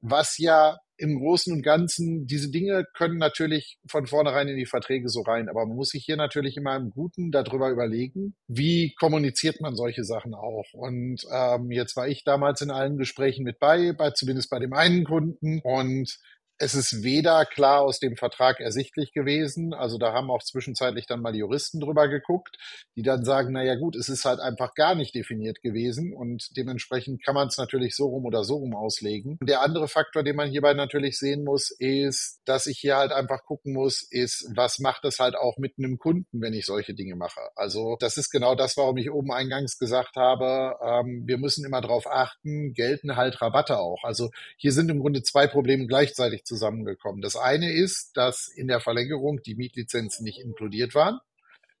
was 0.00 0.38
ja 0.38 0.78
im 1.00 1.18
Großen 1.18 1.52
und 1.52 1.62
Ganzen, 1.62 2.26
diese 2.26 2.50
Dinge 2.50 2.84
können 2.94 3.16
natürlich 3.16 3.78
von 3.88 4.06
vornherein 4.06 4.48
in 4.48 4.56
die 4.56 4.66
Verträge 4.66 5.08
so 5.08 5.22
rein, 5.22 5.48
aber 5.48 5.64
man 5.66 5.76
muss 5.76 5.90
sich 5.90 6.04
hier 6.04 6.16
natürlich 6.16 6.56
immer 6.56 6.76
im 6.76 6.90
Guten 6.90 7.30
darüber 7.30 7.70
überlegen, 7.70 8.34
wie 8.48 8.94
kommuniziert 8.94 9.60
man 9.60 9.74
solche 9.74 10.04
Sachen 10.04 10.34
auch. 10.34 10.66
Und 10.72 11.24
ähm, 11.32 11.70
jetzt 11.70 11.96
war 11.96 12.06
ich 12.06 12.24
damals 12.24 12.60
in 12.60 12.70
allen 12.70 12.98
Gesprächen 12.98 13.44
mit 13.44 13.58
bei, 13.58 13.92
bei 13.92 14.10
zumindest 14.10 14.50
bei 14.50 14.58
dem 14.58 14.74
einen 14.74 15.04
Kunden 15.04 15.60
und 15.62 16.18
es 16.60 16.74
ist 16.74 17.02
weder 17.02 17.46
klar 17.46 17.80
aus 17.80 18.00
dem 18.00 18.16
Vertrag 18.16 18.60
ersichtlich 18.60 19.12
gewesen, 19.12 19.72
also 19.72 19.96
da 19.96 20.12
haben 20.12 20.30
auch 20.30 20.42
zwischenzeitlich 20.42 21.06
dann 21.06 21.22
mal 21.22 21.34
Juristen 21.34 21.80
drüber 21.80 22.06
geguckt, 22.08 22.58
die 22.96 23.02
dann 23.02 23.24
sagen, 23.24 23.52
na 23.52 23.64
ja 23.64 23.76
gut, 23.76 23.96
es 23.96 24.10
ist 24.10 24.26
halt 24.26 24.40
einfach 24.40 24.74
gar 24.74 24.94
nicht 24.94 25.14
definiert 25.14 25.62
gewesen 25.62 26.12
und 26.12 26.48
dementsprechend 26.58 27.24
kann 27.24 27.34
man 27.34 27.48
es 27.48 27.56
natürlich 27.56 27.96
so 27.96 28.08
rum 28.08 28.26
oder 28.26 28.44
so 28.44 28.56
rum 28.56 28.74
auslegen. 28.74 29.38
Der 29.42 29.62
andere 29.62 29.88
Faktor, 29.88 30.22
den 30.22 30.36
man 30.36 30.50
hierbei 30.50 30.74
natürlich 30.74 31.18
sehen 31.18 31.44
muss, 31.44 31.70
ist, 31.78 32.40
dass 32.44 32.66
ich 32.66 32.78
hier 32.78 32.96
halt 32.96 33.12
einfach 33.12 33.42
gucken 33.46 33.72
muss, 33.72 34.06
ist, 34.10 34.46
was 34.54 34.80
macht 34.80 35.06
es 35.06 35.18
halt 35.18 35.36
auch 35.36 35.56
mit 35.56 35.78
einem 35.78 35.96
Kunden, 35.96 36.42
wenn 36.42 36.52
ich 36.52 36.66
solche 36.66 36.92
Dinge 36.92 37.16
mache. 37.16 37.40
Also 37.56 37.96
das 38.00 38.18
ist 38.18 38.30
genau 38.30 38.54
das, 38.54 38.76
warum 38.76 38.98
ich 38.98 39.10
oben 39.10 39.32
eingangs 39.32 39.78
gesagt 39.78 40.16
habe, 40.16 40.76
ähm, 40.84 41.22
wir 41.24 41.38
müssen 41.38 41.64
immer 41.64 41.80
darauf 41.80 42.06
achten, 42.06 42.74
gelten 42.74 43.16
halt 43.16 43.40
Rabatte 43.40 43.78
auch. 43.78 44.04
Also 44.04 44.28
hier 44.58 44.72
sind 44.72 44.90
im 44.90 45.00
Grunde 45.00 45.22
zwei 45.22 45.46
Probleme 45.46 45.86
gleichzeitig 45.86 46.44
zusammengekommen. 46.50 47.22
Das 47.22 47.36
eine 47.36 47.72
ist, 47.72 48.16
dass 48.16 48.48
in 48.48 48.66
der 48.66 48.80
Verlängerung 48.80 49.40
die 49.42 49.54
Mietlizenzen 49.54 50.24
nicht 50.24 50.40
inkludiert 50.40 50.96
waren. 50.96 51.20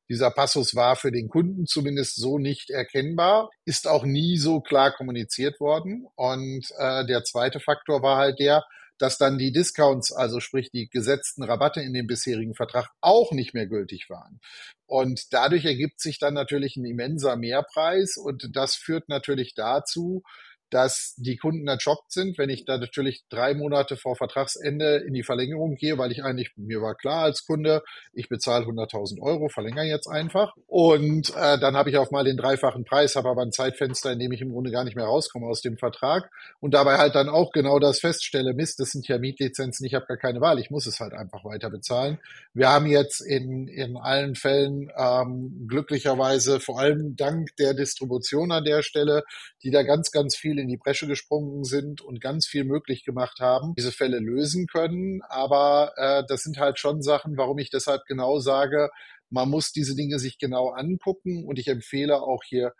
Dieser 0.08 0.30
Passus 0.30 0.74
war 0.76 0.94
für 0.94 1.10
den 1.10 1.28
Kunden 1.28 1.66
zumindest 1.66 2.16
so 2.16 2.38
nicht 2.38 2.70
erkennbar, 2.70 3.50
ist 3.64 3.88
auch 3.88 4.04
nie 4.04 4.38
so 4.38 4.60
klar 4.60 4.92
kommuniziert 4.92 5.58
worden. 5.58 6.06
Und 6.14 6.66
äh, 6.78 7.04
der 7.06 7.24
zweite 7.24 7.58
Faktor 7.60 8.02
war 8.02 8.16
halt 8.16 8.38
der, 8.38 8.64
dass 8.98 9.18
dann 9.18 9.38
die 9.38 9.50
Discounts, 9.50 10.12
also 10.12 10.40
sprich 10.40 10.70
die 10.70 10.88
gesetzten 10.88 11.42
Rabatte 11.42 11.80
in 11.80 11.94
dem 11.94 12.06
bisherigen 12.06 12.54
Vertrag 12.54 12.90
auch 13.00 13.32
nicht 13.32 13.54
mehr 13.54 13.66
gültig 13.66 14.10
waren. 14.10 14.40
Und 14.86 15.32
dadurch 15.32 15.64
ergibt 15.64 16.00
sich 16.00 16.18
dann 16.18 16.34
natürlich 16.34 16.76
ein 16.76 16.84
immenser 16.84 17.36
Mehrpreis 17.36 18.16
und 18.16 18.54
das 18.54 18.74
führt 18.76 19.08
natürlich 19.08 19.54
dazu, 19.54 20.22
dass 20.70 21.14
die 21.16 21.36
Kunden 21.36 21.66
erschockt 21.68 22.12
sind, 22.12 22.38
wenn 22.38 22.48
ich 22.48 22.64
da 22.64 22.78
natürlich 22.78 23.24
drei 23.28 23.54
Monate 23.54 23.96
vor 23.96 24.16
Vertragsende 24.16 24.96
in 25.06 25.14
die 25.14 25.22
Verlängerung 25.22 25.74
gehe, 25.74 25.98
weil 25.98 26.12
ich 26.12 26.22
eigentlich, 26.22 26.52
mir 26.56 26.80
war 26.80 26.94
klar 26.94 27.24
als 27.24 27.44
Kunde, 27.44 27.82
ich 28.12 28.28
bezahle 28.28 28.64
100.000 28.66 29.20
Euro, 29.20 29.48
verlängere 29.48 29.86
jetzt 29.86 30.06
einfach. 30.06 30.54
Und 30.66 31.30
äh, 31.30 31.58
dann 31.58 31.76
habe 31.76 31.90
ich 31.90 31.96
auf 31.96 32.10
mal 32.10 32.24
den 32.24 32.36
dreifachen 32.36 32.84
Preis, 32.84 33.16
habe 33.16 33.28
aber 33.28 33.42
ein 33.42 33.52
Zeitfenster, 33.52 34.12
in 34.12 34.18
dem 34.18 34.32
ich 34.32 34.40
im 34.40 34.52
Grunde 34.52 34.70
gar 34.70 34.84
nicht 34.84 34.96
mehr 34.96 35.06
rauskomme 35.06 35.46
aus 35.46 35.60
dem 35.60 35.76
Vertrag 35.76 36.30
und 36.60 36.74
dabei 36.74 36.98
halt 36.98 37.14
dann 37.14 37.28
auch 37.28 37.50
genau 37.52 37.78
das 37.78 38.00
feststelle, 38.00 38.54
Mist, 38.54 38.78
das 38.80 38.90
sind 38.90 39.08
ja 39.08 39.18
Mietlizenzen, 39.18 39.84
ich 39.86 39.94
habe 39.94 40.06
gar 40.06 40.16
keine 40.16 40.40
Wahl, 40.40 40.60
ich 40.60 40.70
muss 40.70 40.86
es 40.86 41.00
halt 41.00 41.12
einfach 41.12 41.44
weiter 41.44 41.70
bezahlen. 41.70 42.18
Wir 42.54 42.68
haben 42.68 42.86
jetzt 42.86 43.20
in, 43.20 43.66
in 43.68 43.96
allen 43.96 44.34
Fällen 44.36 44.90
ähm, 44.96 45.66
glücklicherweise, 45.68 46.60
vor 46.60 46.78
allem 46.78 47.16
dank 47.16 47.56
der 47.56 47.74
Distribution 47.74 48.52
an 48.52 48.64
der 48.64 48.82
Stelle, 48.82 49.24
die 49.62 49.70
da 49.70 49.82
ganz, 49.82 50.10
ganz 50.10 50.36
viel 50.36 50.59
in 50.60 50.68
die 50.68 50.76
Bresche 50.76 51.06
gesprungen 51.06 51.64
sind 51.64 52.00
und 52.00 52.20
ganz 52.20 52.46
viel 52.46 52.64
möglich 52.64 53.04
gemacht 53.04 53.40
haben, 53.40 53.74
diese 53.76 53.92
Fälle 53.92 54.18
lösen 54.18 54.66
können. 54.66 55.20
Aber 55.28 55.92
äh, 55.96 56.22
das 56.28 56.42
sind 56.42 56.58
halt 56.58 56.78
schon 56.78 57.02
Sachen, 57.02 57.36
warum 57.36 57.58
ich 57.58 57.70
deshalb 57.70 58.04
genau 58.06 58.38
sage, 58.38 58.90
man 59.30 59.48
muss 59.48 59.72
diese 59.72 59.94
Dinge 59.94 60.18
sich 60.18 60.38
genau 60.38 60.70
angucken 60.70 61.44
und 61.46 61.58
ich 61.58 61.68
empfehle 61.68 62.20
auch 62.22 62.42
hier 62.44 62.74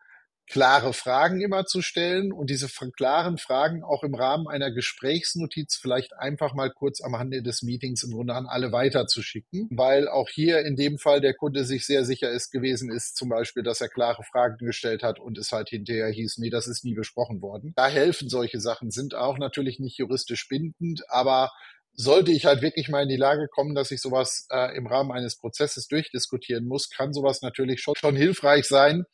klare 0.50 0.92
Fragen 0.92 1.40
immer 1.40 1.64
zu 1.64 1.80
stellen 1.80 2.32
und 2.32 2.50
diese 2.50 2.68
klaren 2.96 3.38
Fragen 3.38 3.84
auch 3.84 4.02
im 4.02 4.14
Rahmen 4.14 4.48
einer 4.48 4.72
Gesprächsnotiz 4.72 5.76
vielleicht 5.76 6.12
einfach 6.18 6.54
mal 6.54 6.70
kurz 6.70 7.00
am 7.00 7.14
Rande 7.14 7.42
des 7.42 7.62
Meetings 7.62 8.02
im 8.02 8.10
Grunde 8.10 8.34
an 8.34 8.46
alle 8.46 8.72
weiterzuschicken, 8.72 9.68
weil 9.70 10.08
auch 10.08 10.28
hier 10.28 10.60
in 10.66 10.74
dem 10.74 10.98
Fall 10.98 11.20
der 11.20 11.34
Kunde 11.34 11.64
sich 11.64 11.86
sehr 11.86 12.04
sicher 12.04 12.30
ist 12.30 12.50
gewesen 12.50 12.90
ist, 12.90 13.16
zum 13.16 13.28
Beispiel, 13.28 13.62
dass 13.62 13.80
er 13.80 13.88
klare 13.88 14.24
Fragen 14.24 14.56
gestellt 14.58 15.04
hat 15.04 15.20
und 15.20 15.38
es 15.38 15.52
halt 15.52 15.68
hinterher 15.68 16.08
hieß, 16.08 16.38
nee, 16.38 16.50
das 16.50 16.66
ist 16.66 16.84
nie 16.84 16.94
besprochen 16.94 17.40
worden. 17.40 17.72
Da 17.76 17.86
helfen 17.86 18.28
solche 18.28 18.60
Sachen, 18.60 18.90
sind 18.90 19.14
auch 19.14 19.38
natürlich 19.38 19.78
nicht 19.78 19.98
juristisch 19.98 20.48
bindend, 20.48 21.02
aber 21.08 21.52
sollte 21.94 22.32
ich 22.32 22.46
halt 22.46 22.62
wirklich 22.62 22.88
mal 22.88 23.02
in 23.02 23.08
die 23.08 23.16
Lage 23.16 23.46
kommen, 23.46 23.74
dass 23.74 23.90
ich 23.90 24.00
sowas 24.00 24.46
äh, 24.50 24.76
im 24.76 24.86
Rahmen 24.86 25.12
eines 25.12 25.36
Prozesses 25.36 25.86
durchdiskutieren 25.86 26.66
muss, 26.66 26.90
kann 26.90 27.12
sowas 27.12 27.42
natürlich 27.42 27.80
schon, 27.80 27.94
schon 27.96 28.16
hilfreich 28.16 28.66
sein, 28.66 29.04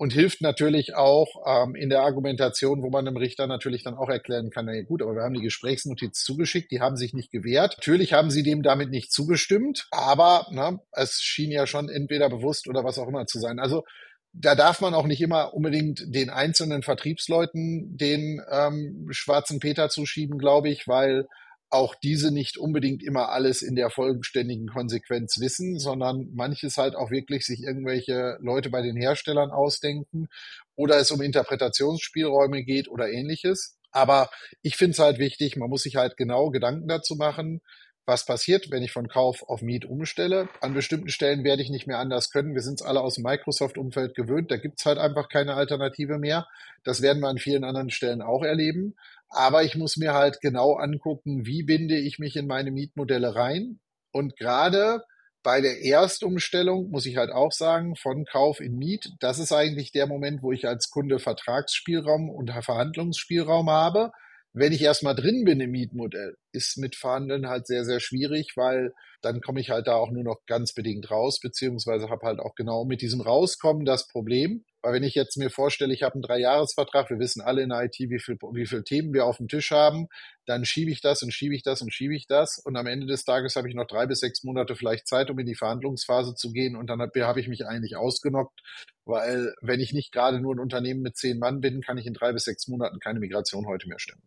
und 0.00 0.14
hilft 0.14 0.40
natürlich 0.40 0.94
auch 0.94 1.28
ähm, 1.44 1.74
in 1.74 1.90
der 1.90 2.00
Argumentation, 2.00 2.82
wo 2.82 2.88
man 2.88 3.04
dem 3.04 3.18
Richter 3.18 3.46
natürlich 3.46 3.84
dann 3.84 3.96
auch 3.98 4.08
erklären 4.08 4.48
kann, 4.48 4.64
na 4.64 4.72
ja, 4.72 4.80
gut, 4.80 5.02
aber 5.02 5.14
wir 5.14 5.22
haben 5.24 5.34
die 5.34 5.42
Gesprächsnotiz 5.42 6.24
zugeschickt, 6.24 6.70
die 6.70 6.80
haben 6.80 6.96
sich 6.96 7.12
nicht 7.12 7.30
gewehrt. 7.30 7.74
Natürlich 7.76 8.14
haben 8.14 8.30
sie 8.30 8.42
dem 8.42 8.62
damit 8.62 8.88
nicht 8.88 9.12
zugestimmt, 9.12 9.88
aber 9.90 10.46
na, 10.52 10.80
es 10.92 11.20
schien 11.20 11.50
ja 11.50 11.66
schon 11.66 11.90
entweder 11.90 12.30
bewusst 12.30 12.66
oder 12.66 12.82
was 12.82 12.98
auch 12.98 13.08
immer 13.08 13.26
zu 13.26 13.38
sein. 13.38 13.58
Also 13.58 13.84
da 14.32 14.54
darf 14.54 14.80
man 14.80 14.94
auch 14.94 15.06
nicht 15.06 15.20
immer 15.20 15.52
unbedingt 15.52 16.02
den 16.06 16.30
einzelnen 16.30 16.82
Vertriebsleuten 16.82 17.98
den 17.98 18.40
ähm, 18.50 19.06
schwarzen 19.10 19.60
Peter 19.60 19.90
zuschieben, 19.90 20.38
glaube 20.38 20.70
ich, 20.70 20.88
weil 20.88 21.26
auch 21.70 21.94
diese 21.94 22.32
nicht 22.32 22.58
unbedingt 22.58 23.02
immer 23.02 23.30
alles 23.30 23.62
in 23.62 23.76
der 23.76 23.90
vollständigen 23.90 24.66
Konsequenz 24.66 25.38
wissen, 25.38 25.78
sondern 25.78 26.28
manches 26.34 26.76
halt 26.76 26.96
auch 26.96 27.10
wirklich 27.10 27.46
sich 27.46 27.62
irgendwelche 27.62 28.38
Leute 28.40 28.70
bei 28.70 28.82
den 28.82 28.96
Herstellern 28.96 29.50
ausdenken 29.50 30.28
oder 30.74 30.98
es 30.98 31.10
um 31.12 31.22
Interpretationsspielräume 31.22 32.64
geht 32.64 32.88
oder 32.88 33.08
ähnliches. 33.08 33.78
Aber 33.92 34.30
ich 34.62 34.76
finde 34.76 34.92
es 34.92 34.98
halt 34.98 35.18
wichtig, 35.18 35.56
man 35.56 35.70
muss 35.70 35.84
sich 35.84 35.96
halt 35.96 36.16
genau 36.16 36.50
Gedanken 36.50 36.88
dazu 36.88 37.14
machen, 37.14 37.60
was 38.06 38.26
passiert, 38.26 38.70
wenn 38.70 38.82
ich 38.82 38.90
von 38.90 39.08
Kauf 39.08 39.44
auf 39.48 39.62
Miet 39.62 39.84
umstelle. 39.84 40.48
An 40.60 40.74
bestimmten 40.74 41.10
Stellen 41.10 41.44
werde 41.44 41.62
ich 41.62 41.70
nicht 41.70 41.86
mehr 41.86 41.98
anders 41.98 42.30
können. 42.30 42.54
Wir 42.54 42.62
sind 42.62 42.80
es 42.80 42.86
alle 42.86 43.00
aus 43.00 43.14
dem 43.14 43.22
Microsoft-Umfeld 43.22 44.16
gewöhnt. 44.16 44.50
Da 44.50 44.56
gibt 44.56 44.80
es 44.80 44.86
halt 44.86 44.98
einfach 44.98 45.28
keine 45.28 45.54
Alternative 45.54 46.18
mehr. 46.18 46.48
Das 46.82 47.02
werden 47.02 47.20
wir 47.20 47.28
an 47.28 47.38
vielen 47.38 47.62
anderen 47.62 47.90
Stellen 47.90 48.20
auch 48.22 48.42
erleben. 48.42 48.96
Aber 49.30 49.62
ich 49.62 49.76
muss 49.76 49.96
mir 49.96 50.12
halt 50.12 50.40
genau 50.40 50.74
angucken, 50.74 51.46
wie 51.46 51.62
binde 51.62 51.96
ich 51.96 52.18
mich 52.18 52.36
in 52.36 52.46
meine 52.46 52.70
Mietmodelle 52.70 53.34
rein. 53.34 53.78
Und 54.12 54.36
gerade 54.36 55.04
bei 55.42 55.60
der 55.60 55.82
Erstumstellung 55.84 56.90
muss 56.90 57.06
ich 57.06 57.16
halt 57.16 57.30
auch 57.30 57.52
sagen, 57.52 57.96
von 57.96 58.24
Kauf 58.24 58.60
in 58.60 58.76
Miet, 58.76 59.10
das 59.20 59.38
ist 59.38 59.52
eigentlich 59.52 59.92
der 59.92 60.06
Moment, 60.06 60.42
wo 60.42 60.52
ich 60.52 60.66
als 60.66 60.90
Kunde 60.90 61.18
Vertragsspielraum 61.18 62.28
und 62.28 62.50
Verhandlungsspielraum 62.50 63.70
habe. 63.70 64.10
Wenn 64.52 64.72
ich 64.72 64.82
erstmal 64.82 65.14
drin 65.14 65.44
bin 65.44 65.60
im 65.60 65.70
Mietmodell, 65.70 66.36
ist 66.52 66.78
mit 66.78 66.96
Verhandeln 66.96 67.48
halt 67.48 67.66
sehr, 67.66 67.84
sehr 67.84 68.00
schwierig, 68.00 68.56
weil 68.56 68.92
dann 69.22 69.40
komme 69.40 69.60
ich 69.60 69.70
halt 69.70 69.86
da 69.86 69.94
auch 69.94 70.10
nur 70.10 70.24
noch 70.24 70.46
ganz 70.46 70.72
bedingt 70.72 71.10
raus, 71.10 71.40
beziehungsweise 71.40 72.08
habe 72.08 72.26
halt 72.26 72.40
auch 72.40 72.54
genau 72.54 72.84
mit 72.84 73.02
diesem 73.02 73.20
Rauskommen 73.20 73.84
das 73.84 74.08
Problem, 74.08 74.64
weil 74.82 74.94
wenn 74.94 75.02
ich 75.02 75.14
jetzt 75.14 75.36
mir 75.36 75.50
vorstelle, 75.50 75.92
ich 75.92 76.02
habe 76.02 76.14
einen 76.14 76.22
Dreijahresvertrag, 76.22 77.10
wir 77.10 77.18
wissen 77.18 77.42
alle 77.42 77.62
in 77.62 77.68
der 77.68 77.82
IT, 77.84 77.98
wie 77.98 78.18
viel, 78.18 78.36
wie 78.52 78.66
viel 78.66 78.82
Themen 78.82 79.12
wir 79.12 79.26
auf 79.26 79.36
dem 79.36 79.48
Tisch 79.48 79.70
haben, 79.72 80.08
dann 80.46 80.64
schiebe 80.64 80.90
ich 80.90 81.02
das 81.02 81.22
und 81.22 81.32
schiebe 81.32 81.54
ich 81.54 81.62
das 81.62 81.82
und 81.82 81.92
schiebe 81.92 82.14
ich 82.14 82.26
das 82.26 82.58
und 82.58 82.76
am 82.76 82.86
Ende 82.86 83.06
des 83.06 83.24
Tages 83.24 83.56
habe 83.56 83.68
ich 83.68 83.74
noch 83.74 83.86
drei 83.86 84.06
bis 84.06 84.20
sechs 84.20 84.42
Monate 84.42 84.74
vielleicht 84.74 85.06
Zeit, 85.06 85.30
um 85.30 85.38
in 85.38 85.46
die 85.46 85.54
Verhandlungsphase 85.54 86.34
zu 86.34 86.52
gehen 86.52 86.76
und 86.76 86.88
dann 86.88 87.00
habe 87.00 87.26
hab 87.26 87.36
ich 87.36 87.48
mich 87.48 87.66
eigentlich 87.66 87.96
ausgenockt, 87.96 88.60
weil 89.04 89.54
wenn 89.60 89.80
ich 89.80 89.92
nicht 89.92 90.12
gerade 90.12 90.40
nur 90.40 90.54
ein 90.54 90.60
Unternehmen 90.60 91.02
mit 91.02 91.16
zehn 91.16 91.38
Mann 91.38 91.60
bin, 91.60 91.82
kann 91.82 91.98
ich 91.98 92.06
in 92.06 92.14
drei 92.14 92.32
bis 92.32 92.44
sechs 92.44 92.66
Monaten 92.68 93.00
keine 93.00 93.20
Migration 93.20 93.66
heute 93.66 93.86
mehr 93.88 93.98
stemmen. 93.98 94.22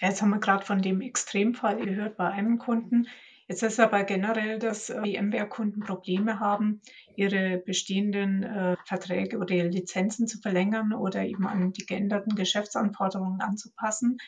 Jetzt 0.00 0.20
haben 0.20 0.30
wir 0.30 0.40
gerade 0.40 0.64
von 0.64 0.82
dem 0.82 1.00
Extremfall 1.00 1.76
gehört 1.84 2.16
bei 2.16 2.28
einem 2.28 2.58
Kunden. 2.58 3.06
Jetzt 3.48 3.62
ist 3.62 3.78
aber 3.78 4.02
generell, 4.04 4.58
dass 4.58 4.90
äh, 4.90 5.00
VMware-Kunden 5.00 5.80
Probleme 5.80 6.40
haben, 6.40 6.82
ihre 7.14 7.58
bestehenden 7.58 8.42
äh, 8.42 8.76
Verträge 8.84 9.38
oder 9.38 9.54
Lizenzen 9.54 10.26
zu 10.26 10.38
verlängern 10.40 10.92
oder 10.92 11.24
eben 11.24 11.46
an 11.46 11.72
die 11.72 11.86
geänderten 11.86 12.34
Geschäftsanforderungen 12.34 13.40
anzupassen. 13.40 14.18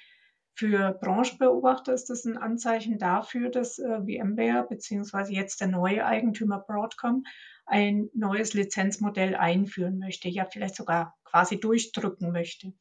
Für 0.55 0.93
Branchenbeobachter 0.93 1.93
ist 1.93 2.11
das 2.11 2.25
ein 2.25 2.37
Anzeichen 2.37 2.99
dafür, 2.99 3.51
dass 3.51 3.79
äh, 3.79 4.01
VMware 4.01 4.67
beziehungsweise 4.69 5.33
jetzt 5.33 5.61
der 5.61 5.69
neue 5.69 6.07
Eigentümer 6.07 6.61
Broadcom 6.61 7.25
ein 7.67 8.09
neues 8.15 8.55
Lizenzmodell 8.55 9.35
einführen 9.35 9.99
möchte, 9.99 10.29
ja 10.29 10.47
vielleicht 10.51 10.77
sogar 10.77 11.15
quasi 11.25 11.61
durchdrücken 11.61 12.33
möchte. 12.33 12.73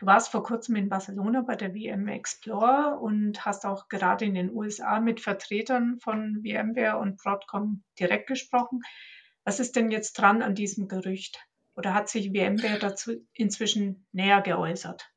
Du 0.00 0.06
warst 0.06 0.30
vor 0.30 0.42
kurzem 0.42 0.76
in 0.76 0.88
Barcelona 0.88 1.42
bei 1.42 1.56
der 1.56 1.72
VM 1.72 2.08
Explorer 2.08 2.98
und 3.02 3.44
hast 3.44 3.66
auch 3.66 3.86
gerade 3.88 4.24
in 4.24 4.32
den 4.32 4.50
USA 4.50 4.98
mit 4.98 5.20
Vertretern 5.20 6.00
von 6.00 6.40
VMware 6.42 6.96
und 6.96 7.18
Broadcom 7.18 7.82
direkt 7.98 8.26
gesprochen. 8.26 8.80
Was 9.44 9.60
ist 9.60 9.76
denn 9.76 9.90
jetzt 9.90 10.14
dran 10.14 10.40
an 10.40 10.54
diesem 10.54 10.88
Gerücht? 10.88 11.38
Oder 11.76 11.92
hat 11.92 12.08
sich 12.08 12.28
VMware 12.28 12.78
dazu 12.78 13.12
inzwischen 13.34 14.06
näher 14.10 14.40
geäußert? 14.40 15.12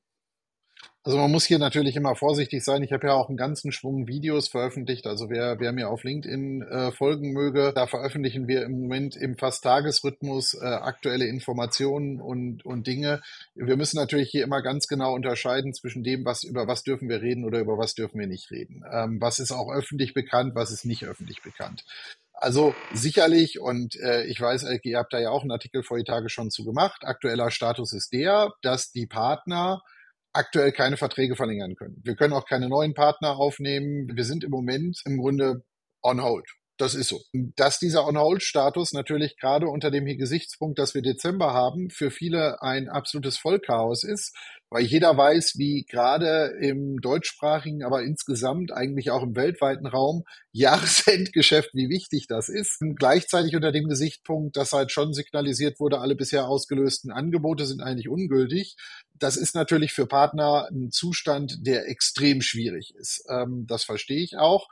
Also 1.06 1.18
man 1.18 1.32
muss 1.32 1.44
hier 1.44 1.60
natürlich 1.60 1.98
immer 1.98 2.16
vorsichtig 2.16 2.64
sein. 2.64 2.82
Ich 2.82 2.94
habe 2.94 3.08
ja 3.08 3.14
auch 3.14 3.28
einen 3.28 3.36
ganzen 3.36 3.74
Schwung 3.74 4.08
Videos 4.08 4.48
veröffentlicht. 4.48 5.06
Also 5.06 5.30
wer, 5.30 5.60
wer 5.60 5.74
mir 5.74 5.90
auf 5.90 6.06
LinkedIn 6.06 6.62
äh, 6.62 6.92
folgen 6.94 7.34
möge, 7.34 7.74
da 7.76 7.88
veröffentlichen 7.88 8.48
wir 8.48 8.64
im 8.64 8.80
Moment 8.80 9.18
im 9.18 9.38
fast 9.38 9.66
Tagesrhythmus 9.66 10.54
äh, 10.54 10.66
aktuelle 10.66 11.26
Informationen 11.26 12.22
und, 12.22 12.66
und 12.66 12.88
Dinge. 12.88 13.22
Wir 13.54 13.76
müssen 13.76 13.98
natürlich 13.98 14.30
hier 14.30 14.46
immer 14.46 14.62
ganz 14.62 14.88
genau 14.88 15.14
unterscheiden 15.14 15.74
zwischen 15.74 16.06
dem, 16.06 16.24
was 16.24 16.46
über 16.46 16.68
was 16.68 16.84
dürfen 16.84 17.10
wir 17.10 17.22
reden 17.22 17.44
oder 17.44 17.60
über 17.60 17.78
was 17.78 17.96
dürfen 17.96 18.18
wir 18.18 18.28
nicht 18.28 18.50
reden. 18.50 18.86
Ähm, 18.90 19.20
was 19.20 19.40
ist 19.40 19.52
auch 19.52 19.74
öffentlich 19.74 20.14
bekannt, 20.14 20.56
was 20.56 20.72
ist 20.72 20.86
nicht 20.86 21.04
öffentlich 21.04 21.42
bekannt. 21.42 21.84
Also 22.32 22.74
sicherlich, 22.94 23.60
und 23.60 23.98
äh, 24.00 24.24
ich 24.24 24.40
weiß, 24.40 24.66
ihr 24.84 24.98
habt 24.98 25.12
da 25.12 25.20
ja 25.20 25.32
auch 25.32 25.42
einen 25.42 25.52
Artikel 25.52 25.84
vor 25.84 25.98
die 25.98 26.06
Tage 26.06 26.30
schon 26.30 26.50
zu 26.50 26.64
gemacht. 26.64 27.04
Aktueller 27.04 27.52
Status 27.52 27.92
ist 27.92 28.14
der, 28.14 28.54
dass 28.62 28.94
die 28.94 29.06
Partner 29.06 29.82
aktuell 30.34 30.72
keine 30.72 30.98
Verträge 30.98 31.36
verlängern 31.36 31.76
können. 31.76 32.02
Wir 32.04 32.16
können 32.16 32.34
auch 32.34 32.46
keine 32.46 32.68
neuen 32.68 32.94
Partner 32.94 33.38
aufnehmen. 33.38 34.10
Wir 34.16 34.26
sind 34.26 34.44
im 34.44 34.52
Moment 34.52 35.02
im 35.06 35.18
Grunde 35.18 35.64
on 36.02 36.22
hold. 36.22 36.48
Das 36.78 36.96
ist 36.96 37.10
so. 37.10 37.22
Dass 37.56 37.78
dieser 37.78 38.08
On-Hold-Status 38.08 38.94
natürlich 38.94 39.38
gerade 39.38 39.68
unter 39.68 39.92
dem 39.92 40.06
Gesichtspunkt, 40.06 40.80
dass 40.80 40.96
wir 40.96 41.04
Dezember 41.04 41.54
haben, 41.54 41.92
für 41.92 42.10
viele 42.10 42.64
ein 42.64 42.90
absolutes 42.90 43.38
Vollchaos 43.38 44.04
ist, 44.04 44.36
weil 44.72 44.84
jeder 44.84 45.16
weiß, 45.16 45.54
wie 45.58 45.86
gerade 45.88 46.58
im 46.60 47.00
deutschsprachigen, 47.00 47.84
aber 47.84 48.02
insgesamt 48.02 48.72
eigentlich 48.72 49.12
auch 49.12 49.22
im 49.22 49.36
weltweiten 49.36 49.86
Raum 49.86 50.24
Jahresendgeschäft, 50.52 51.70
wie 51.74 51.90
wichtig 51.90 52.26
das 52.28 52.50
ist. 52.50 52.82
Und 52.82 52.96
gleichzeitig 52.96 53.56
unter 53.56 53.72
dem 53.72 53.88
Gesichtspunkt, 53.88 54.58
dass 54.58 54.72
halt 54.72 54.92
schon 54.92 55.14
signalisiert 55.14 55.80
wurde, 55.80 56.00
alle 56.00 56.16
bisher 56.16 56.48
ausgelösten 56.48 57.12
Angebote 57.12 57.68
sind 57.68 57.82
eigentlich 57.82 58.10
ungültig. 58.10 58.76
Das 59.24 59.38
ist 59.38 59.56
natürlich 59.56 59.94
für 59.94 60.06
Partner 60.06 60.68
ein 60.70 60.92
Zustand, 60.92 61.66
der 61.66 61.88
extrem 61.88 62.42
schwierig 62.42 62.94
ist. 62.96 63.24
Ähm, 63.30 63.66
das 63.70 63.86
verstehe 63.86 64.22
ich 64.22 64.36
auch. 64.36 64.68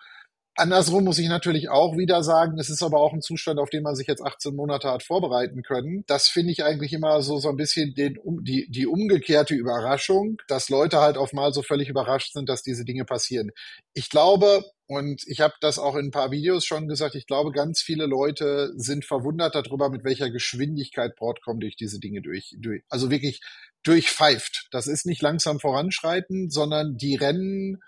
Andersrum 0.56 1.06
muss 1.06 1.20
ich 1.20 1.30
natürlich 1.30 1.70
auch 1.70 1.96
wieder 1.96 2.22
sagen, 2.22 2.60
es 2.60 2.70
ist 2.70 2.84
aber 2.84 3.00
auch 3.00 3.14
ein 3.14 3.22
Zustand, 3.22 3.58
auf 3.60 3.70
den 3.70 3.84
man 3.84 3.96
sich 3.96 4.08
jetzt 4.08 4.22
18 4.22 4.54
Monate 4.54 4.90
hat 4.90 5.04
vorbereiten 5.04 5.64
können. 5.64 6.04
Das 6.08 6.28
finde 6.28 6.52
ich 6.52 6.66
eigentlich 6.66 6.92
immer 6.92 7.22
so, 7.22 7.38
so 7.38 7.48
ein 7.48 7.56
bisschen 7.56 7.96
den, 7.96 8.18
um, 8.18 8.44
die, 8.44 8.70
die 8.70 8.88
umgekehrte 8.88 9.56
Überraschung, 9.56 10.42
dass 10.50 10.68
Leute 10.68 11.00
halt 11.00 11.16
auf 11.16 11.32
mal 11.32 11.54
so 11.54 11.62
völlig 11.62 11.88
überrascht 11.88 12.34
sind, 12.34 12.50
dass 12.50 12.62
diese 12.62 12.84
Dinge 12.84 13.06
passieren. 13.06 13.52
Ich 13.94 14.10
glaube, 14.10 14.66
und 14.92 15.24
ich 15.26 15.40
habe 15.40 15.54
das 15.62 15.80
auch 15.80 15.96
in 15.96 16.08
ein 16.08 16.12
paar 16.12 16.32
Videos 16.32 16.66
schon 16.66 16.90
gesagt, 16.90 17.16
ich 17.16 17.26
glaube, 17.26 17.54
ganz 17.54 17.82
viele 17.82 18.08
Leute 18.08 18.74
sind 18.76 19.06
verwundert 19.06 19.56
darüber, 19.56 19.90
mit 19.90 20.04
welcher 20.04 20.30
Geschwindigkeit 20.30 21.16
Broadcom 21.16 21.62
durch 21.62 21.78
diese 21.78 21.98
Dinge 22.02 22.22
durch, 22.22 22.54
durch 22.60 22.84
also 22.90 23.10
wirklich 23.10 23.40
durchpfeift. 23.84 24.68
Das 24.72 24.88
ist 24.88 25.06
nicht 25.06 25.22
langsam 25.22 25.62
voranschreiten, 25.62 26.50
sondern 26.50 26.98
die 26.98 27.16
rennen 27.16 27.82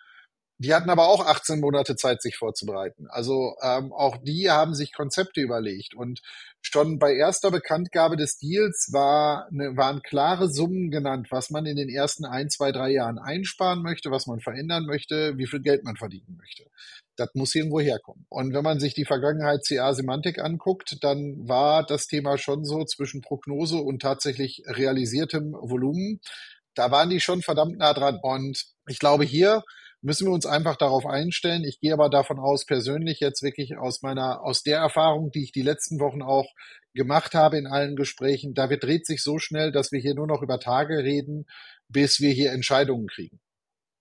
die 0.59 0.73
hatten 0.73 0.89
aber 0.89 1.07
auch 1.07 1.25
18 1.25 1.59
Monate 1.59 1.95
Zeit, 1.95 2.21
sich 2.21 2.37
vorzubereiten. 2.37 3.07
Also 3.09 3.55
ähm, 3.61 3.91
auch 3.91 4.17
die 4.17 4.49
haben 4.49 4.75
sich 4.75 4.93
Konzepte 4.93 5.41
überlegt. 5.41 5.95
Und 5.95 6.21
schon 6.61 6.99
bei 6.99 7.15
erster 7.15 7.51
Bekanntgabe 7.51 8.15
des 8.15 8.37
Deals 8.37 8.89
war, 8.91 9.47
ne, 9.51 9.75
waren 9.75 10.01
klare 10.01 10.49
Summen 10.49 10.91
genannt, 10.91 11.27
was 11.31 11.49
man 11.49 11.65
in 11.65 11.75
den 11.75 11.89
ersten 11.89 12.25
ein, 12.25 12.49
zwei, 12.49 12.71
drei 12.71 12.91
Jahren 12.91 13.17
einsparen 13.19 13.81
möchte, 13.81 14.11
was 14.11 14.27
man 14.27 14.39
verändern 14.39 14.85
möchte, 14.85 15.37
wie 15.37 15.47
viel 15.47 15.61
Geld 15.61 15.83
man 15.83 15.97
verdienen 15.97 16.37
möchte. 16.37 16.65
Das 17.15 17.29
muss 17.33 17.53
irgendwo 17.53 17.79
herkommen. 17.79 18.25
Und 18.29 18.53
wenn 18.53 18.63
man 18.63 18.79
sich 18.79 18.93
die 18.93 19.05
Vergangenheit 19.05 19.65
CA 19.67 19.93
Semantik 19.93 20.39
anguckt, 20.39 20.97
dann 21.01 21.47
war 21.47 21.85
das 21.85 22.07
Thema 22.07 22.37
schon 22.37 22.63
so 22.63 22.85
zwischen 22.85 23.21
Prognose 23.21 23.77
und 23.77 24.01
tatsächlich 24.01 24.63
realisiertem 24.65 25.53
Volumen. 25.53 26.21
Da 26.73 26.89
waren 26.89 27.09
die 27.09 27.19
schon 27.19 27.41
verdammt 27.41 27.77
nah 27.77 27.93
dran. 27.93 28.19
Und 28.21 28.65
ich 28.87 28.99
glaube, 28.99 29.25
hier 29.25 29.63
müssen 30.03 30.27
wir 30.27 30.33
uns 30.33 30.45
einfach 30.45 30.75
darauf 30.75 31.05
einstellen. 31.05 31.63
Ich 31.63 31.79
gehe 31.79 31.93
aber 31.93 32.09
davon 32.09 32.37
aus, 32.37 32.65
persönlich 32.65 33.19
jetzt 33.19 33.41
wirklich 33.41 33.77
aus 33.77 34.01
meiner, 34.01 34.43
aus 34.43 34.61
der 34.61 34.77
Erfahrung, 34.77 35.31
die 35.31 35.43
ich 35.43 35.51
die 35.51 35.61
letzten 35.61 35.99
Wochen 35.99 36.21
auch 36.21 36.53
gemacht 36.93 37.33
habe 37.33 37.57
in 37.57 37.65
allen 37.65 37.95
Gesprächen, 37.95 38.53
da 38.53 38.69
wird 38.69 38.83
dreht 38.83 39.07
sich 39.07 39.23
so 39.23 39.39
schnell, 39.39 39.71
dass 39.71 39.91
wir 39.91 39.99
hier 39.99 40.13
nur 40.13 40.27
noch 40.27 40.41
über 40.41 40.59
Tage 40.59 40.99
reden, 40.99 41.45
bis 41.87 42.19
wir 42.19 42.31
hier 42.31 42.51
Entscheidungen 42.51 43.07
kriegen. 43.07 43.39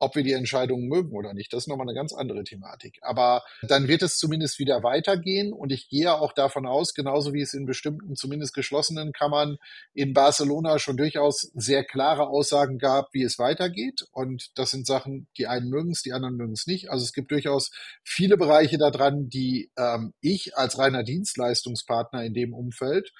Ob 0.02 0.16
wir 0.16 0.24
die 0.24 0.32
Entscheidungen 0.32 0.88
mögen 0.88 1.14
oder 1.14 1.32
nicht, 1.32 1.52
das 1.52 1.62
ist 1.62 1.68
nochmal 1.68 1.86
eine 1.86 1.94
ganz 1.94 2.12
andere 2.12 2.42
Thematik. 2.42 2.98
Aber 3.02 3.44
dann 3.62 3.86
wird 3.86 4.02
es 4.02 4.18
zumindest 4.18 4.58
wieder 4.58 4.82
weitergehen 4.82 5.52
und 5.52 5.70
ich 5.70 5.88
gehe 5.88 6.12
auch 6.12 6.32
davon 6.32 6.66
aus, 6.66 6.92
genauso 6.92 7.32
wie 7.32 7.40
es 7.40 7.54
in 7.54 7.66
bestimmten, 7.66 8.16
zumindest 8.16 8.52
geschlossenen 8.52 9.12
Kammern 9.12 9.58
in 9.94 10.12
Barcelona 10.12 10.80
schon 10.80 10.96
durchaus 10.96 11.52
sehr 11.54 11.84
klare 11.84 12.26
Aussagen 12.26 12.78
gab, 12.78 13.14
wie 13.14 13.22
es 13.22 13.38
weitergeht. 13.38 14.04
Und 14.10 14.50
das 14.58 14.72
sind 14.72 14.88
Sachen, 14.88 15.28
die 15.38 15.46
einen 15.46 15.68
mögen 15.68 15.92
es, 15.92 16.02
die 16.02 16.12
anderen 16.12 16.36
mögen 16.36 16.54
es 16.54 16.66
nicht. 16.66 16.90
Also 16.90 17.04
es 17.04 17.12
gibt 17.12 17.30
durchaus 17.30 17.70
viele 18.02 18.36
Bereiche 18.36 18.78
daran, 18.78 19.28
die 19.28 19.70
ähm, 19.78 20.14
ich 20.20 20.56
als 20.56 20.78
reiner 20.78 21.04
Dienstleistungspartner 21.04 22.24
in 22.24 22.34
dem 22.34 22.54
Umfeld 22.54 23.12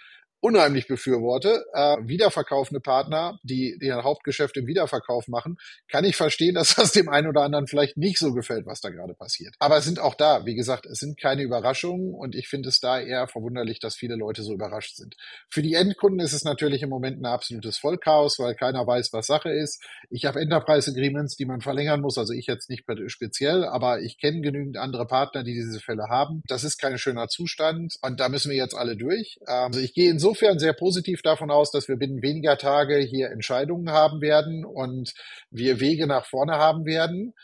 unheimlich 0.43 0.89
befürworte. 0.89 1.65
Äh, 1.73 1.97
wiederverkaufende 2.03 2.81
Partner, 2.81 3.39
die, 3.45 3.79
die 3.81 3.87
ihr 3.87 4.03
Hauptgeschäft 4.03 4.57
im 4.57 4.67
Wiederverkauf 4.67 5.29
machen, 5.29 5.57
kann 5.89 6.05
ich 6.05 6.17
verstehen, 6.17 6.55
dass 6.57 6.75
das 6.75 6.93
dem 6.93 7.09
einen 7.09 7.29
oder 7.29 7.43
anderen 7.43 7.69
vielleicht 7.69 7.97
nicht 7.97 8.19
so 8.19 8.35
gefällt, 8.35 8.67
was 8.67 8.81
da 8.81 8.91
gerade 8.91 9.15
passiert. 9.15 9.55
Aber 9.61 9.79
es 9.79 9.85
sind 9.85 10.01
auch 10.01 10.15
da, 10.15 10.45
wie 10.45 10.57
gesagt, 10.57 10.85
es 10.87 10.99
sind 10.99 11.19
keine 11.19 11.43
Überraschungen 11.43 12.13
und 12.13 12.35
ich 12.35 12.49
finde 12.49 12.69
es 12.69 12.81
da 12.81 13.01
eher 13.01 13.29
verwunderlich, 13.29 13.79
dass 13.79 13.95
viele 13.95 14.17
Leute 14.17 14.43
so 14.43 14.53
überrascht 14.53 14.97
sind. 14.97 15.15
Für 15.49 15.63
die 15.63 15.75
Endkunden 15.75 16.21
ist 16.21 16.33
es 16.33 16.43
natürlich 16.43 16.83
im 16.83 16.91
Moment 16.91 17.21
ein 17.21 17.27
absolutes 17.27 17.79
Vollchaos, 17.79 18.39
weil 18.41 18.57
keiner 18.57 18.85
weiß, 18.85 19.13
was 19.13 19.27
Sache 19.27 19.51
ist. 19.51 19.81
Ich 20.11 20.25
habe 20.25 20.41
Enterprise 20.41 20.91
Agreements, 20.91 21.37
die 21.37 21.47
man 21.47 21.61
verlängern 21.61 22.01
muss, 22.01 22.19
also 22.19 22.33
ich 22.33 22.47
jetzt 22.47 22.69
nicht 22.69 22.85
speziell, 23.07 23.65
aber 23.65 24.01
ich 24.01 24.19
kenne 24.19 24.41
genügend 24.41 24.77
andere 24.77 25.07
Partner, 25.07 25.45
die 25.45 25.55
diese 25.55 25.79
Fälle 25.79 26.09
haben. 26.09 26.43
Das 26.49 26.65
ist 26.65 26.79
kein 26.79 26.99
schöner 26.99 27.29
Zustand 27.29 27.95
und 28.03 28.19
da 28.19 28.29
müssen 28.29 28.51
wir 28.51 28.57
jetzt 28.57 28.75
alle 28.75 28.97
durch. 28.97 29.39
Also 29.47 29.79
ich 29.79 29.95
gehe 29.95 30.11
insofern 30.11 30.32
insofern 30.33 30.59
sehr 30.59 30.73
positiv 30.73 31.21
davon 31.21 31.51
aus, 31.51 31.71
dass 31.71 31.89
wir 31.89 31.97
binnen 31.97 32.23
weniger 32.23 32.57
Tage 32.57 32.97
hier 32.97 33.31
Entscheidungen 33.31 33.91
haben 33.91 34.23
werden 34.23 34.65
und 34.65 35.13
wir 35.51 35.79
Wege 35.79 36.07
nach 36.07 36.25
vorne 36.25 36.55
haben 36.55 36.87
werden 36.87 37.35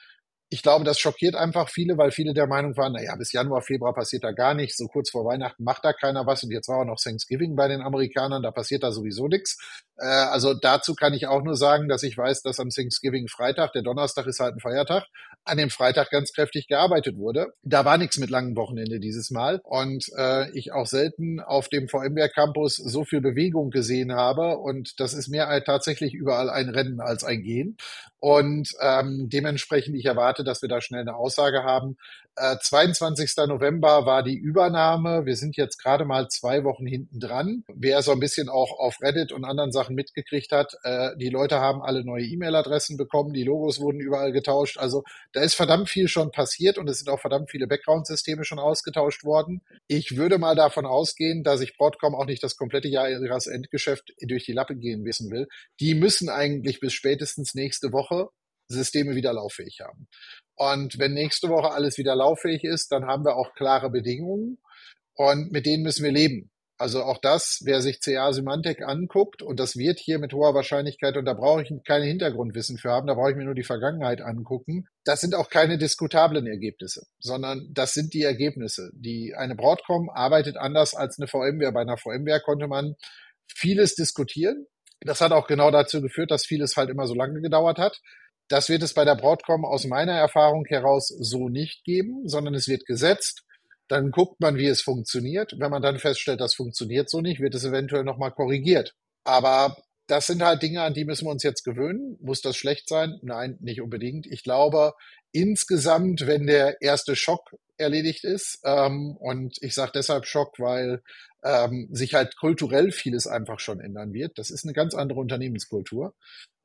ich 0.50 0.62
glaube, 0.62 0.84
das 0.84 0.98
schockiert 0.98 1.34
einfach 1.34 1.68
viele, 1.68 1.98
weil 1.98 2.10
viele 2.10 2.32
der 2.32 2.46
Meinung 2.46 2.76
waren, 2.76 2.94
naja, 2.94 3.14
bis 3.16 3.32
Januar, 3.32 3.60
Februar 3.60 3.92
passiert 3.92 4.24
da 4.24 4.32
gar 4.32 4.54
nichts. 4.54 4.78
So 4.78 4.86
kurz 4.86 5.10
vor 5.10 5.26
Weihnachten 5.26 5.62
macht 5.62 5.84
da 5.84 5.92
keiner 5.92 6.26
was. 6.26 6.42
Und 6.42 6.50
jetzt 6.50 6.68
war 6.68 6.78
auch 6.78 6.84
noch 6.86 7.00
Thanksgiving 7.02 7.54
bei 7.54 7.68
den 7.68 7.82
Amerikanern, 7.82 8.42
da 8.42 8.50
passiert 8.50 8.82
da 8.82 8.90
sowieso 8.90 9.28
nichts. 9.28 9.58
Äh, 9.98 10.06
also 10.06 10.54
dazu 10.54 10.94
kann 10.94 11.12
ich 11.12 11.26
auch 11.26 11.42
nur 11.42 11.56
sagen, 11.56 11.88
dass 11.88 12.02
ich 12.02 12.16
weiß, 12.16 12.42
dass 12.42 12.60
am 12.60 12.70
Thanksgiving 12.70 13.28
Freitag, 13.28 13.72
der 13.72 13.82
Donnerstag 13.82 14.26
ist 14.26 14.40
halt 14.40 14.54
ein 14.54 14.60
Feiertag, 14.60 15.04
an 15.44 15.58
dem 15.58 15.70
Freitag 15.70 16.10
ganz 16.10 16.32
kräftig 16.32 16.66
gearbeitet 16.66 17.16
wurde. 17.16 17.48
Da 17.62 17.84
war 17.84 17.98
nichts 17.98 18.18
mit 18.18 18.30
langem 18.30 18.56
Wochenende 18.56 19.00
dieses 19.00 19.30
Mal. 19.30 19.60
Und 19.64 20.06
äh, 20.16 20.50
ich 20.52 20.72
auch 20.72 20.86
selten 20.86 21.40
auf 21.40 21.68
dem 21.68 21.88
VMware 21.88 22.30
Campus 22.30 22.76
so 22.76 23.04
viel 23.04 23.20
Bewegung 23.20 23.70
gesehen 23.70 24.14
habe. 24.14 24.56
Und 24.58 24.98
das 24.98 25.12
ist 25.12 25.28
mehr 25.28 25.48
als 25.48 25.64
tatsächlich 25.66 26.14
überall 26.14 26.48
ein 26.48 26.70
Rennen 26.70 27.00
als 27.00 27.24
ein 27.24 27.42
Gehen. 27.42 27.76
Und 28.20 28.70
ähm, 28.80 29.28
dementsprechend, 29.30 29.96
ich 29.96 30.04
erwarte, 30.04 30.37
dass 30.44 30.62
wir 30.62 30.68
da 30.68 30.80
schnell 30.80 31.02
eine 31.02 31.16
Aussage 31.16 31.62
haben. 31.62 31.96
Äh, 32.36 32.56
22. 32.60 33.48
November 33.48 34.06
war 34.06 34.22
die 34.22 34.36
Übernahme. 34.36 35.26
Wir 35.26 35.36
sind 35.36 35.56
jetzt 35.56 35.82
gerade 35.82 36.04
mal 36.04 36.28
zwei 36.28 36.62
Wochen 36.64 36.86
hinten 36.86 37.18
dran. 37.18 37.64
Wer 37.74 38.02
so 38.02 38.12
ein 38.12 38.20
bisschen 38.20 38.48
auch 38.48 38.78
auf 38.78 39.00
Reddit 39.02 39.32
und 39.32 39.44
anderen 39.44 39.72
Sachen 39.72 39.94
mitgekriegt 39.94 40.52
hat, 40.52 40.74
äh, 40.84 41.10
die 41.16 41.30
Leute 41.30 41.60
haben 41.60 41.82
alle 41.82 42.04
neue 42.04 42.24
E-Mail-Adressen 42.24 42.96
bekommen, 42.96 43.32
die 43.32 43.42
Logos 43.42 43.80
wurden 43.80 44.00
überall 44.00 44.32
getauscht. 44.32 44.78
Also 44.78 45.02
da 45.32 45.40
ist 45.40 45.54
verdammt 45.54 45.88
viel 45.88 46.08
schon 46.08 46.30
passiert 46.30 46.78
und 46.78 46.88
es 46.88 46.98
sind 46.98 47.08
auch 47.08 47.20
verdammt 47.20 47.50
viele 47.50 47.66
Background-Systeme 47.66 48.44
schon 48.44 48.58
ausgetauscht 48.58 49.24
worden. 49.24 49.62
Ich 49.88 50.16
würde 50.16 50.38
mal 50.38 50.54
davon 50.54 50.86
ausgehen, 50.86 51.42
dass 51.42 51.60
ich 51.60 51.76
Broadcom 51.76 52.14
auch 52.14 52.26
nicht 52.26 52.42
das 52.42 52.56
komplette 52.56 52.88
Jahr 52.88 53.08
ihres 53.10 53.46
Endgeschäft 53.46 54.12
durch 54.20 54.44
die 54.44 54.52
Lappe 54.52 54.76
gehen 54.76 55.04
wissen 55.04 55.30
will. 55.30 55.48
Die 55.80 55.94
müssen 55.94 56.28
eigentlich 56.28 56.80
bis 56.80 56.92
spätestens 56.92 57.54
nächste 57.54 57.92
Woche 57.92 58.28
Systeme 58.68 59.14
wieder 59.14 59.32
lauffähig 59.32 59.80
haben. 59.80 60.08
Und 60.54 60.98
wenn 60.98 61.14
nächste 61.14 61.48
Woche 61.48 61.72
alles 61.72 61.98
wieder 61.98 62.14
lauffähig 62.16 62.64
ist, 62.64 62.92
dann 62.92 63.06
haben 63.06 63.24
wir 63.24 63.36
auch 63.36 63.54
klare 63.54 63.90
Bedingungen 63.90 64.58
und 65.14 65.52
mit 65.52 65.66
denen 65.66 65.82
müssen 65.82 66.04
wir 66.04 66.12
leben. 66.12 66.50
Also 66.80 67.02
auch 67.02 67.18
das, 67.18 67.60
wer 67.64 67.82
sich 67.82 68.00
CA 68.00 68.32
Symantec 68.32 68.82
anguckt, 68.82 69.42
und 69.42 69.58
das 69.58 69.76
wird 69.76 69.98
hier 69.98 70.20
mit 70.20 70.32
hoher 70.32 70.54
Wahrscheinlichkeit, 70.54 71.16
und 71.16 71.24
da 71.24 71.34
brauche 71.34 71.62
ich 71.62 71.72
keine 71.84 72.04
Hintergrundwissen 72.04 72.78
für 72.78 72.90
haben, 72.90 73.08
da 73.08 73.14
brauche 73.14 73.32
ich 73.32 73.36
mir 73.36 73.44
nur 73.44 73.56
die 73.56 73.64
Vergangenheit 73.64 74.20
angucken, 74.20 74.86
das 75.04 75.20
sind 75.20 75.34
auch 75.34 75.50
keine 75.50 75.76
diskutablen 75.76 76.46
Ergebnisse, 76.46 77.02
sondern 77.18 77.68
das 77.72 77.94
sind 77.94 78.14
die 78.14 78.22
Ergebnisse. 78.22 78.90
Die, 78.94 79.34
eine 79.36 79.56
Broadcom 79.56 80.08
arbeitet 80.08 80.56
anders 80.56 80.94
als 80.94 81.18
eine 81.18 81.26
VMware. 81.26 81.72
Bei 81.72 81.80
einer 81.80 81.96
VMware 81.96 82.40
konnte 82.40 82.68
man 82.68 82.94
vieles 83.52 83.96
diskutieren. 83.96 84.66
Das 85.00 85.20
hat 85.20 85.32
auch 85.32 85.48
genau 85.48 85.72
dazu 85.72 86.00
geführt, 86.00 86.30
dass 86.30 86.46
vieles 86.46 86.76
halt 86.76 86.90
immer 86.90 87.08
so 87.08 87.14
lange 87.14 87.40
gedauert 87.40 87.78
hat. 87.78 88.00
Das 88.48 88.68
wird 88.68 88.82
es 88.82 88.94
bei 88.94 89.04
der 89.04 89.14
Broadcom 89.14 89.64
aus 89.64 89.84
meiner 89.84 90.12
Erfahrung 90.12 90.64
heraus 90.66 91.08
so 91.08 91.48
nicht 91.48 91.84
geben, 91.84 92.28
sondern 92.28 92.54
es 92.54 92.68
wird 92.68 92.86
gesetzt 92.86 93.44
dann 93.88 94.10
guckt 94.10 94.40
man, 94.40 94.56
wie 94.56 94.66
es 94.66 94.82
funktioniert. 94.82 95.54
Wenn 95.58 95.70
man 95.70 95.82
dann 95.82 95.98
feststellt, 95.98 96.40
das 96.40 96.54
funktioniert 96.54 97.10
so 97.10 97.20
nicht, 97.20 97.40
wird 97.40 97.54
es 97.54 97.64
eventuell 97.64 98.04
nochmal 98.04 98.32
korrigiert. 98.32 98.94
Aber 99.24 99.76
das 100.06 100.26
sind 100.26 100.42
halt 100.42 100.62
Dinge, 100.62 100.82
an 100.82 100.94
die 100.94 101.04
müssen 101.04 101.26
wir 101.26 101.32
uns 101.32 101.42
jetzt 101.42 101.64
gewöhnen. 101.64 102.16
Muss 102.20 102.40
das 102.40 102.56
schlecht 102.56 102.88
sein? 102.88 103.18
Nein, 103.22 103.58
nicht 103.60 103.80
unbedingt. 103.80 104.26
Ich 104.26 104.42
glaube, 104.42 104.92
insgesamt, 105.32 106.26
wenn 106.26 106.46
der 106.46 106.80
erste 106.80 107.16
Schock 107.16 107.56
erledigt 107.76 108.24
ist, 108.24 108.60
ähm, 108.64 109.16
und 109.18 109.56
ich 109.60 109.74
sage 109.74 109.92
deshalb 109.94 110.26
Schock, 110.26 110.58
weil 110.58 111.02
ähm, 111.44 111.88
sich 111.90 112.14
halt 112.14 112.36
kulturell 112.36 112.90
vieles 112.90 113.26
einfach 113.26 113.60
schon 113.60 113.80
ändern 113.80 114.12
wird. 114.12 114.38
Das 114.38 114.50
ist 114.50 114.64
eine 114.64 114.72
ganz 114.72 114.94
andere 114.94 115.20
Unternehmenskultur. 115.20 116.14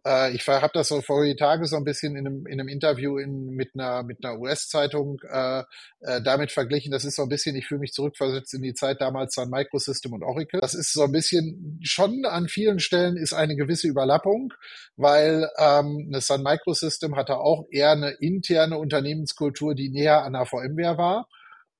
Äh, 0.05 0.35
ich 0.35 0.47
habe 0.47 0.71
das 0.73 0.89
so 0.89 1.01
vor 1.01 1.23
Tage 1.37 1.65
so 1.65 1.77
ein 1.77 1.83
bisschen 1.83 2.15
in 2.15 2.27
einem, 2.27 2.45
in 2.45 2.59
einem 2.59 2.67
Interview 2.67 3.17
in, 3.17 3.49
mit 3.51 3.71
einer, 3.73 4.03
mit 4.03 4.23
einer 4.23 4.39
US-Zeitung 4.39 5.21
äh, 5.29 5.63
äh, 6.01 6.21
damit 6.21 6.51
verglichen. 6.51 6.91
Das 6.91 7.05
ist 7.05 7.15
so 7.15 7.23
ein 7.23 7.29
bisschen, 7.29 7.55
ich 7.55 7.67
fühle 7.67 7.79
mich 7.79 7.93
zurückversetzt 7.93 8.53
in 8.53 8.61
die 8.61 8.73
Zeit 8.73 9.01
damals 9.01 9.37
an 9.37 9.49
Microsystem 9.49 10.13
und 10.13 10.23
Oracle. 10.23 10.59
Das 10.59 10.73
ist 10.73 10.93
so 10.93 11.03
ein 11.03 11.11
bisschen, 11.11 11.79
schon 11.83 12.25
an 12.25 12.47
vielen 12.47 12.79
Stellen 12.79 13.17
ist 13.17 13.33
eine 13.33 13.55
gewisse 13.55 13.87
Überlappung, 13.87 14.53
weil 14.97 15.49
ähm, 15.57 16.05
eine 16.07 16.21
Sun 16.21 16.43
Microsystem 16.43 17.15
hatte 17.15 17.37
auch 17.37 17.65
eher 17.71 17.91
eine 17.91 18.11
interne 18.11 18.77
Unternehmenskultur, 18.77 19.75
die 19.75 19.89
näher 19.89 20.23
an 20.23 20.33
der 20.33 20.45
VMware 20.45 20.97
war. 20.97 21.27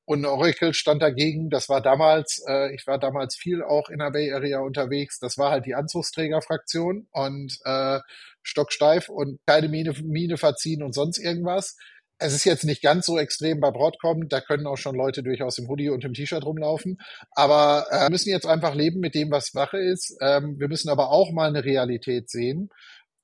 Und 0.05 0.25
Oracle 0.25 0.73
stand 0.73 1.01
dagegen, 1.01 1.49
das 1.49 1.69
war 1.69 1.81
damals, 1.81 2.43
äh, 2.47 2.73
ich 2.75 2.85
war 2.87 2.99
damals 2.99 3.37
viel 3.37 3.63
auch 3.63 3.89
in 3.89 3.99
der 3.99 4.11
Bay 4.11 4.33
Area 4.33 4.59
unterwegs, 4.59 5.17
das 5.19 5.37
war 5.37 5.51
halt 5.51 5.65
die 5.65 5.75
Anzugsträgerfraktion 5.75 7.07
und 7.11 7.57
äh, 7.63 7.99
stocksteif 8.41 9.07
und 9.07 9.39
keine 9.45 9.69
Miene, 9.69 9.93
Miene 10.03 10.35
verziehen 10.35 10.83
und 10.83 10.93
sonst 10.93 11.19
irgendwas. 11.19 11.77
Es 12.19 12.33
ist 12.33 12.43
jetzt 12.43 12.65
nicht 12.65 12.81
ganz 12.81 13.05
so 13.05 13.17
extrem 13.17 13.61
bei 13.61 13.71
Broadcom, 13.71 14.27
da 14.27 14.41
können 14.41 14.67
auch 14.67 14.77
schon 14.77 14.95
Leute 14.95 15.23
durchaus 15.23 15.57
im 15.57 15.69
Hoodie 15.69 15.89
und 15.89 16.03
im 16.03 16.13
T-Shirt 16.13 16.45
rumlaufen, 16.45 16.97
aber 17.31 17.85
äh, 17.89 18.09
müssen 18.09 18.29
jetzt 18.29 18.45
einfach 18.45 18.75
leben 18.75 18.99
mit 18.99 19.15
dem, 19.15 19.31
was 19.31 19.51
Sache 19.51 19.77
ist. 19.77 20.17
Ähm, 20.19 20.59
wir 20.59 20.67
müssen 20.67 20.89
aber 20.89 21.11
auch 21.11 21.31
mal 21.31 21.47
eine 21.47 21.63
Realität 21.63 22.29
sehen. 22.29 22.69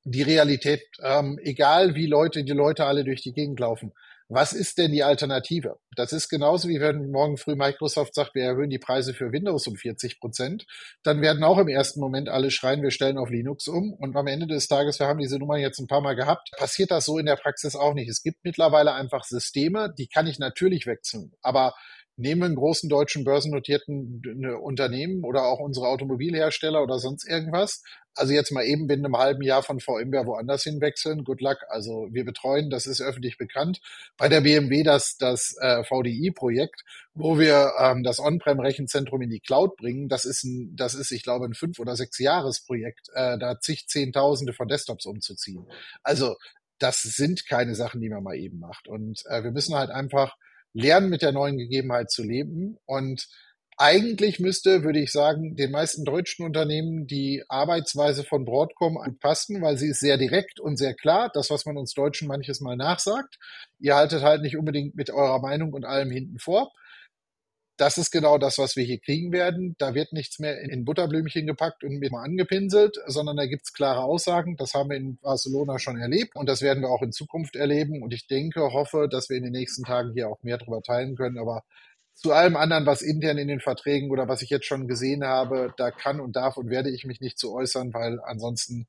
Die 0.06 0.22
Realität, 0.22 0.82
ähm, 1.04 1.38
egal 1.44 1.96
wie 1.96 2.08
Leute, 2.08 2.46
die 2.46 2.54
Leute 2.54 2.86
alle 2.86 3.04
durch 3.04 3.22
die 3.22 3.34
Gegend 3.34 3.60
laufen 3.60 3.92
was 4.30 4.54
ist 4.54 4.78
denn 4.78 4.92
die 4.92 5.04
Alternative? 5.04 5.80
Das 5.96 6.14
ist 6.14 6.30
genauso 6.30 6.70
wie 6.70 6.80
wenn 6.80 7.10
morgen 7.10 7.38
früh 7.38 7.56
Microsoft 7.56 8.14
sagt, 8.14 8.36
wir 8.36 8.44
erhöhen 8.44 8.70
die 8.70 8.78
Preise 8.78 9.16
für 9.16 9.32
Windows 9.32 9.66
um 9.66 9.76
40 9.76 10.20
Prozent. 10.20 10.68
Dann 11.02 11.22
werden 11.22 11.44
auch 11.44 11.58
im 11.58 11.68
ersten 11.68 12.00
Moment 12.00 12.30
alle 12.30 12.52
schreien, 12.52 12.84
wir 12.84 12.92
stellen 12.92 13.18
auf 13.18 13.32
Linux 13.32 13.68
um. 13.68 13.92
Und 13.94 14.16
am 14.16 14.28
Ende 14.28 14.46
des 14.46 14.68
Tages, 14.68 15.00
wir 15.00 15.08
haben 15.08 15.18
diese 15.18 15.40
Nummer 15.40 15.58
jetzt 15.58 15.80
ein 15.80 15.88
paar 15.88 16.02
Mal 16.02 16.16
gehabt, 16.16 16.52
passiert 16.58 16.92
das 16.92 17.06
so 17.06 17.18
in 17.18 17.26
der 17.26 17.38
Praxis 17.38 17.76
auch 17.76 17.96
nicht. 17.96 18.08
Es 18.08 18.22
gibt 18.22 18.38
mittlerweile 18.44 18.94
einfach 18.94 19.24
Systeme, 19.24 19.92
die 19.98 20.08
kann 20.08 20.28
ich 20.28 20.38
natürlich 20.38 20.86
wechseln. 20.86 21.32
Aber 21.42 21.74
nehmen 22.20 22.44
einen 22.44 22.56
großen 22.56 22.90
deutschen 22.90 23.24
börsennotierten 23.24 24.22
äh, 24.44 24.54
Unternehmen 24.54 25.24
oder 25.24 25.46
auch 25.46 25.60
unsere 25.60 25.88
Automobilhersteller 25.88 26.84
oder 26.84 27.00
sonst 27.00 27.28
irgendwas. 27.28 27.82
Also 28.14 28.34
jetzt 28.34 28.52
mal 28.52 28.66
eben 28.66 28.88
binnen 28.88 29.06
einem 29.06 29.18
halben 29.18 29.42
Jahr 29.42 29.64
von 29.64 29.80
VMware 29.80 30.26
woanders 30.26 30.64
hinwechseln. 30.64 31.24
Good 31.24 31.40
luck. 31.40 31.60
Also 31.70 32.10
wir 32.12 32.26
betreuen, 32.26 32.70
das 32.70 32.86
ist 32.86 33.02
öffentlich 33.02 33.38
bekannt, 33.38 33.80
bei 34.18 34.28
der 34.28 34.42
BMW 34.42 34.84
das, 34.84 35.16
das 35.18 35.56
äh, 35.62 35.84
VDI-Projekt, 35.84 36.84
wo 37.14 37.40
wir 37.40 37.72
ähm, 37.80 38.04
das 38.04 38.20
On-Prem-Rechenzentrum 38.20 39.22
in 39.22 39.30
die 39.30 39.40
Cloud 39.40 39.78
bringen. 39.78 40.10
Das 40.10 40.26
ist 40.26 40.44
ein, 40.44 40.76
das 40.76 40.96
ist, 40.96 41.12
ich 41.12 41.24
glaube, 41.24 41.46
ein 41.46 41.54
fünf 41.54 41.80
oder 41.80 41.96
sechs 41.96 42.20
Jahres-Projekt, 42.20 43.08
äh, 43.14 43.38
da 43.40 43.60
zig 43.60 43.88
Zehntausende 43.88 44.52
von 44.52 44.68
Desktops 44.68 45.06
umzuziehen. 45.06 45.66
Also 46.04 46.36
das 46.80 47.02
sind 47.02 47.48
keine 47.48 47.76
Sachen, 47.76 48.02
die 48.02 48.10
man 48.10 48.24
mal 48.24 48.36
eben 48.36 48.60
macht. 48.60 48.90
Und 48.90 49.24
äh, 49.30 49.44
wir 49.44 49.52
müssen 49.52 49.76
halt 49.76 49.92
einfach 49.92 50.36
lernen, 50.74 51.10
mit 51.10 51.22
der 51.22 51.32
neuen 51.32 51.58
Gegebenheit 51.58 52.12
zu 52.12 52.24
leben. 52.24 52.78
Und 52.86 53.28
eigentlich 53.78 54.40
müsste, 54.40 54.84
würde 54.84 55.00
ich 55.00 55.12
sagen, 55.12 55.56
den 55.56 55.72
meisten 55.72 56.04
deutschen 56.04 56.46
Unternehmen 56.46 57.08
die 57.08 57.44
Arbeitsweise 57.48 58.24
von 58.24 58.44
Broadcom 58.44 58.98
passen, 59.22 59.62
weil 59.62 59.78
sie 59.78 59.88
ist 59.88 60.02
sehr 60.02 60.18
direkt 60.18 60.60
und 60.60 60.78
sehr 60.78 60.94
klar. 60.94 61.30
Das, 61.34 61.50
was 61.50 61.66
man 61.66 61.78
uns 61.78 61.94
Deutschen 61.94 62.28
manches 62.28 62.60
Mal 62.60 62.76
nachsagt. 62.76 63.38
Ihr 63.80 63.96
haltet 63.96 64.22
halt 64.22 64.42
nicht 64.42 64.58
unbedingt 64.58 64.96
mit 64.96 65.10
eurer 65.10 65.40
Meinung 65.40 65.74
und 65.74 65.86
allem 65.86 66.12
hinten 66.12 66.40
vor 66.40 66.72
das 67.80 67.98
ist 67.98 68.12
genau 68.12 68.38
das, 68.38 68.58
was 68.58 68.76
wir 68.76 68.84
hier 68.84 69.00
kriegen 69.00 69.32
werden. 69.32 69.76
Da 69.78 69.96
wird 69.96 70.12
nichts 70.12 70.38
mehr 70.40 70.60
in 70.60 70.84
Butterblümchen 70.84 71.48
gepackt 71.48 71.86
und 71.86 72.00
mal 72.12 72.24
angepinselt, 72.24 72.98
sondern 73.08 73.38
da 73.38 73.46
gibt's 73.46 73.72
klare 73.72 74.04
Aussagen. 74.04 74.58
Das 74.58 74.74
haben 74.74 74.90
wir 74.90 74.98
in 74.98 75.18
Barcelona 75.18 75.80
schon 75.80 75.98
erlebt 75.98 76.36
und 76.36 76.50
das 76.50 76.62
werden 76.62 76.84
wir 76.84 76.90
auch 76.90 77.02
in 77.02 77.14
Zukunft 77.14 77.56
erleben. 77.56 78.04
Und 78.04 78.14
ich 78.14 78.28
denke, 78.28 78.74
hoffe, 78.74 79.08
dass 79.10 79.30
wir 79.30 79.38
in 79.38 79.44
den 79.44 79.54
nächsten 79.54 79.84
Tagen 79.86 80.12
hier 80.12 80.28
auch 80.28 80.44
mehr 80.44 80.58
darüber 80.58 80.82
teilen 80.82 81.16
können. 81.16 81.38
Aber 81.38 81.64
zu 82.16 82.34
allem 82.34 82.58
anderen, 82.58 82.86
was 82.86 83.02
intern 83.02 83.38
in 83.38 83.48
den 83.48 83.62
Verträgen 83.62 84.12
oder 84.12 84.28
was 84.28 84.42
ich 84.42 84.50
jetzt 84.50 84.66
schon 84.66 84.90
gesehen 84.90 85.24
habe, 85.24 85.74
da 85.78 85.90
kann 85.90 86.20
und 86.20 86.36
darf 86.36 86.58
und 86.58 86.70
werde 86.70 86.90
ich 86.90 87.06
mich 87.06 87.22
nicht 87.22 87.40
zu 87.40 87.54
äußern, 87.54 87.94
weil 87.94 88.20
ansonsten 88.26 88.88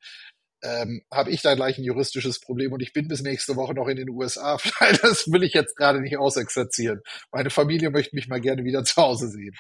ähm, 0.63 1.03
habe 1.13 1.31
ich 1.31 1.43
da 1.43 1.55
gleich 1.55 1.79
ein 1.79 1.85
juristisches 1.85 2.41
Problem 2.41 2.73
und 2.73 2.83
ich 2.83 2.93
bin 2.93 3.09
bis 3.09 3.23
nächste 3.23 3.57
Woche 3.57 3.75
noch 3.75 3.89
in 3.89 3.97
den 3.97 4.11
USA. 4.11 4.59
Das 5.03 5.31
will 5.31 5.43
ich 5.43 5.55
jetzt 5.55 5.77
gerade 5.77 6.01
nicht 6.01 6.19
ausexerzieren. 6.19 7.01
Meine 7.33 7.51
Familie 7.51 7.91
möchte 7.91 8.15
mich 8.15 8.29
mal 8.29 8.41
gerne 8.41 8.65
wieder 8.65 8.85
zu 8.85 8.97
Hause 8.97 9.29
sehen. 9.29 9.55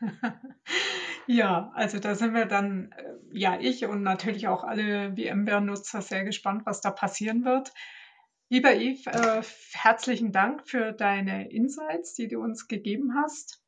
Ja, 1.26 1.70
also 1.76 2.00
da 2.00 2.16
sind 2.16 2.34
wir 2.34 2.46
dann, 2.46 2.90
äh, 2.96 3.38
ja, 3.38 3.56
ich 3.60 3.84
und 3.84 4.02
natürlich 4.02 4.48
auch 4.48 4.64
alle 4.64 5.14
VMware-Nutzer 5.14 6.02
sehr 6.02 6.24
gespannt, 6.24 6.62
was 6.64 6.80
da 6.80 6.90
passieren 6.90 7.44
wird. 7.44 7.72
Lieber 8.48 8.74
Yves, 8.74 9.06
äh, 9.06 9.42
herzlichen 9.74 10.32
Dank 10.32 10.68
für 10.68 10.90
deine 10.90 11.48
Insights, 11.52 12.14
die 12.14 12.26
du 12.26 12.40
uns 12.40 12.66
gegeben 12.66 13.14
hast. 13.14 13.59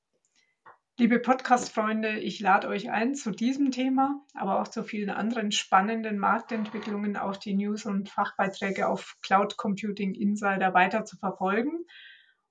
Liebe 1.03 1.19
Podcast-Freunde, 1.19 2.21
ich 2.21 2.39
lade 2.39 2.69
euch 2.69 2.89
ein 2.93 3.17
zu 3.17 3.33
diesem 3.33 3.73
Thema, 3.73 4.25
aber 4.35 4.61
auch 4.61 4.69
zu 4.69 4.85
vielen 4.85 5.11
anderen 5.11 5.51
spannenden 5.51 6.17
Marktentwicklungen, 6.17 7.17
auch 7.17 7.37
die 7.37 7.55
News 7.57 7.87
und 7.87 8.09
Fachbeiträge 8.09 8.87
auf 8.87 9.17
Cloud 9.21 9.57
Computing 9.57 10.15
Insider 10.15 10.75
weiter 10.75 11.05
zu 11.05 11.17
verfolgen. 11.17 11.85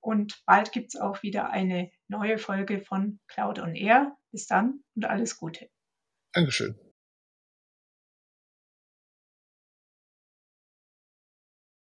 Und 0.02 0.44
bald 0.46 0.74
gibt 0.74 0.94
es 0.94 1.00
auch 1.00 1.24
wieder 1.24 1.50
eine 1.50 1.92
neue 2.10 2.38
Folge 2.38 2.82
von 2.82 3.22
Cloud 3.30 3.58
on 3.60 3.74
Air. 3.74 4.18
Bis 4.34 4.48
dann 4.48 4.84
und 4.96 5.06
alles 5.06 5.38
Gute. 5.38 5.70
Dankeschön. 6.34 6.78